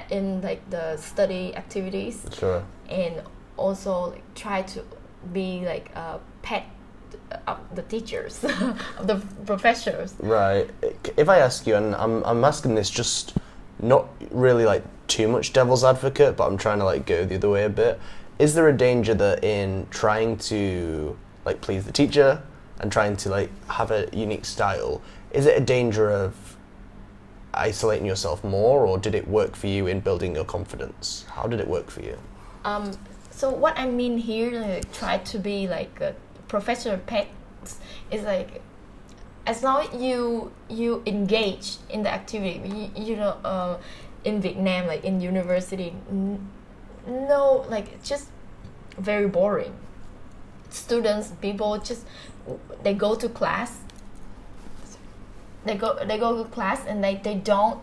in 0.10 0.42
like 0.42 0.68
the 0.70 0.96
study 0.98 1.54
activities 1.56 2.26
Sure. 2.32 2.64
and 2.88 3.22
also 3.58 4.12
like, 4.12 4.36
try 4.36 4.62
to 4.62 4.86
be 5.34 5.66
like 5.66 5.90
a 5.96 6.20
pet 6.42 6.66
of 7.48 7.60
the 7.76 7.84
teachers 7.84 8.44
of 8.98 9.08
the 9.08 9.22
professors. 9.46 10.16
Right. 10.20 10.70
If 11.18 11.30
I 11.30 11.40
ask 11.40 11.68
you, 11.68 11.76
and 11.76 11.96
I'm, 11.96 12.24
I'm 12.24 12.44
asking 12.44 12.76
this 12.76 12.90
just 12.90 13.36
not 13.82 14.08
really 14.32 14.66
like 14.66 14.84
too 15.08 15.28
much 15.28 15.54
devil's 15.54 15.84
advocate, 15.84 16.38
but 16.38 16.48
I'm 16.48 16.58
trying 16.58 16.80
to 16.80 16.86
like 16.86 17.06
go 17.06 17.26
the 17.26 17.36
other 17.36 17.50
way 17.50 17.64
a 17.66 17.70
bit. 17.70 18.00
Is 18.38 18.54
there 18.54 18.68
a 18.70 18.76
danger 18.76 19.14
that 19.16 19.44
in 19.44 19.88
trying 19.90 20.38
to 20.38 21.18
like 21.46 21.62
please 21.62 21.86
the 21.86 21.92
teacher 21.92 22.42
and 22.80 22.92
trying 22.92 23.16
to 23.18 23.30
like 23.30 23.50
have 23.70 23.92
a 23.92 24.08
unique 24.14 24.46
style, 24.46 25.02
is 25.32 25.46
it 25.46 25.58
a 25.62 25.64
danger 25.64 26.12
of 26.12 26.58
isolating 27.54 28.06
yourself 28.06 28.44
more, 28.44 28.86
or 28.86 28.98
did 28.98 29.16
it 29.16 29.28
work 29.28 29.56
for 29.56 29.68
you 29.68 29.88
in 29.88 30.00
building 30.00 30.36
your 30.36 30.46
confidence? 30.46 31.26
How 31.30 31.48
did 31.48 31.60
it 31.60 31.68
work 31.68 31.90
for 31.90 32.02
you? 32.02 32.18
Um, 32.64 32.92
so 33.40 33.50
what 33.50 33.80
I 33.80 33.90
mean 33.90 34.18
here, 34.18 34.52
like, 34.60 34.92
try 34.92 35.20
to 35.20 35.40
be 35.40 35.66
like 35.66 36.02
a 36.02 36.14
professor 36.50 36.98
pets 36.98 37.80
is 38.12 38.24
like 38.24 38.62
as 39.48 39.64
long 39.64 39.88
as 39.88 39.94
you 40.02 40.52
you 40.68 41.02
engage 41.06 41.78
in 41.90 42.04
the 42.04 42.12
activity, 42.12 42.60
you, 42.68 42.92
you 43.02 43.16
know, 43.16 43.38
uh, 43.46 43.78
in 44.26 44.42
Vietnam, 44.42 44.88
like 44.88 45.06
in 45.06 45.22
university, 45.22 45.96
no, 47.08 47.66
like 47.70 48.04
just 48.04 48.28
very 48.98 49.30
boring. 49.30 49.74
Students, 50.70 51.32
people 51.40 51.78
just 51.78 52.06
they 52.84 52.94
go 52.94 53.16
to 53.16 53.30
class. 53.30 53.80
They 55.64 55.76
go 55.76 55.98
they 56.04 56.18
go 56.18 56.44
to 56.44 56.50
class 56.50 56.86
and 56.86 57.02
they, 57.02 57.16
they 57.16 57.36
don't 57.36 57.80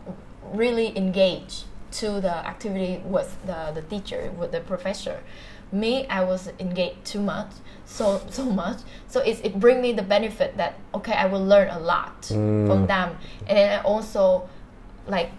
really 0.52 0.94
engage 0.98 1.64
to 1.92 2.20
the 2.20 2.34
activity 2.46 3.02
with 3.04 3.36
the, 3.46 3.72
the 3.74 3.82
teacher 3.82 4.30
with 4.38 4.52
the 4.52 4.60
professor. 4.60 5.22
Me 5.72 6.06
i 6.06 6.22
was 6.22 6.48
engaged 6.60 7.04
too 7.04 7.20
much 7.20 7.50
so 7.86 8.20
so 8.30 8.44
much. 8.44 8.78
So 9.08 9.20
it's, 9.20 9.40
it 9.40 9.58
bring 9.58 9.80
me 9.80 9.92
the 9.92 10.02
benefit 10.02 10.56
that 10.56 10.78
okay 10.94 11.12
i 11.12 11.26
will 11.26 11.44
learn 11.44 11.68
a 11.68 11.78
lot 11.78 12.26
from 12.26 12.68
mm. 12.68 12.86
them. 12.86 13.16
And 13.46 13.56
then 13.58 13.78
i 13.78 13.82
also 13.82 14.48
like 15.06 15.30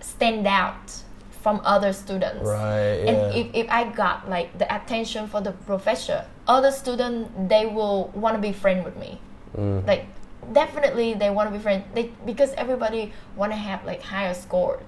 stand 0.00 0.46
out 0.46 1.02
from 1.30 1.60
other 1.64 1.92
students. 1.92 2.44
Right. 2.44 3.06
and 3.08 3.34
if, 3.34 3.46
if 3.54 3.70
i 3.70 3.90
got 3.90 4.28
like 4.28 4.56
the 4.58 4.72
attention 4.74 5.26
for 5.26 5.40
the 5.40 5.52
professor 5.52 6.24
other 6.46 6.70
student 6.70 7.48
they 7.48 7.66
will 7.66 8.08
want 8.14 8.36
to 8.36 8.42
be 8.42 8.52
friend 8.52 8.84
with 8.84 8.96
me. 8.96 9.20
Mm. 9.56 9.86
Like 9.86 10.06
definitely 10.52 11.14
they 11.14 11.30
want 11.30 11.50
to 11.50 11.56
be 11.56 11.62
friends 11.62 11.84
they, 11.94 12.10
because 12.26 12.52
everybody 12.54 13.12
want 13.36 13.52
to 13.52 13.56
have 13.56 13.84
like 13.84 14.02
higher 14.02 14.34
score. 14.34 14.80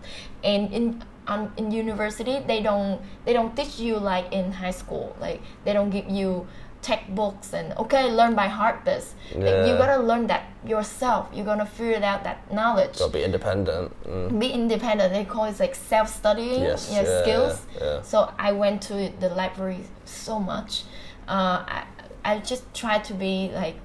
And 0.43 0.73
in 0.73 1.03
um, 1.27 1.53
in 1.57 1.71
university 1.71 2.41
they 2.47 2.63
don't 2.63 3.01
they 3.25 3.33
don't 3.33 3.57
teach 3.57 3.79
you 3.79 3.99
like 3.99 4.33
in 4.33 4.53
high 4.53 4.73
school. 4.73 5.17
Like 5.21 5.41
they 5.65 5.73
don't 5.73 5.91
give 5.91 6.09
you 6.09 6.47
textbooks 6.83 7.55
and 7.55 7.73
okay 7.79 8.11
learn 8.11 8.35
by 8.35 8.47
heart 8.47 8.85
this. 8.85 9.15
Like, 9.35 9.67
you 9.67 9.75
gotta 9.79 10.03
learn 10.03 10.27
that 10.27 10.45
yourself. 10.67 11.31
You're 11.33 11.47
gonna 11.47 11.65
figure 11.65 12.05
out 12.05 12.25
that 12.25 12.53
knowledge. 12.53 13.01
Be 13.13 13.23
independent. 13.25 13.93
Mm. 14.05 14.39
be 14.39 14.49
independent. 14.49 15.13
They 15.13 15.25
call 15.25 15.45
it 15.47 15.59
like 15.59 15.75
self-studying 15.75 16.63
Yes, 16.63 16.91
yeah, 16.93 17.03
yeah, 17.03 17.23
skills. 17.23 17.67
yeah. 17.81 18.03
so 18.03 18.33
i 18.39 18.53
went 18.53 18.83
to 18.83 19.11
the 19.21 19.31
library 19.31 19.81
so 20.05 20.39
much. 20.39 20.83
Uh, 21.27 21.65
I, 21.67 21.85
I 22.23 22.39
just 22.41 22.63
try 22.75 22.99
to 22.99 23.15
be 23.15 23.51
like 23.55 23.77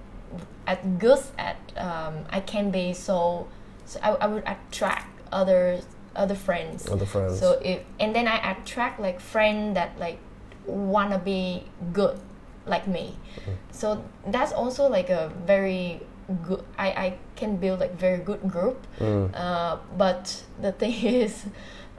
as 0.68 0.78
good 0.98 1.20
at 1.38 1.58
um, 1.78 2.26
i 2.30 2.40
can 2.40 2.70
be 2.72 2.94
so, 2.94 3.48
so 3.86 4.00
I, 4.04 4.10
I 4.12 4.28
would 4.28 4.44
attract 4.46 5.08
other 5.32 5.82
other 6.16 6.36
friends 6.36 6.88
Other 6.90 7.06
friends. 7.06 7.40
so 7.40 7.60
if 7.64 7.82
and 8.00 8.16
then 8.16 8.28
i 8.28 8.52
attract 8.52 9.00
like 9.00 9.20
friend 9.20 9.76
that 9.76 9.98
like 10.00 10.18
wanna 10.66 11.20
be 11.20 11.64
good 11.94 12.20
like 12.66 12.88
me 12.88 13.16
Mm-hmm. 13.40 13.52
so 13.72 14.04
that's 14.28 14.52
also 14.52 14.88
like 14.90 15.10
a 15.10 15.32
very 15.46 16.02
good 16.44 16.64
i, 16.78 16.88
I 16.90 17.18
can 17.36 17.58
build 17.58 17.80
like 17.80 17.96
very 17.98 18.18
good 18.20 18.42
group 18.48 18.86
Mm. 19.00 19.32
uh, 19.34 19.78
but 19.98 20.44
the 20.62 20.72
thing 20.80 20.94
is 20.94 21.46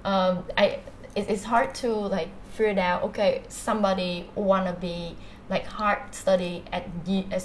um, 0.04 0.44
i 0.56 0.80
it, 1.16 1.28
it's 1.28 1.44
hard 1.44 1.74
to 1.76 1.88
like 1.92 2.28
figure 2.52 2.80
out 2.80 3.02
okay 3.04 3.42
somebody 3.48 4.28
wanna 4.36 4.72
be 4.74 5.16
like 5.50 5.66
hard 5.66 5.98
study 6.14 6.62
at 6.72 6.84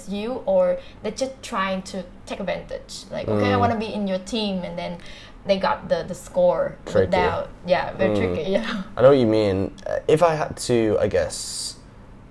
you 0.08 0.42
or 0.46 0.78
they're 1.02 1.10
just 1.24 1.42
trying 1.42 1.82
to 1.82 2.04
take 2.24 2.38
advantage 2.40 3.04
like 3.10 3.26
okay 3.28 3.50
i 3.52 3.56
Mm. 3.56 3.60
want 3.60 3.72
to 3.72 3.78
be 3.78 3.92
in 3.92 4.06
your 4.06 4.20
team 4.20 4.62
and 4.62 4.78
then 4.78 4.98
they 5.44 5.58
got 5.58 5.88
the 5.88 6.04
the 6.08 6.14
score 6.14 6.76
Tricky. 6.86 7.06
without 7.06 7.48
yeah 7.66 7.92
very 7.96 8.10
Mm. 8.14 8.18
tricky 8.34 8.50
yeah 8.58 8.82
I 8.96 9.02
know 9.02 9.08
what 9.10 9.18
you 9.18 9.26
mean. 9.26 9.72
Uh, 9.86 9.98
If 10.08 10.22
I 10.22 10.34
had 10.36 10.56
to, 10.68 10.96
I 11.00 11.08
guess, 11.08 11.76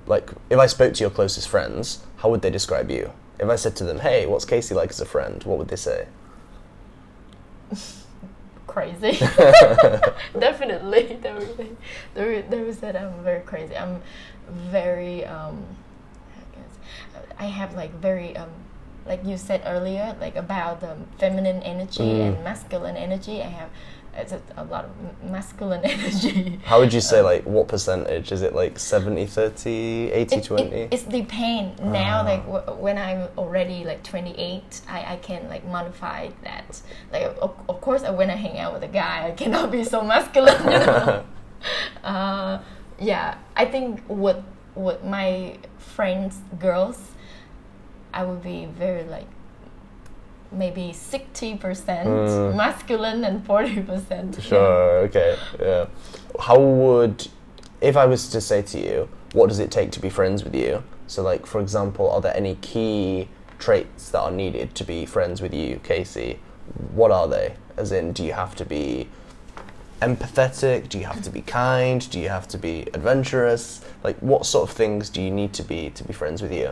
like, 0.07 0.31
if 0.49 0.57
I 0.59 0.67
spoke 0.67 0.93
to 0.95 1.01
your 1.05 1.11
closest 1.11 1.47
friends, 1.47 1.99
how 2.17 2.29
would 2.31 2.41
they 2.41 2.49
describe 2.51 2.89
you? 2.89 3.11
If 3.39 3.47
I 3.49 3.57
said 3.57 3.75
to 3.77 3.83
them, 3.83 3.99
"Hey, 3.99 4.25
what's 4.25 4.45
Casey 4.45 4.73
like 4.75 4.89
as 4.89 4.99
a 5.01 5.05
friend?" 5.05 5.43
What 5.43 5.57
would 5.59 5.67
they 5.67 5.75
say? 5.89 6.07
crazy. 8.67 9.11
Definitely, 10.39 11.17
they 11.21 11.33
would, 11.33 11.77
they 12.13 12.25
would, 12.35 12.51
they 12.51 12.61
would 12.63 12.79
say 12.79 12.89
I'm 12.89 13.23
very 13.23 13.41
crazy. 13.41 13.75
I'm 13.77 14.01
very, 14.49 15.25
um, 15.25 15.63
I 17.37 17.45
have 17.45 17.75
like 17.75 17.93
very, 17.99 18.35
um, 18.37 18.49
like 19.05 19.23
you 19.25 19.37
said 19.37 19.61
earlier, 19.65 20.15
like 20.19 20.35
about 20.35 20.81
the 20.81 20.95
feminine 21.19 21.61
energy 21.63 22.03
Mm. 22.03 22.27
and 22.35 22.43
masculine 22.43 22.95
energy. 22.97 23.41
I 23.41 23.47
have 23.47 23.69
it's 24.17 24.31
a, 24.31 24.41
a 24.55 24.63
lot 24.63 24.85
of 24.85 25.29
masculine 25.29 25.81
energy. 25.83 26.59
How 26.63 26.79
would 26.79 26.93
you 26.93 27.01
say, 27.01 27.21
like, 27.21 27.43
what 27.43 27.67
percentage? 27.67 28.31
Is 28.31 28.41
it 28.41 28.55
like 28.55 28.79
70 28.79 29.25
30, 29.25 30.11
80 30.11 30.35
it, 30.35 30.43
20? 30.43 30.63
It, 30.63 30.93
it's 30.93 31.03
depend 31.03 31.79
now. 31.79 32.21
Ah. 32.21 32.23
Like 32.23 32.45
w- 32.45 32.81
when 32.81 32.97
I'm 32.97 33.27
already 33.37 33.83
like 33.83 34.03
28, 34.03 34.81
I, 34.89 35.13
I 35.13 35.17
can 35.17 35.49
like 35.49 35.65
modify 35.67 36.29
that. 36.43 36.81
Like 37.11 37.23
of, 37.41 37.55
of 37.67 37.81
course, 37.81 38.03
when 38.03 38.29
I 38.29 38.35
hang 38.35 38.57
out 38.57 38.73
with 38.73 38.83
a 38.83 38.87
guy, 38.87 39.27
I 39.27 39.31
cannot 39.31 39.71
be 39.71 39.83
so 39.83 40.01
masculine. 40.01 40.63
You 40.63 40.69
know? 40.79 41.23
uh, 42.03 42.59
yeah, 42.99 43.35
I 43.55 43.65
think 43.65 44.01
with 44.07 44.43
with 44.75 45.03
my 45.03 45.57
friends, 45.77 46.37
girls, 46.59 46.99
I 48.13 48.23
would 48.25 48.43
be 48.43 48.65
very 48.65 49.03
like 49.03 49.27
maybe 50.51 50.93
60% 50.93 51.59
Mm. 52.05 52.55
masculine 52.55 53.23
and 53.23 53.45
40% 53.45 54.41
Sure, 54.41 54.99
okay, 55.05 55.37
yeah. 55.59 55.85
How 56.39 56.59
would, 56.59 57.27
if 57.81 57.97
I 57.97 58.05
was 58.05 58.29
to 58.29 58.39
say 58.41 58.61
to 58.61 58.79
you, 58.79 59.09
what 59.33 59.49
does 59.49 59.59
it 59.59 59.71
take 59.71 59.91
to 59.91 59.99
be 59.99 60.09
friends 60.09 60.43
with 60.43 60.55
you? 60.55 60.83
So, 61.07 61.21
like, 61.23 61.45
for 61.45 61.59
example, 61.61 62.09
are 62.09 62.21
there 62.21 62.35
any 62.35 62.55
key 62.55 63.27
traits 63.59 64.09
that 64.11 64.19
are 64.21 64.31
needed 64.31 64.75
to 64.75 64.83
be 64.83 65.05
friends 65.05 65.41
with 65.41 65.53
you, 65.53 65.79
Casey? 65.83 66.39
What 66.93 67.11
are 67.11 67.27
they? 67.27 67.55
As 67.77 67.91
in, 67.91 68.13
do 68.13 68.23
you 68.23 68.33
have 68.33 68.55
to 68.55 68.65
be 68.65 69.07
empathetic? 70.05 70.89
Do 70.89 70.97
you 70.99 71.05
have 71.05 71.21
to 71.23 71.29
be 71.29 71.41
kind? 71.41 72.07
Do 72.09 72.19
you 72.19 72.29
have 72.29 72.47
to 72.49 72.57
be 72.57 72.81
adventurous? 72.93 73.81
Like, 74.03 74.17
what 74.19 74.45
sort 74.45 74.69
of 74.69 74.75
things 74.75 75.09
do 75.09 75.21
you 75.21 75.31
need 75.31 75.53
to 75.53 75.63
be 75.63 75.89
to 75.91 76.03
be 76.03 76.13
friends 76.13 76.41
with 76.41 76.53
you? 76.53 76.71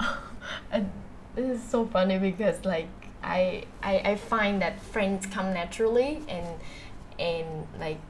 This 1.36 1.62
is 1.62 1.70
so 1.70 1.86
funny 1.86 2.18
because 2.18 2.64
like 2.64 2.88
I, 3.22 3.64
I 3.84 3.94
I 4.04 4.16
find 4.16 4.60
that 4.62 4.82
friends 4.82 5.26
come 5.26 5.54
naturally 5.54 6.22
and 6.28 6.46
and 7.20 7.66
like 7.78 8.00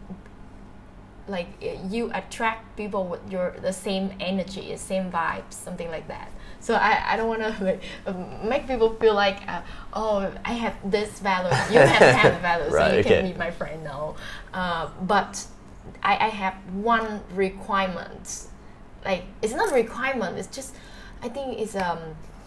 like 1.28 1.48
uh, 1.62 1.86
you 1.88 2.10
attract 2.14 2.76
people 2.76 3.06
with 3.06 3.30
your 3.30 3.56
the 3.60 3.72
same 3.72 4.14
energy, 4.20 4.72
the 4.72 4.78
same 4.78 5.10
vibes, 5.10 5.52
something 5.52 5.90
like 5.90 6.08
that. 6.08 6.30
So 6.60 6.74
I, 6.74 7.14
I 7.14 7.16
don't 7.16 7.28
want 7.28 7.40
to 7.40 7.64
like, 7.64 7.82
um, 8.06 8.48
make 8.48 8.66
people 8.66 8.94
feel 8.94 9.14
like 9.14 9.46
uh, 9.48 9.62
oh 9.94 10.30
I 10.44 10.52
have 10.52 10.76
this 10.90 11.18
value, 11.20 11.48
you 11.72 11.78
have 11.80 12.00
that 12.00 12.40
value, 12.48 12.70
so 12.70 12.86
you 12.92 13.00
okay. 13.00 13.02
can 13.22 13.32
be 13.32 13.38
my 13.46 13.50
friend 13.50 13.82
now. 13.82 14.16
Uh, 14.52 14.90
but 15.02 15.46
I, 16.02 16.26
I 16.26 16.28
have 16.28 16.54
one 16.74 17.22
requirement 17.34 18.46
like 19.04 19.24
it's 19.40 19.54
not 19.54 19.72
a 19.72 19.74
requirement 19.74 20.36
it's 20.36 20.54
just 20.54 20.74
i 21.22 21.28
think 21.28 21.58
it's 21.58 21.74
um 21.74 21.98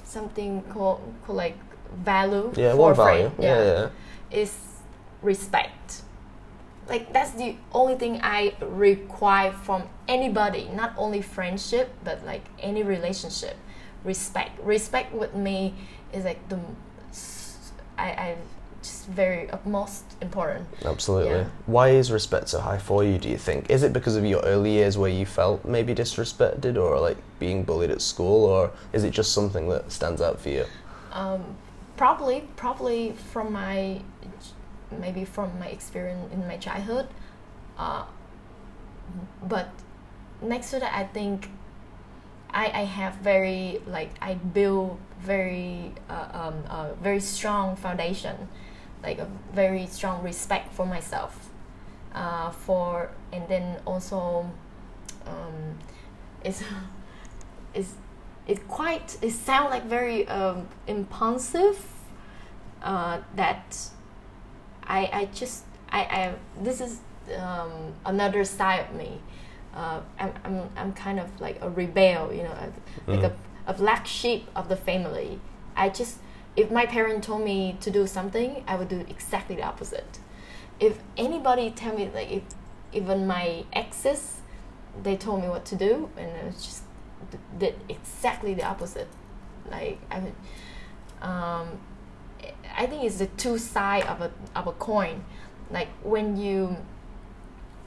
something 0.03 0.61
called, 0.69 1.01
called 1.25 1.37
like 1.37 1.57
value 1.95 2.51
Yeah, 2.55 2.71
for 2.71 2.77
one 2.77 2.91
a 2.91 2.95
friend, 2.95 3.33
value. 3.35 3.49
Yeah, 3.49 3.89
yeah. 4.31 4.39
is 4.39 4.55
respect. 5.21 6.01
Like 6.87 7.13
that's 7.13 7.31
the 7.31 7.55
only 7.71 7.95
thing 7.95 8.19
I 8.21 8.55
require 8.61 9.51
from 9.51 9.83
anybody, 10.07 10.69
not 10.73 10.93
only 10.97 11.21
friendship, 11.21 11.93
but 12.03 12.25
like 12.25 12.43
any 12.59 12.83
relationship. 12.83 13.55
Respect. 14.03 14.59
Respect 14.63 15.13
with 15.13 15.33
me 15.35 15.75
is 16.11 16.25
like 16.25 16.47
the 16.49 16.59
I, 17.97 18.09
I 18.09 18.35
just 18.81 19.07
very 19.07 19.49
utmost 19.49 20.03
important. 20.21 20.67
Absolutely. 20.83 21.31
Yeah. 21.31 21.47
Why 21.65 21.89
is 21.89 22.11
respect 22.11 22.49
so 22.49 22.59
high 22.59 22.77
for 22.77 23.03
you, 23.03 23.17
do 23.17 23.29
you 23.29 23.37
think? 23.37 23.69
Is 23.69 23.83
it 23.83 23.93
because 23.93 24.15
of 24.15 24.25
your 24.25 24.41
early 24.41 24.71
years 24.71 24.97
where 24.97 25.09
you 25.09 25.25
felt 25.25 25.63
maybe 25.65 25.95
disrespected 25.95 26.77
or 26.77 26.99
like 26.99 27.17
being 27.39 27.63
bullied 27.63 27.91
at 27.91 28.01
school, 28.01 28.45
or 28.45 28.71
is 28.91 29.03
it 29.03 29.11
just 29.11 29.33
something 29.33 29.69
that 29.69 29.91
stands 29.91 30.21
out 30.21 30.39
for 30.39 30.49
you? 30.49 30.65
Um, 31.11 31.55
probably, 31.97 32.47
probably 32.55 33.13
from 33.31 33.53
my 33.53 34.01
maybe 34.99 35.25
from 35.25 35.57
my 35.59 35.67
experience 35.67 36.31
in 36.33 36.47
my 36.47 36.57
childhood. 36.57 37.07
Uh, 37.77 38.03
but 39.43 39.69
next 40.41 40.71
to 40.71 40.79
that, 40.79 40.93
I 40.93 41.05
think 41.05 41.49
I, 42.53 42.65
I 42.65 42.83
have 42.83 43.15
very 43.15 43.81
like 43.87 44.11
I 44.21 44.35
build 44.35 44.99
very 45.19 45.91
uh, 46.09 46.51
um, 46.69 46.95
very 47.01 47.19
strong 47.19 47.75
foundation, 47.75 48.47
like 49.01 49.19
a 49.19 49.27
very 49.53 49.87
strong 49.87 50.23
respect 50.23 50.73
for 50.73 50.85
myself, 50.85 51.49
uh, 52.13 52.51
for 52.51 53.09
and 53.31 53.47
then 53.47 53.79
also 53.85 54.49
um, 55.25 55.79
it's 56.43 56.63
it's 57.73 57.95
it 58.45 58.67
quite 58.67 59.17
it 59.21 59.31
sound 59.31 59.69
like 59.71 59.85
very 59.85 60.27
um, 60.27 60.67
impulsive 60.85 61.83
uh, 62.83 63.19
that 63.35 63.89
I 64.83 65.09
I 65.11 65.25
just 65.33 65.63
I, 65.89 66.01
I 66.01 66.33
this 66.61 66.81
is 66.81 66.99
um, 67.39 67.93
another 68.05 68.43
side 68.45 68.81
of 68.89 68.95
me. 68.95 69.21
Uh, 69.75 70.01
I'm, 70.19 70.33
I'm, 70.45 70.69
I'm 70.77 70.93
kind 70.93 71.19
of 71.19 71.41
like 71.41 71.57
a 71.61 71.69
rebel, 71.69 72.31
you 72.31 72.43
know, 72.43 72.55
like 73.07 73.19
Mhm. 73.19 73.31
a, 73.67 73.71
a 73.71 73.73
black 73.73 74.05
sheep 74.05 74.47
of 74.55 74.69
the 74.69 74.75
family. 74.75 75.39
I 75.75 75.89
just, 75.89 76.17
if 76.55 76.69
my 76.71 76.85
parent 76.85 77.23
told 77.23 77.41
me 77.43 77.77
to 77.81 77.89
do 77.89 78.05
something, 78.05 78.63
I 78.67 78.75
would 78.75 78.89
do 78.89 78.99
exactly 79.09 79.55
the 79.55 79.63
opposite. 79.63 80.19
If 80.79 80.99
anybody 81.17 81.71
tell 81.71 81.95
me, 81.95 82.09
like, 82.13 82.29
if 82.31 82.43
even 82.91 83.25
my 83.25 83.65
exes, 83.73 84.41
they 85.01 85.15
told 85.17 85.41
me 85.41 85.49
what 85.49 85.65
to 85.65 85.75
do, 85.75 86.09
and 86.17 86.29
I 86.41 86.45
was 86.45 86.63
just 86.63 86.83
did 87.57 87.75
exactly 87.89 88.53
the 88.53 88.63
opposite. 88.63 89.07
Like, 89.71 89.97
I 90.11 90.19
would, 90.19 90.35
um, 91.21 91.67
I 92.77 92.85
think 92.85 93.03
it's 93.03 93.17
the 93.17 93.27
two 93.27 93.57
side 93.57 94.03
of 94.03 94.21
a 94.21 94.31
of 94.55 94.67
a 94.67 94.71
coin. 94.73 95.23
Like 95.71 95.87
when 96.03 96.37
you, 96.37 96.75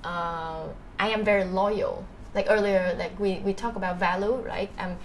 uh, 0.03 0.64
I 0.99 1.09
am 1.11 1.24
very 1.24 1.44
loyal. 1.44 2.05
Like 2.34 2.47
earlier, 2.49 2.94
like 2.99 3.18
we 3.18 3.38
we 3.40 3.55
talk 3.55 3.76
about 3.76 3.99
value, 3.99 4.34
right? 4.34 4.70
I'm 4.78 4.99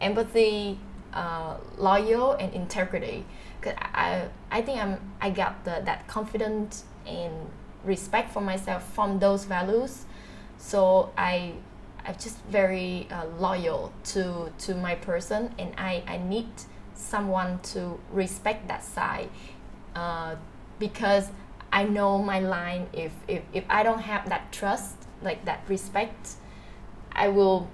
empathy, 0.00 0.78
uh, 1.12 1.56
loyal, 1.76 2.32
and 2.32 2.52
integrity. 2.52 3.24
Cause 3.60 3.74
I 3.78 4.28
I 4.50 4.62
think 4.62 4.80
I'm 4.82 5.00
I 5.20 5.30
got 5.30 5.64
the 5.64 5.82
that 5.84 6.06
confidence 6.08 6.84
and 7.06 7.32
respect 7.84 8.32
for 8.32 8.40
myself 8.40 8.82
from 8.94 9.18
those 9.18 9.44
values. 9.44 10.04
So 10.58 11.10
I 11.16 11.54
I'm 12.04 12.14
just 12.14 12.38
very 12.50 13.06
uh, 13.10 13.26
loyal 13.38 13.92
to 14.12 14.52
to 14.58 14.74
my 14.74 14.94
person, 14.96 15.54
and 15.58 15.74
I 15.78 16.02
I 16.06 16.18
need 16.18 16.48
someone 16.94 17.60
to 17.62 17.98
respect 18.12 18.66
that 18.68 18.82
side 18.82 19.30
uh, 19.94 20.34
because 20.78 21.30
I 21.72 21.84
know 21.84 22.18
my 22.18 22.40
line. 22.40 22.88
If, 22.92 23.12
if 23.28 23.42
if 23.52 23.64
I 23.68 23.82
don't 23.82 24.00
have 24.00 24.28
that 24.28 24.50
trust, 24.52 24.97
like 25.22 25.44
that 25.44 25.60
respect, 25.68 26.34
I 27.12 27.28
will 27.28 27.68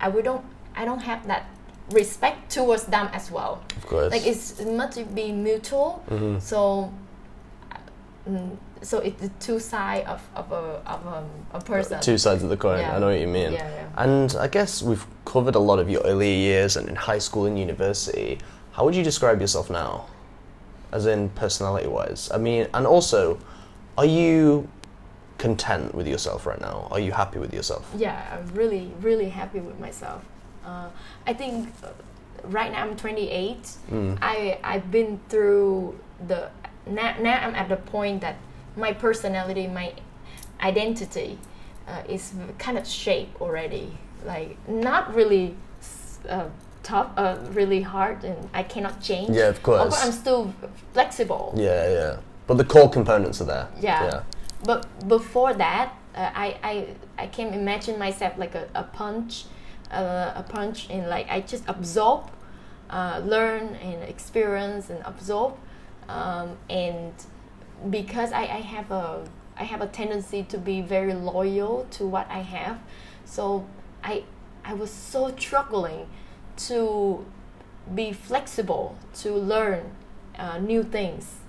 I 0.00 0.08
will 0.08 0.22
don't 0.22 0.44
I 0.76 0.84
don't 0.84 1.02
have 1.02 1.26
that 1.26 1.46
respect 1.90 2.50
towards 2.50 2.84
them 2.84 3.08
as 3.12 3.30
well. 3.30 3.62
Of 3.76 3.86
course. 3.86 4.10
Like 4.12 4.26
it's 4.26 4.60
it 4.60 4.68
must 4.72 5.14
be 5.14 5.32
mutual. 5.32 6.02
Mhm. 6.10 6.40
So. 6.40 6.92
mm, 8.28 8.56
So 8.82 8.98
it's 8.98 9.20
the 9.22 9.30
two 9.38 9.60
side 9.60 10.06
of, 10.10 10.20
of 10.34 10.50
a 10.50 10.82
of 10.90 11.06
a, 11.06 11.22
a 11.54 11.60
person. 11.60 12.00
Two 12.00 12.18
sides 12.18 12.42
of 12.42 12.50
the 12.50 12.56
coin. 12.56 12.80
Yeah. 12.80 12.96
I 12.96 12.98
know 12.98 13.10
what 13.14 13.20
you 13.20 13.28
mean. 13.30 13.52
Yeah, 13.52 13.68
yeah. 13.70 13.86
And 14.04 14.34
I 14.34 14.48
guess 14.50 14.82
we've 14.82 15.06
covered 15.24 15.54
a 15.54 15.60
lot 15.62 15.78
of 15.78 15.86
your 15.88 16.02
earlier 16.02 16.34
years 16.34 16.76
and 16.76 16.88
in 16.88 16.96
high 16.96 17.20
school 17.22 17.46
and 17.46 17.56
university. 17.56 18.38
How 18.72 18.82
would 18.84 18.96
you 18.98 19.04
describe 19.04 19.40
yourself 19.40 19.70
now? 19.70 20.06
As 20.90 21.06
in 21.06 21.28
personality 21.38 21.86
wise? 21.86 22.28
I 22.34 22.38
mean, 22.38 22.66
and 22.74 22.84
also, 22.84 23.38
are 23.96 24.04
you 24.20 24.66
content 25.46 25.92
with 25.98 26.06
yourself 26.06 26.46
right 26.46 26.60
now? 26.60 26.76
Are 26.92 27.00
you 27.06 27.12
happy 27.22 27.38
with 27.44 27.52
yourself? 27.58 27.84
yeah 28.06 28.18
i'm 28.32 28.46
really 28.60 28.84
really 29.08 29.28
happy 29.40 29.60
with 29.68 29.78
myself 29.86 30.20
uh, 30.68 30.88
i 31.30 31.32
think 31.40 31.54
uh, 31.82 31.88
right 32.58 32.70
now 32.74 32.82
i'm 32.84 32.96
28 32.96 33.76
Mm. 33.90 34.18
i 34.22 34.58
i've 34.70 34.88
been 34.98 35.12
through 35.30 35.98
the 36.30 36.40
now, 36.86 37.10
now 37.28 37.36
i'm 37.44 37.54
at 37.62 37.68
the 37.74 37.80
point 37.94 38.20
that 38.20 38.36
my 38.84 38.92
personality 39.06 39.66
my 39.80 39.88
identity 40.60 41.38
uh, 41.88 42.14
is 42.16 42.32
kind 42.64 42.76
of 42.78 42.86
shaped 42.86 43.34
already 43.40 43.86
like 44.32 44.50
not 44.68 45.02
really 45.18 45.46
uh, 46.28 46.46
tough 46.82 47.08
uh, 47.16 47.36
really 47.58 47.82
hard 47.94 48.18
and 48.24 48.38
i 48.54 48.62
cannot 48.74 48.96
change 49.08 49.30
Yeah, 49.36 49.48
of 49.54 49.60
course. 49.62 49.80
Although 49.82 50.02
i'm 50.06 50.12
still 50.24 50.44
flexible 50.94 51.44
Yeah, 51.56 51.82
yeah. 51.98 52.16
But 52.48 52.56
the 52.58 52.64
core 52.74 52.90
components 52.98 53.40
are 53.40 53.48
there. 53.54 53.68
Yeah. 53.80 54.04
yeah. 54.08 54.20
But 54.64 55.08
before 55.08 55.54
that, 55.54 55.94
uh, 56.14 56.30
I, 56.34 56.56
I 56.62 56.86
I 57.18 57.26
can 57.26 57.54
imagine 57.54 57.98
myself 57.98 58.34
like 58.38 58.54
a, 58.54 58.68
a 58.74 58.84
punch, 58.84 59.44
uh, 59.90 60.32
a 60.36 60.44
punch, 60.48 60.88
and 60.90 61.08
like 61.08 61.28
I 61.28 61.40
just 61.40 61.64
absorb, 61.66 62.30
uh, 62.90 63.20
learn 63.24 63.74
and 63.76 64.02
experience 64.04 64.90
and 64.90 65.02
absorb, 65.04 65.56
um, 66.08 66.56
and 66.70 67.12
because 67.90 68.32
I, 68.32 68.42
I 68.42 68.60
have 68.60 68.90
a 68.90 69.24
I 69.56 69.64
have 69.64 69.80
a 69.80 69.86
tendency 69.86 70.42
to 70.44 70.58
be 70.58 70.80
very 70.80 71.14
loyal 71.14 71.86
to 71.92 72.06
what 72.06 72.26
I 72.30 72.40
have, 72.40 72.78
so 73.24 73.66
I 74.04 74.24
I 74.64 74.74
was 74.74 74.90
so 74.90 75.34
struggling 75.36 76.08
to 76.68 77.24
be 77.94 78.12
flexible 78.12 78.96
to 79.14 79.32
learn 79.34 79.90
uh, 80.38 80.58
new 80.58 80.82
things. 80.84 81.41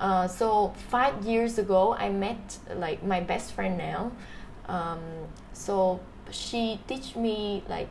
Uh, 0.00 0.28
so 0.28 0.72
five 0.88 1.24
years 1.24 1.58
ago, 1.58 1.94
I 1.94 2.08
met 2.08 2.58
like 2.74 3.02
my 3.02 3.20
best 3.20 3.52
friend 3.52 3.76
now. 3.76 4.12
Um, 4.66 5.00
so 5.52 6.00
she 6.30 6.80
teach 6.86 7.16
me 7.16 7.64
like 7.68 7.88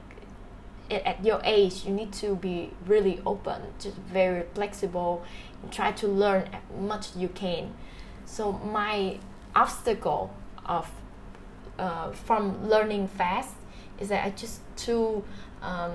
at, 0.90 1.24
your 1.24 1.42
age, 1.44 1.84
you 1.86 1.92
need 1.92 2.14
to 2.14 2.36
be 2.36 2.72
really 2.86 3.22
open, 3.26 3.62
just 3.80 3.98
very 3.98 4.46
flexible, 4.54 5.24
and 5.62 5.72
try 5.72 5.92
to 5.94 6.08
learn 6.08 6.50
as 6.54 6.62
much 6.80 7.16
you 7.16 7.28
can. 7.28 7.74
So 8.26 8.54
my 8.54 9.18
obstacle 9.56 10.34
of 10.66 10.90
uh, 11.78 12.12
from 12.12 12.68
learning 12.70 13.08
fast 13.08 13.56
is 14.00 14.10
that 14.10 14.26
I 14.26 14.30
just 14.30 14.62
too 14.76 15.24
um, 15.62 15.92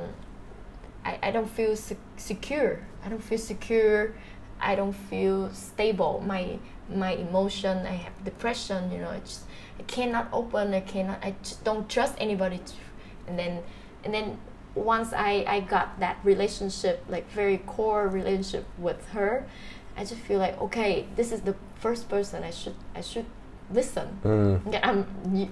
I, 1.05 1.19
I 1.23 1.31
don't 1.31 1.51
feel 1.51 1.77
se- 1.77 1.97
secure. 2.17 2.81
I 3.05 3.09
don't 3.09 3.23
feel 3.23 3.39
secure. 3.39 4.15
I 4.63 4.75
don't 4.75 4.93
feel 4.95 5.51
stable. 5.53 6.23
My 6.27 6.59
my 6.89 7.13
emotion. 7.13 7.87
I 7.87 7.97
have 8.07 8.25
depression. 8.25 8.91
You 8.93 8.99
know, 8.99 9.11
I 9.11 9.19
just 9.21 9.43
I 9.79 9.83
cannot 9.85 10.29
open. 10.33 10.73
I 10.75 10.81
cannot. 10.81 11.19
I 11.23 11.35
just 11.43 11.65
don't 11.65 11.89
trust 11.89 12.15
anybody. 12.19 12.61
And 13.27 13.39
then 13.39 13.63
and 14.05 14.15
then 14.15 14.39
once 14.75 15.13
I 15.13 15.45
I 15.47 15.61
got 15.61 16.01
that 16.01 16.17
relationship, 16.25 17.05
like 17.09 17.29
very 17.31 17.59
core 17.59 18.09
relationship 18.09 18.65
with 18.79 19.09
her, 19.11 19.45
I 19.97 20.01
just 20.05 20.21
feel 20.23 20.39
like 20.39 20.61
okay, 20.63 21.07
this 21.17 21.33
is 21.33 21.41
the 21.43 21.55
first 21.77 22.09
person 22.09 22.43
I 22.45 22.51
should 22.51 22.77
I 22.95 23.01
should 23.01 23.27
listen. 23.73 24.19
Mm, 24.25 24.73
Yeah, 24.73 24.81
I'm 24.83 25.07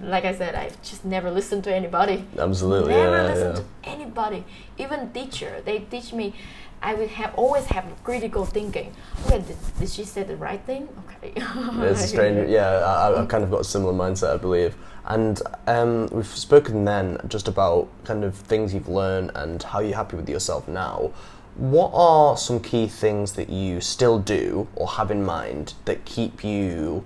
like 0.09 0.25
I 0.25 0.33
said, 0.33 0.55
I 0.55 0.69
just 0.83 1.03
never 1.05 1.31
listened 1.31 1.63
to 1.65 1.73
anybody. 1.73 2.25
absolutely. 2.37 2.93
I 2.93 2.97
never 2.97 3.17
yeah, 3.17 3.33
listen 3.33 3.47
yeah. 3.49 3.55
to 3.61 3.65
anybody, 3.89 4.43
even 4.77 5.11
teacher. 5.11 5.61
They 5.65 5.79
teach 5.79 6.13
me. 6.13 6.33
I 6.81 6.95
would 6.95 7.09
have 7.09 7.35
always 7.35 7.65
have 7.67 7.85
critical 8.03 8.45
thinking. 8.45 8.93
Okay, 9.25 9.39
did, 9.39 9.57
did 9.79 9.89
she 9.89 10.03
say 10.03 10.23
the 10.23 10.35
right 10.35 10.61
thing? 10.65 10.89
Okay. 11.05 11.33
It's 11.89 12.05
strange. 12.05 12.49
Yeah, 12.49 12.67
I, 12.67 13.21
I've 13.21 13.27
kind 13.27 13.43
of 13.43 13.51
got 13.51 13.61
a 13.61 13.63
similar 13.63 13.93
mindset, 13.93 14.33
I 14.33 14.37
believe. 14.37 14.75
And 15.05 15.41
um, 15.67 16.07
we've 16.11 16.25
spoken 16.25 16.85
then 16.85 17.19
just 17.27 17.47
about 17.47 17.87
kind 18.03 18.23
of 18.23 18.35
things 18.35 18.73
you've 18.73 18.87
learned 18.87 19.31
and 19.35 19.61
how 19.61 19.79
you're 19.79 19.95
happy 19.95 20.15
with 20.15 20.29
yourself 20.29 20.67
now. 20.67 21.11
What 21.55 21.91
are 21.93 22.37
some 22.37 22.59
key 22.59 22.87
things 22.87 23.33
that 23.33 23.49
you 23.49 23.81
still 23.81 24.19
do 24.19 24.67
or 24.75 24.87
have 24.87 25.11
in 25.11 25.23
mind 25.23 25.73
that 25.85 26.05
keep 26.05 26.43
you, 26.43 27.03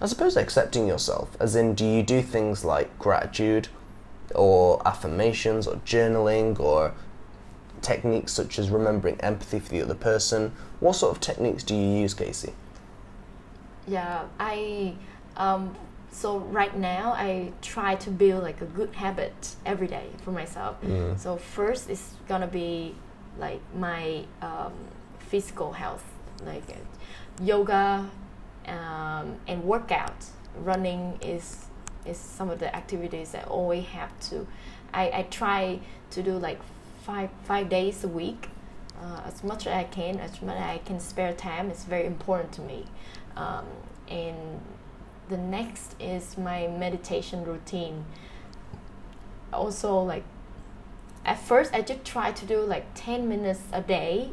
I 0.00 0.06
suppose, 0.06 0.36
accepting 0.36 0.86
yourself? 0.86 1.36
As 1.40 1.56
in, 1.56 1.74
do 1.74 1.84
you 1.84 2.02
do 2.02 2.22
things 2.22 2.64
like 2.64 2.96
gratitude 2.98 3.68
or 4.34 4.80
affirmations 4.86 5.66
or 5.66 5.76
journaling 5.76 6.58
or 6.60 6.94
techniques 7.82 8.32
such 8.32 8.58
as 8.58 8.70
remembering 8.70 9.20
empathy 9.20 9.58
for 9.58 9.70
the 9.70 9.82
other 9.82 9.94
person. 9.94 10.52
What 10.80 10.94
sort 10.94 11.16
of 11.16 11.20
techniques 11.20 11.62
do 11.62 11.74
you 11.74 12.00
use, 12.00 12.14
Casey? 12.14 12.52
Yeah, 13.86 14.24
I 14.38 14.94
um, 15.36 15.74
so 16.10 16.38
right 16.38 16.76
now 16.76 17.14
I 17.16 17.52
try 17.62 17.94
to 17.96 18.10
build 18.10 18.42
like 18.42 18.60
a 18.60 18.66
good 18.66 18.94
habit 18.94 19.56
every 19.64 19.88
day 19.88 20.06
for 20.22 20.30
myself. 20.30 20.80
Mm. 20.82 21.18
So 21.18 21.36
first 21.36 21.90
it's 21.90 22.14
gonna 22.28 22.46
be 22.46 22.94
like 23.38 23.60
my 23.74 24.24
um, 24.42 24.72
physical 25.18 25.72
health, 25.72 26.04
like 26.44 26.68
uh, 26.70 27.42
yoga 27.42 28.08
um, 28.68 29.36
and 29.48 29.64
workout. 29.64 30.26
Running 30.56 31.18
is 31.22 31.64
is 32.04 32.18
some 32.18 32.50
of 32.50 32.58
the 32.58 32.74
activities 32.76 33.34
I 33.34 33.42
always 33.44 33.86
have 33.86 34.18
to. 34.30 34.46
I, 34.92 35.10
I 35.10 35.26
try 35.30 35.80
to 36.10 36.22
do 36.22 36.36
like 36.36 36.60
five 37.02 37.30
five 37.44 37.68
days 37.68 38.04
a 38.04 38.08
week, 38.08 38.48
uh, 39.00 39.22
as 39.26 39.42
much 39.44 39.66
as 39.66 39.72
I 39.72 39.84
can, 39.84 40.20
as 40.20 40.40
much 40.42 40.56
as 40.56 40.62
I 40.62 40.78
can 40.78 41.00
spare 41.00 41.32
time. 41.32 41.70
It's 41.70 41.84
very 41.84 42.06
important 42.06 42.52
to 42.52 42.62
me, 42.62 42.86
um, 43.36 43.66
and 44.08 44.60
the 45.28 45.36
next 45.38 45.96
is 46.00 46.38
my 46.38 46.68
meditation 46.68 47.44
routine. 47.44 48.04
Also, 49.52 49.98
like 49.98 50.24
at 51.24 51.38
first, 51.40 51.74
I 51.74 51.82
just 51.82 52.04
try 52.04 52.32
to 52.32 52.46
do 52.46 52.60
like 52.60 52.86
ten 52.94 53.28
minutes 53.28 53.62
a 53.72 53.82
day. 53.82 54.30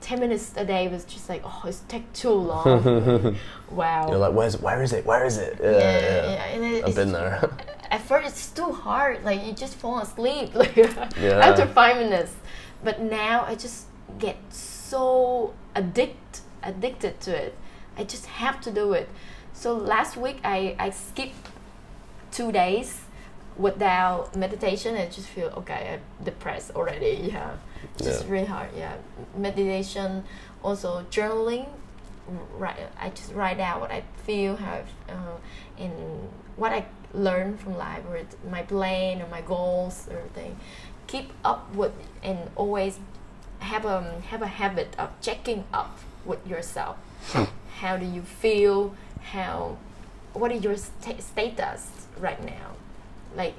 Ten 0.00 0.18
minutes 0.18 0.52
a 0.56 0.64
day 0.64 0.88
was 0.88 1.04
just 1.04 1.28
like 1.28 1.42
oh, 1.44 1.62
it's 1.64 1.80
take 1.88 2.12
too 2.12 2.30
long. 2.30 3.36
wow. 3.70 4.08
You're 4.08 4.18
like, 4.18 4.32
where's 4.34 4.60
where 4.60 4.82
is 4.82 4.92
it? 4.92 5.06
Where 5.06 5.24
is 5.24 5.38
it? 5.38 5.58
Yeah, 5.62 5.70
yeah, 5.70 6.56
yeah. 6.56 6.58
yeah, 6.58 6.86
I've 6.86 6.94
been 6.94 7.12
there. 7.12 7.50
At 7.92 8.00
first, 8.00 8.26
it's 8.28 8.50
too 8.50 8.72
hard. 8.72 9.22
Like 9.22 9.44
you 9.46 9.52
just 9.52 9.74
fall 9.76 9.98
asleep. 10.00 10.54
Like 10.60 10.74
Yeah. 10.76 11.46
after 11.48 11.66
five 11.66 11.96
minutes. 11.96 12.32
But 12.82 13.00
now 13.00 13.44
I 13.46 13.54
just 13.54 13.86
get 14.18 14.36
so 14.50 15.52
addict 15.76 16.40
addicted 16.62 17.20
to 17.26 17.30
it. 17.44 17.52
I 17.98 18.04
just 18.04 18.26
have 18.40 18.60
to 18.62 18.70
do 18.70 18.94
it. 18.94 19.08
So 19.52 19.74
last 19.76 20.16
week 20.16 20.38
I 20.42 20.74
I 20.78 20.90
skipped 20.90 21.48
two 22.32 22.50
days 22.50 23.00
without 23.58 24.34
meditation. 24.34 24.96
I 24.96 25.06
just 25.06 25.28
feel 25.28 25.48
okay. 25.60 25.80
I'm 25.94 26.24
depressed 26.24 26.70
already. 26.74 27.14
Yeah, 27.32 27.50
just 27.98 28.24
Yeah. 28.24 28.32
really 28.32 28.46
hard. 28.46 28.70
Yeah, 28.76 28.94
meditation. 29.36 30.24
Also 30.64 31.04
journaling. 31.10 31.66
Right, 32.56 32.78
I 33.00 33.10
just 33.10 33.34
write 33.34 33.58
out 33.60 33.80
what 33.80 33.90
I 33.90 34.02
feel, 34.24 34.54
how, 34.56 34.74
I- 34.80 35.12
uh, 35.12 35.36
and 35.84 35.92
what 36.56 36.72
I 36.72 36.86
learn 37.14 37.56
from 37.58 37.76
life, 37.76 38.02
or 38.08 38.20
my 38.50 38.62
plan, 38.62 39.20
or 39.22 39.28
my 39.28 39.40
goals, 39.40 40.08
or 40.10 40.18
everything. 40.18 40.56
Keep 41.06 41.32
up 41.44 41.74
with 41.74 41.92
and 42.22 42.38
always 42.56 42.98
have 43.58 43.84
a 43.84 44.20
have 44.28 44.42
a 44.42 44.46
habit 44.46 44.94
of 44.98 45.08
checking 45.20 45.64
up 45.72 45.98
with 46.24 46.46
yourself. 46.46 46.96
how 47.78 47.96
do 47.96 48.06
you 48.06 48.22
feel? 48.22 48.94
How 49.20 49.76
what 50.32 50.50
is 50.52 50.64
your 50.64 50.76
sta- 50.76 51.20
status 51.20 52.06
right 52.18 52.42
now? 52.44 52.72
Like 53.36 53.54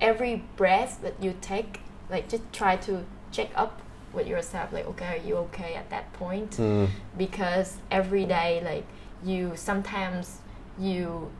every 0.00 0.44
breath 0.56 1.00
that 1.02 1.22
you 1.22 1.34
take, 1.40 1.80
like 2.10 2.28
just 2.28 2.42
try 2.52 2.76
to 2.76 3.04
check 3.32 3.50
up 3.54 3.80
with 4.12 4.26
yourself. 4.26 4.72
Like 4.72 4.86
okay, 4.86 5.18
are 5.18 5.26
you 5.26 5.36
okay 5.36 5.74
at 5.74 5.90
that 5.90 6.12
point? 6.14 6.52
Mm. 6.52 6.88
because 7.16 7.76
every 7.90 8.24
day 8.24 8.60
like 8.64 8.84
you 9.24 9.52
sometimes 9.56 10.38
you 10.78 11.30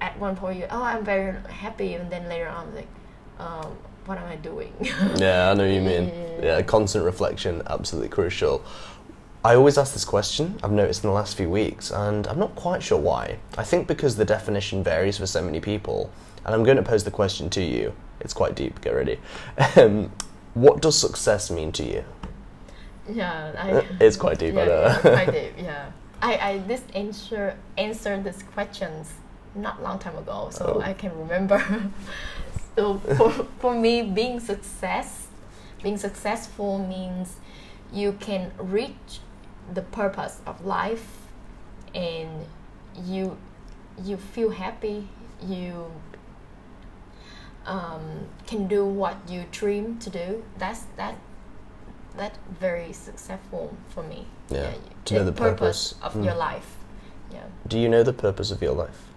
at 0.00 0.18
one 0.18 0.34
point 0.36 0.58
you 0.58 0.66
oh 0.70 0.82
i'm 0.82 1.04
very 1.04 1.36
happy 1.48 1.94
and 1.94 2.10
then 2.10 2.28
later 2.28 2.48
on 2.48 2.74
like 2.74 2.88
um, 3.38 3.76
what 4.06 4.18
am 4.18 4.26
i 4.28 4.36
doing 4.36 4.72
Yeah, 5.16 5.50
I 5.50 5.54
know 5.54 5.64
you 5.64 5.80
mean. 5.80 6.10
Yeah. 6.42 6.62
Constant 6.62 7.04
reflection, 7.04 7.62
absolutely 7.66 8.08
crucial. 8.08 8.62
I 9.44 9.54
always 9.54 9.78
ask 9.78 9.92
this 9.92 10.04
question, 10.04 10.58
I've 10.62 10.72
noticed 10.72 11.02
in 11.04 11.08
the 11.08 11.14
last 11.14 11.36
few 11.36 11.48
weeks, 11.48 11.90
and 11.90 12.26
I'm 12.26 12.38
not 12.38 12.54
quite 12.56 12.82
sure 12.82 12.98
why. 12.98 13.38
I 13.56 13.62
think 13.64 13.86
because 13.88 14.16
the 14.16 14.24
definition 14.24 14.82
varies 14.84 15.16
for 15.18 15.26
so 15.26 15.42
many 15.42 15.60
people, 15.60 16.10
and 16.44 16.54
I'm 16.54 16.62
going 16.64 16.76
to 16.76 16.82
pose 16.82 17.04
the 17.04 17.10
question 17.10 17.48
to 17.50 17.62
you. 17.62 17.92
It's 18.20 18.34
quite 18.34 18.54
deep, 18.54 18.80
get 18.82 18.94
ready. 18.94 19.18
Um, 19.76 20.12
what 20.54 20.82
does 20.82 20.98
success 20.98 21.50
mean 21.50 21.72
to 21.72 21.84
you? 21.84 22.04
yeah 23.08 23.52
I, 23.58 23.86
It's 24.04 24.16
quite 24.16 24.38
deep, 24.38 24.54
I 24.56 24.58
yeah, 24.60 24.64
know. 24.66 24.82
yeah, 24.82 25.00
quite 25.24 25.32
deep 25.40 25.52
yeah 25.58 25.90
i 26.22 26.32
i 26.50 26.58
this 26.58 26.82
answer 26.94 27.56
answered 27.78 28.24
these 28.24 28.42
questions 28.54 29.12
not 29.54 29.82
long 29.82 29.98
time 29.98 30.16
ago 30.16 30.48
so 30.50 30.76
Oh. 30.76 30.80
i 30.80 30.92
can 30.92 31.16
remember 31.18 31.58
so 32.76 32.98
for, 33.16 33.30
for 33.58 33.74
me 33.74 34.02
being 34.02 34.38
success 34.40 35.26
being 35.82 35.96
successful 35.98 36.78
means 36.78 37.36
you 37.92 38.12
can 38.20 38.52
reach 38.58 39.20
the 39.74 39.82
purpose 39.82 40.40
of 40.46 40.64
life 40.64 41.08
and 41.94 42.46
you 43.04 43.36
you 44.04 44.16
feel 44.16 44.50
happy 44.50 45.08
you 45.42 45.90
um, 47.66 48.26
can 48.46 48.66
do 48.68 48.84
what 48.84 49.16
you 49.28 49.44
dream 49.50 49.98
to 49.98 50.10
do 50.10 50.42
that's 50.58 50.84
that 50.96 51.14
that 52.16 52.36
very 52.60 52.92
successful 52.92 53.76
for 53.88 54.02
me 54.02 54.26
Yeah, 54.50 54.72
to 55.04 55.14
know 55.14 55.24
the 55.24 55.32
purpose. 55.32 55.94
of 56.02 56.14
Mm. 56.14 56.24
your 56.24 56.34
life 56.34 56.76
yeah 57.32 57.44
Do 57.68 57.78
you 57.78 57.88
know 57.88 58.02
the 58.02 58.12
purpose 58.12 58.50
of 58.50 58.60
your 58.62 58.74
life? 58.74 59.09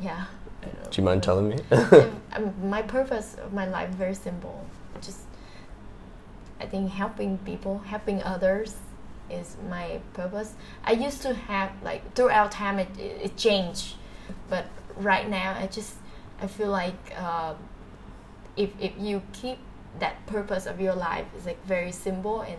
Yeah. 0.00 0.26
Do 0.62 1.00
you 1.00 1.04
mind 1.04 1.22
telling 1.22 1.48
me? 1.48 1.58
Um, 2.32 2.52
my 2.68 2.82
purpose 2.82 3.36
of 3.42 3.54
my 3.54 3.66
life 3.66 3.88
very 3.90 4.14
simple. 4.14 4.66
Just 5.00 5.20
i 6.60 6.66
think 6.66 6.90
helping 6.90 7.38
people 7.38 7.78
helping 7.78 8.22
others 8.22 8.76
is 9.30 9.56
my 9.70 10.00
purpose. 10.12 10.52
I 10.84 10.92
used 10.92 11.22
to 11.22 11.32
have 11.32 11.70
like 11.82 12.14
throughout 12.14 12.52
time 12.52 12.78
it, 12.78 12.88
it, 12.98 13.20
it 13.22 13.36
changed. 13.38 13.96
But 14.50 14.66
right 14.96 15.28
now 15.28 15.54
i 15.58 15.66
just 15.66 15.94
i 16.40 16.46
feel 16.46 16.70
like 16.70 16.94
uh, 17.18 17.54
if, 18.56 18.70
if 18.80 18.92
you 18.98 19.22
keep 19.32 19.58
that 19.98 20.26
purpose 20.26 20.66
of 20.66 20.80
your 20.80 20.94
life 20.94 21.26
is 21.38 21.46
like 21.46 21.62
very 21.64 21.92
simple 21.92 22.40
and 22.42 22.58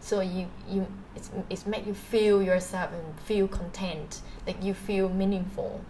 so 0.00 0.20
you 0.20 0.46
you 0.68 0.86
it's, 1.14 1.30
it's 1.50 1.66
make 1.66 1.86
you 1.86 1.94
feel 1.94 2.42
yourself 2.42 2.90
and 2.92 3.20
feel 3.20 3.48
content. 3.48 4.20
Like 4.46 4.62
you 4.62 4.74
feel 4.74 5.08
meaningful 5.08 5.80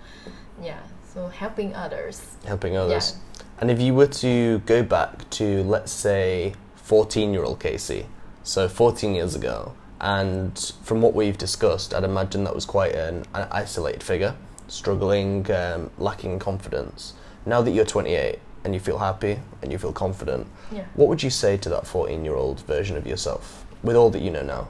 yeah 0.62 0.80
so 1.12 1.28
helping 1.28 1.74
others 1.74 2.36
Helping 2.44 2.76
others. 2.76 3.16
And 3.58 3.70
if 3.70 3.80
you 3.80 3.94
were 3.94 4.06
to 4.06 4.58
go 4.66 4.82
back 4.82 5.28
to, 5.30 5.62
let's 5.64 5.90
say, 5.90 6.54
14 6.76 7.32
year 7.32 7.42
old 7.42 7.58
Casey, 7.58 8.06
so 8.42 8.68
14 8.68 9.14
years 9.14 9.34
ago, 9.34 9.72
and 10.00 10.72
from 10.82 11.00
what 11.00 11.14
we've 11.14 11.38
discussed, 11.38 11.94
I'd 11.94 12.04
imagine 12.04 12.44
that 12.44 12.54
was 12.54 12.66
quite 12.66 12.94
an, 12.94 13.24
an 13.34 13.48
isolated 13.50 14.02
figure, 14.02 14.34
struggling, 14.68 15.50
um, 15.50 15.90
lacking 15.98 16.38
confidence. 16.38 17.14
Now 17.46 17.62
that 17.62 17.70
you're 17.70 17.86
28 17.86 18.38
and 18.64 18.74
you 18.74 18.80
feel 18.80 18.98
happy 18.98 19.38
and 19.62 19.72
you 19.72 19.78
feel 19.78 19.92
confident, 19.92 20.46
yeah 20.70 20.84
what 20.94 21.08
would 21.08 21.22
you 21.22 21.30
say 21.30 21.56
to 21.56 21.68
that 21.70 21.86
14 21.86 22.24
year 22.24 22.34
old 22.34 22.60
version 22.66 22.96
of 22.96 23.06
yourself 23.06 23.64
with 23.82 23.96
all 23.96 24.10
that 24.10 24.20
you 24.20 24.30
know 24.30 24.42
now? 24.42 24.68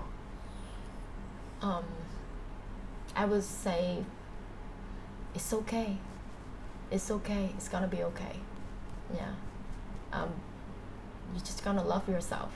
um, 1.63 1.85
I 3.17 3.25
would 3.25 3.43
say 3.43 4.05
it's 5.37 5.53
okay. 5.53 5.99
It's 6.91 7.11
okay. 7.11 7.51
It's 7.57 7.69
gonna 7.69 7.87
be 7.87 8.03
okay. 8.03 8.37
Yeah. 9.15 9.33
Um, 10.13 10.31
you're 11.33 11.45
just 11.45 11.63
gonna 11.63 11.85
love 11.85 12.09
yourself. 12.09 12.51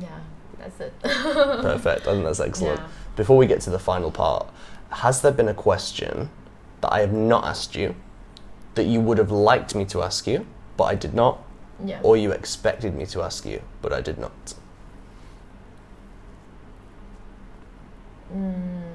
Yeah, 0.00 0.20
that's 0.58 0.80
it. 0.80 0.94
Perfect. 1.02 2.06
I 2.06 2.12
think 2.12 2.24
that's 2.24 2.40
excellent. 2.40 2.78
Yeah. 2.80 2.86
Before 3.16 3.36
we 3.36 3.46
get 3.46 3.60
to 3.62 3.70
the 3.70 3.78
final 3.78 4.10
part, 4.10 4.46
has 4.90 5.20
there 5.20 5.32
been 5.32 5.48
a 5.48 5.54
question 5.54 6.30
that 6.80 6.92
I 6.92 7.00
have 7.00 7.12
not 7.12 7.44
asked 7.44 7.74
you 7.74 7.96
that 8.76 8.84
you 8.84 9.00
would 9.00 9.18
have 9.18 9.32
liked 9.32 9.74
me 9.74 9.84
to 9.86 10.02
ask 10.02 10.26
you, 10.26 10.46
but 10.76 10.84
I 10.84 10.94
did 10.94 11.12
not, 11.12 11.42
Yeah. 11.84 12.00
or 12.02 12.16
you 12.16 12.30
expected 12.30 12.94
me 12.94 13.06
to 13.06 13.22
ask 13.22 13.44
you, 13.44 13.62
but 13.82 13.92
I 13.92 14.00
did 14.00 14.18
not? 14.18 14.54
Mm, 18.34 18.85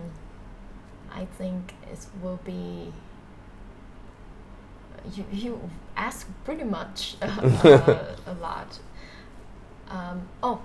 I 1.14 1.26
think 1.38 1.74
it 1.92 2.06
will 2.22 2.40
be. 2.44 2.92
You 5.16 5.26
you 5.32 5.70
ask 5.98 6.28
pretty 6.46 6.64
much 6.64 7.16
uh, 7.22 8.16
a 8.28 8.34
lot. 8.40 8.80
Um, 9.90 10.28
oh, 10.44 10.62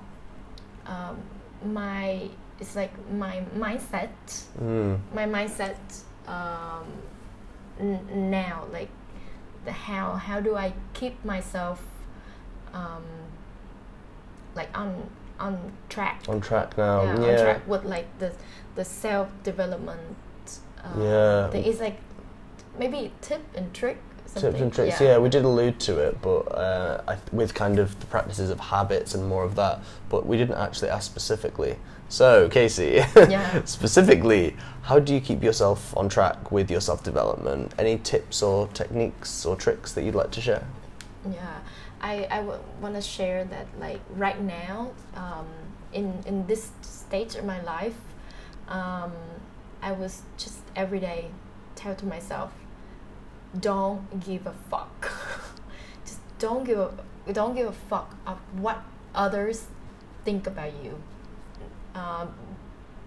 um, 0.86 1.18
my 1.64 2.28
it's 2.61 2.76
like 2.76 2.92
my 3.12 3.42
mindset. 3.57 4.11
Mm. 4.62 5.01
My 5.14 5.26
mindset 5.26 5.76
um, 6.28 6.84
n- 7.80 8.30
now, 8.30 8.64
like 8.72 8.90
the 9.64 9.72
how 9.72 10.12
how 10.12 10.40
do 10.40 10.55
I 10.57 10.72
keep 10.92 11.24
myself 11.24 11.82
um, 12.74 13.03
like 14.55 14.68
on 14.78 15.09
on 15.40 15.72
track 15.88 16.22
On 16.28 16.40
track 16.40 16.76
now. 16.78 17.03
yeah, 17.03 17.20
Yeah. 17.20 17.32
on 17.32 17.44
track 17.44 17.66
with 17.68 17.84
like 17.84 18.07
the 18.18 18.32
the 18.74 18.84
self 18.84 19.28
development. 19.42 20.16
Uh, 20.95 21.01
Yeah. 21.03 21.51
thing. 21.51 21.64
It's 21.64 21.80
like 21.80 21.99
maybe 22.78 23.12
tip 23.20 23.43
and 23.55 23.72
trick 23.74 23.99
tips 24.34 24.61
and 24.61 24.72
tricks. 24.72 25.01
Yeah. 25.01 25.16
we 25.18 25.28
did 25.30 25.45
allude 25.45 25.80
to 25.80 25.99
it, 25.99 26.20
but 26.20 26.41
uh, 26.53 27.01
I, 27.09 27.16
with 27.32 27.55
kind 27.55 27.78
of 27.78 27.99
the 28.01 28.07
practices 28.07 28.51
of 28.51 28.61
habits 28.61 29.14
and 29.14 29.26
more 29.26 29.45
of 29.45 29.55
that. 29.57 29.80
But 30.11 30.26
we 30.26 30.37
didn't 30.37 30.57
actually 30.57 30.91
ask 30.91 31.11
specifically. 31.11 31.76
So, 32.09 32.49
Casey, 32.49 33.03
Yeah. 33.16 33.64
specifically, 33.64 34.57
how 34.82 34.99
do 35.01 35.12
you 35.14 35.20
keep 35.20 35.43
yourself 35.43 35.97
on 35.97 36.09
track 36.09 36.53
with 36.53 36.70
your 36.70 36.80
self 36.82 37.03
development? 37.03 37.72
Any 37.78 37.99
tips 37.99 38.43
or 38.43 38.68
techniques 38.68 39.45
or 39.47 39.57
tricks 39.57 39.93
that 39.95 40.05
you'd 40.05 40.14
like 40.14 40.30
to 40.32 40.41
share? 40.41 40.64
Yeah, 41.32 41.59
I, 42.01 42.28
I 42.30 42.37
w- 42.43 42.61
want 42.80 42.95
to 42.95 43.01
share 43.03 43.45
that 43.47 43.66
like 43.80 44.01
right 44.14 44.41
now, 44.41 44.93
um, 45.16 45.47
in 45.93 46.12
in 46.26 46.47
this 46.47 46.70
stage 46.82 47.34
of 47.37 47.45
my 47.45 47.61
life, 47.62 47.97
um, 48.68 49.12
I 49.87 49.93
was 49.93 50.22
just 50.37 50.59
every 50.74 50.99
day 50.99 51.30
tell 51.76 51.95
to 51.95 52.07
myself, 52.07 52.53
don't 53.61 54.18
give 54.18 54.45
a 54.45 54.55
fuck. 54.68 55.12
just 56.05 56.18
don't 56.41 56.64
give 56.64 56.80
a 56.80 57.32
don't 57.32 57.55
give 57.55 57.68
a 57.68 57.78
fuck 57.91 58.16
of 58.26 58.39
what 58.61 58.82
others 59.14 59.66
think 60.24 60.49
about 60.49 60.72
you. 60.82 61.01
Um, 61.95 62.34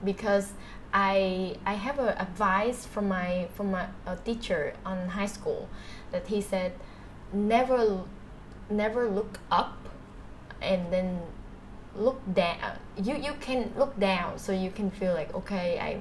because 0.05 0.53
I 0.93 1.57
I 1.65 1.73
have 1.73 1.99
a 1.99 2.17
advice 2.17 2.85
from 2.85 3.09
my 3.09 3.49
from 3.55 3.71
my 3.71 3.87
teacher 4.23 4.73
on 4.85 5.09
high 5.09 5.31
school 5.37 5.67
that 6.13 6.27
he 6.27 6.39
said 6.39 6.71
never 7.33 8.05
never 8.69 9.09
look 9.09 9.39
up 9.51 9.77
and 10.61 10.93
then 10.93 11.19
look 11.95 12.21
down 12.33 12.77
you 12.95 13.15
you 13.15 13.33
can 13.41 13.71
look 13.77 13.99
down 13.99 14.39
so 14.39 14.51
you 14.51 14.71
can 14.71 14.89
feel 14.89 15.13
like 15.13 15.33
okay 15.33 15.77
I 15.79 15.99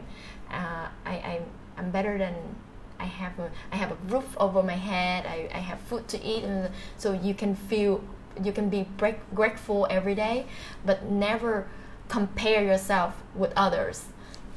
uh, 0.50 0.88
I 1.06 1.14
I'm, 1.30 1.44
I'm 1.76 1.90
better 1.90 2.18
than 2.18 2.34
I 3.00 3.04
have 3.04 3.38
a 3.38 3.50
I 3.72 3.76
have 3.76 3.92
a 3.92 3.96
roof 4.08 4.36
over 4.38 4.62
my 4.62 4.74
head 4.74 5.26
I, 5.26 5.48
I 5.54 5.58
have 5.58 5.78
food 5.80 6.08
to 6.08 6.22
eat 6.24 6.44
and 6.44 6.70
so 6.96 7.12
you 7.12 7.34
can 7.34 7.54
feel 7.54 8.02
you 8.42 8.52
can 8.52 8.68
be 8.68 8.84
break, 8.96 9.18
grateful 9.34 9.86
every 9.90 10.14
day 10.14 10.46
but 10.84 11.04
never 11.10 11.66
compare 12.08 12.64
yourself 12.64 13.14
with 13.34 13.52
others 13.56 14.06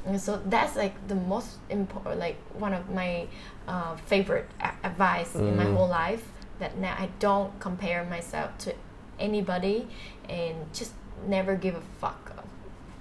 and 0.06 0.20
so 0.20 0.42
that's 0.48 0.76
like 0.76 0.96
the 1.08 1.16
most 1.16 1.58
important 1.70 2.20
like 2.20 2.38
one 2.58 2.74
of 2.74 2.90
my 2.90 3.28
uh, 3.68 3.96
favorite 3.96 4.48
a- 4.62 4.74
advice 4.88 5.36
in 5.36 5.56
my 5.56 5.66
Mm. 5.66 5.74
whole 5.76 5.88
life 5.88 6.24
that 6.60 6.78
now 6.78 6.96
I 6.98 7.10
don't 7.20 7.60
compare 7.60 8.04
myself 8.06 8.58
to 8.60 8.74
anybody 9.20 9.88
and 10.30 10.56
just 10.74 10.94
never 11.28 11.56
give 11.56 11.76
a 11.76 11.82
fuck 12.00 12.32
of 12.38 12.46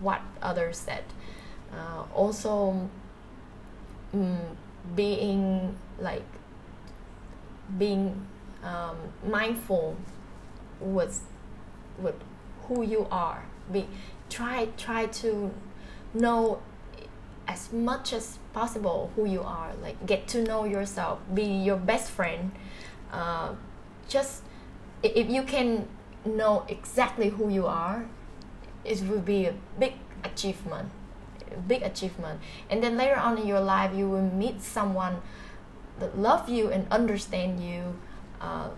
what 0.00 0.20
others 0.42 0.78
said. 0.78 1.04
Uh, 1.72 2.02
also, 2.14 2.88
mm, 4.14 4.56
being 4.96 5.76
like 6.00 6.24
being 7.78 8.26
um, 8.64 8.96
mindful 9.24 9.96
with 10.80 11.20
with 11.98 12.14
who 12.66 12.82
you 12.82 13.06
are. 13.10 13.44
Be 13.72 13.86
try 14.28 14.68
try 14.76 15.06
to 15.06 15.50
know 16.14 16.60
as 17.46 17.72
much 17.72 18.12
as 18.12 18.38
possible 18.52 19.10
who 19.16 19.24
you 19.26 19.42
are. 19.42 19.72
Like 19.82 20.06
get 20.06 20.26
to 20.28 20.42
know 20.42 20.64
yourself. 20.64 21.18
Be 21.34 21.44
your 21.44 21.76
best 21.76 22.10
friend. 22.10 22.52
Uh, 23.12 23.54
just 24.08 24.42
if 25.02 25.28
you 25.28 25.42
can 25.42 25.88
know 26.24 26.64
exactly 26.68 27.30
who 27.30 27.48
you 27.48 27.66
are, 27.66 28.06
it 28.84 29.02
will 29.08 29.20
be 29.20 29.46
a 29.46 29.54
big 29.78 29.94
achievement. 30.24 30.90
Big 31.66 31.82
achievement. 31.82 32.40
And 32.68 32.82
then 32.82 32.96
later 32.96 33.16
on 33.16 33.38
in 33.38 33.46
your 33.46 33.60
life, 33.60 33.94
you 33.94 34.08
will 34.08 34.22
meet 34.22 34.62
someone 34.62 35.20
that 35.98 36.18
love 36.18 36.48
you 36.48 36.68
and 36.68 36.86
understand 36.90 37.62
you. 37.62 37.96
Uh, 38.40 38.70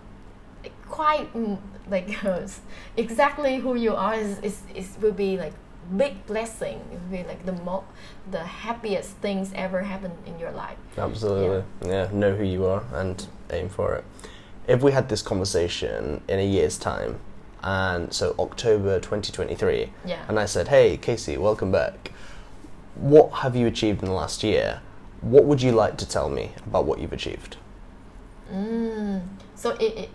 quite 0.87 1.33
mm, 1.33 1.57
like 1.89 2.17
exactly 2.97 3.57
who 3.57 3.75
you 3.75 3.95
are 3.95 4.15
is, 4.15 4.39
is, 4.39 4.61
is 4.75 4.97
will 5.01 5.11
be 5.11 5.37
like 5.37 5.53
big 5.97 6.25
blessing 6.27 6.79
it 6.91 6.99
will 7.01 7.17
be 7.17 7.23
like 7.27 7.45
the 7.45 7.51
mo- 7.51 7.83
the 8.31 8.39
happiest 8.39 9.11
things 9.17 9.51
ever 9.53 9.81
happen 9.81 10.11
in 10.25 10.39
your 10.39 10.51
life 10.51 10.77
Absolutely. 10.97 11.63
Yeah. 11.85 12.07
know 12.13 12.35
who 12.35 12.43
you 12.43 12.65
are 12.65 12.83
and 12.93 13.27
aim 13.51 13.69
for 13.69 13.95
it. 13.95 14.03
If 14.67 14.81
we 14.81 14.91
had 14.91 15.09
this 15.09 15.21
conversation 15.21 16.21
in 16.27 16.39
a 16.39 16.45
year's 16.45 16.77
time, 16.77 17.19
and 17.61 18.13
so 18.13 18.35
October 18.39 18.99
2023, 18.99 19.91
yeah 20.05 20.25
and 20.27 20.39
I 20.39 20.45
said, 20.45 20.67
"Hey, 20.69 20.97
Casey, 20.97 21.37
welcome 21.37 21.71
back. 21.71 22.11
What 22.95 23.31
have 23.41 23.55
you 23.55 23.67
achieved 23.67 24.01
in 24.03 24.09
the 24.09 24.15
last 24.15 24.43
year? 24.43 24.81
What 25.21 25.45
would 25.45 25.61
you 25.61 25.71
like 25.71 25.97
to 25.97 26.07
tell 26.07 26.29
me 26.29 26.51
about 26.65 26.85
what 26.85 26.99
you've 26.99 27.13
achieved?" 27.13 27.57
mm. 28.53 29.21
so 29.55 29.71
it, 29.71 29.97
it 29.97 30.09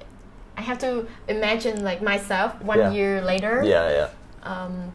i 0.57 0.61
have 0.61 0.79
to 0.79 1.07
imagine 1.29 1.83
like 1.83 2.03
myself 2.03 2.61
one 2.63 2.79
Yeah. 2.79 2.91
year 2.93 3.21
later 3.23 3.63
Yeah, 3.65 3.91
yeah. 3.91 4.09
um, 4.43 4.93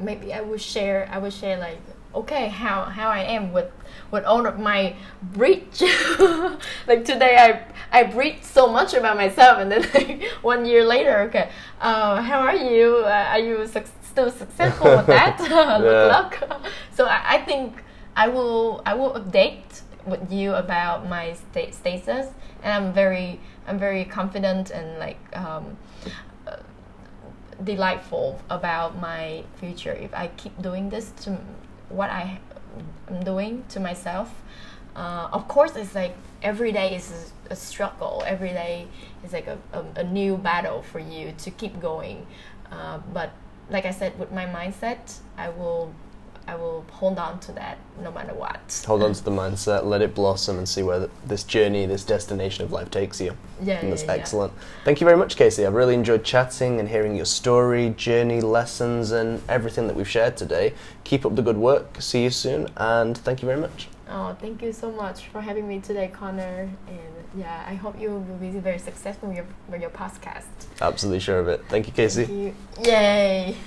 maybe 0.00 0.32
I 0.32 0.40
would 0.40 0.60
share. 0.60 1.08
I 1.12 1.18
would 1.18 1.32
share 1.32 1.58
like 1.58 1.80
okay 2.14 2.48
how 2.48 2.84
how 2.84 3.08
I 3.10 3.20
am 3.20 3.52
with 3.52 3.70
with 4.10 4.24
all 4.24 4.46
of 4.46 4.58
my 4.58 4.94
breach. 5.22 5.82
like 6.86 7.04
today 7.04 7.36
I 7.36 8.00
I 8.00 8.04
breathe 8.04 8.42
so 8.42 8.66
much 8.68 8.94
about 8.94 9.16
myself, 9.16 9.58
and 9.58 9.70
then 9.72 9.82
like, 9.94 10.22
one 10.42 10.64
year 10.66 10.84
later, 10.84 11.20
okay, 11.28 11.50
uh, 11.80 12.22
how 12.22 12.40
are 12.40 12.56
you? 12.56 12.98
Uh, 13.04 13.32
are 13.32 13.38
you 13.40 13.66
suc 13.66 13.86
still 14.18 14.30
successful 14.30 14.96
with 14.96 15.06
that? 15.06 15.38
Good 15.38 16.08
luck. 16.08 16.38
so 16.92 17.04
I, 17.06 17.36
I 17.36 17.38
think 17.44 17.82
I 18.16 18.28
will 18.28 18.82
I 18.84 18.94
will 18.94 19.12
update 19.12 19.82
with 20.06 20.32
you 20.32 20.54
about 20.54 21.08
my 21.08 21.34
sta- 21.34 21.70
status, 21.70 22.26
and 22.62 22.72
I'm 22.72 22.92
very 22.92 23.40
I'm 23.66 23.78
very 23.78 24.04
confident 24.04 24.70
and 24.70 24.98
like. 24.98 25.20
Um, 25.36 25.76
delightful 27.64 28.40
about 28.50 29.00
my 29.00 29.42
future 29.56 29.90
if 29.90 30.14
I 30.14 30.28
keep 30.36 30.62
doing 30.62 30.90
this 30.90 31.10
to 31.22 31.36
what 31.88 32.08
I 32.08 32.38
am 33.08 33.24
doing 33.24 33.64
to 33.70 33.80
myself. 33.80 34.30
Uh, 34.94 35.28
of 35.32 35.48
course, 35.48 35.74
it's 35.74 35.92
like 35.92 36.14
every 36.40 36.70
day 36.70 36.94
is 36.94 37.32
a 37.50 37.56
struggle. 37.56 38.22
Every 38.24 38.50
day 38.50 38.86
is 39.24 39.32
like 39.32 39.48
a, 39.48 39.58
a, 39.72 39.84
a 39.96 40.04
new 40.04 40.36
battle 40.36 40.82
for 40.82 41.00
you 41.00 41.34
to 41.38 41.50
keep 41.50 41.80
going. 41.80 42.28
Uh, 42.70 42.98
but 43.12 43.32
like 43.70 43.84
I 43.84 43.90
said, 43.90 44.18
with 44.18 44.32
my 44.32 44.46
mindset, 44.46 45.18
I 45.36 45.48
will 45.50 45.92
I 46.46 46.54
will 46.54 46.86
hold 46.92 47.18
on 47.18 47.40
to 47.40 47.52
that 47.52 47.76
no 48.02 48.10
matter 48.10 48.32
what. 48.32 48.82
Hold 48.86 49.02
on 49.02 49.12
to 49.12 49.22
the 49.22 49.30
mindset, 49.30 49.84
let 49.84 50.00
it 50.00 50.14
blossom, 50.14 50.56
and 50.56 50.66
see 50.66 50.82
where 50.82 51.00
th- 51.00 51.10
this 51.26 51.44
journey, 51.44 51.84
this 51.84 52.04
destination 52.04 52.64
of 52.64 52.72
life 52.72 52.90
takes 52.90 53.20
you. 53.20 53.36
Yeah, 53.62 53.80
And 53.80 53.92
that's 53.92 54.04
yeah, 54.04 54.14
yeah. 54.14 54.20
excellent. 54.20 54.52
Thank 54.82 55.02
you 55.02 55.04
very 55.04 55.18
much, 55.18 55.36
Casey. 55.36 55.66
I've 55.66 55.74
really 55.74 55.92
enjoyed 55.92 56.24
chatting 56.24 56.80
and 56.80 56.88
hearing 56.88 57.14
your 57.14 57.26
story, 57.26 57.90
journey, 57.98 58.40
lessons, 58.40 59.10
and 59.10 59.42
everything 59.46 59.88
that 59.88 59.94
we've 59.96 60.08
shared 60.08 60.38
today. 60.38 60.72
Keep 61.04 61.26
up 61.26 61.36
the 61.36 61.42
good 61.42 61.58
work. 61.58 62.00
See 62.00 62.22
you 62.24 62.30
soon, 62.30 62.68
and 62.78 63.18
thank 63.18 63.42
you 63.42 63.46
very 63.46 63.60
much. 63.60 63.88
Oh, 64.08 64.34
thank 64.40 64.62
you 64.62 64.72
so 64.72 64.90
much 64.90 65.26
for 65.26 65.42
having 65.42 65.68
me 65.68 65.80
today, 65.80 66.08
Connor. 66.08 66.70
And 66.88 67.17
yeah, 67.36 67.64
I 67.66 67.74
hope 67.74 68.00
you 68.00 68.10
will 68.10 68.36
be 68.36 68.50
very 68.50 68.78
successful 68.78 69.28
with 69.28 69.36
your, 69.36 69.46
with 69.68 69.80
your 69.80 69.90
podcast. 69.90 70.44
Absolutely 70.80 71.20
sure 71.20 71.38
of 71.38 71.48
it. 71.48 71.64
Thank 71.68 71.86
you, 71.86 71.92
Casey. 71.92 72.24
Thank 72.24 72.38
you. 72.38 72.92
Yay! 72.92 73.56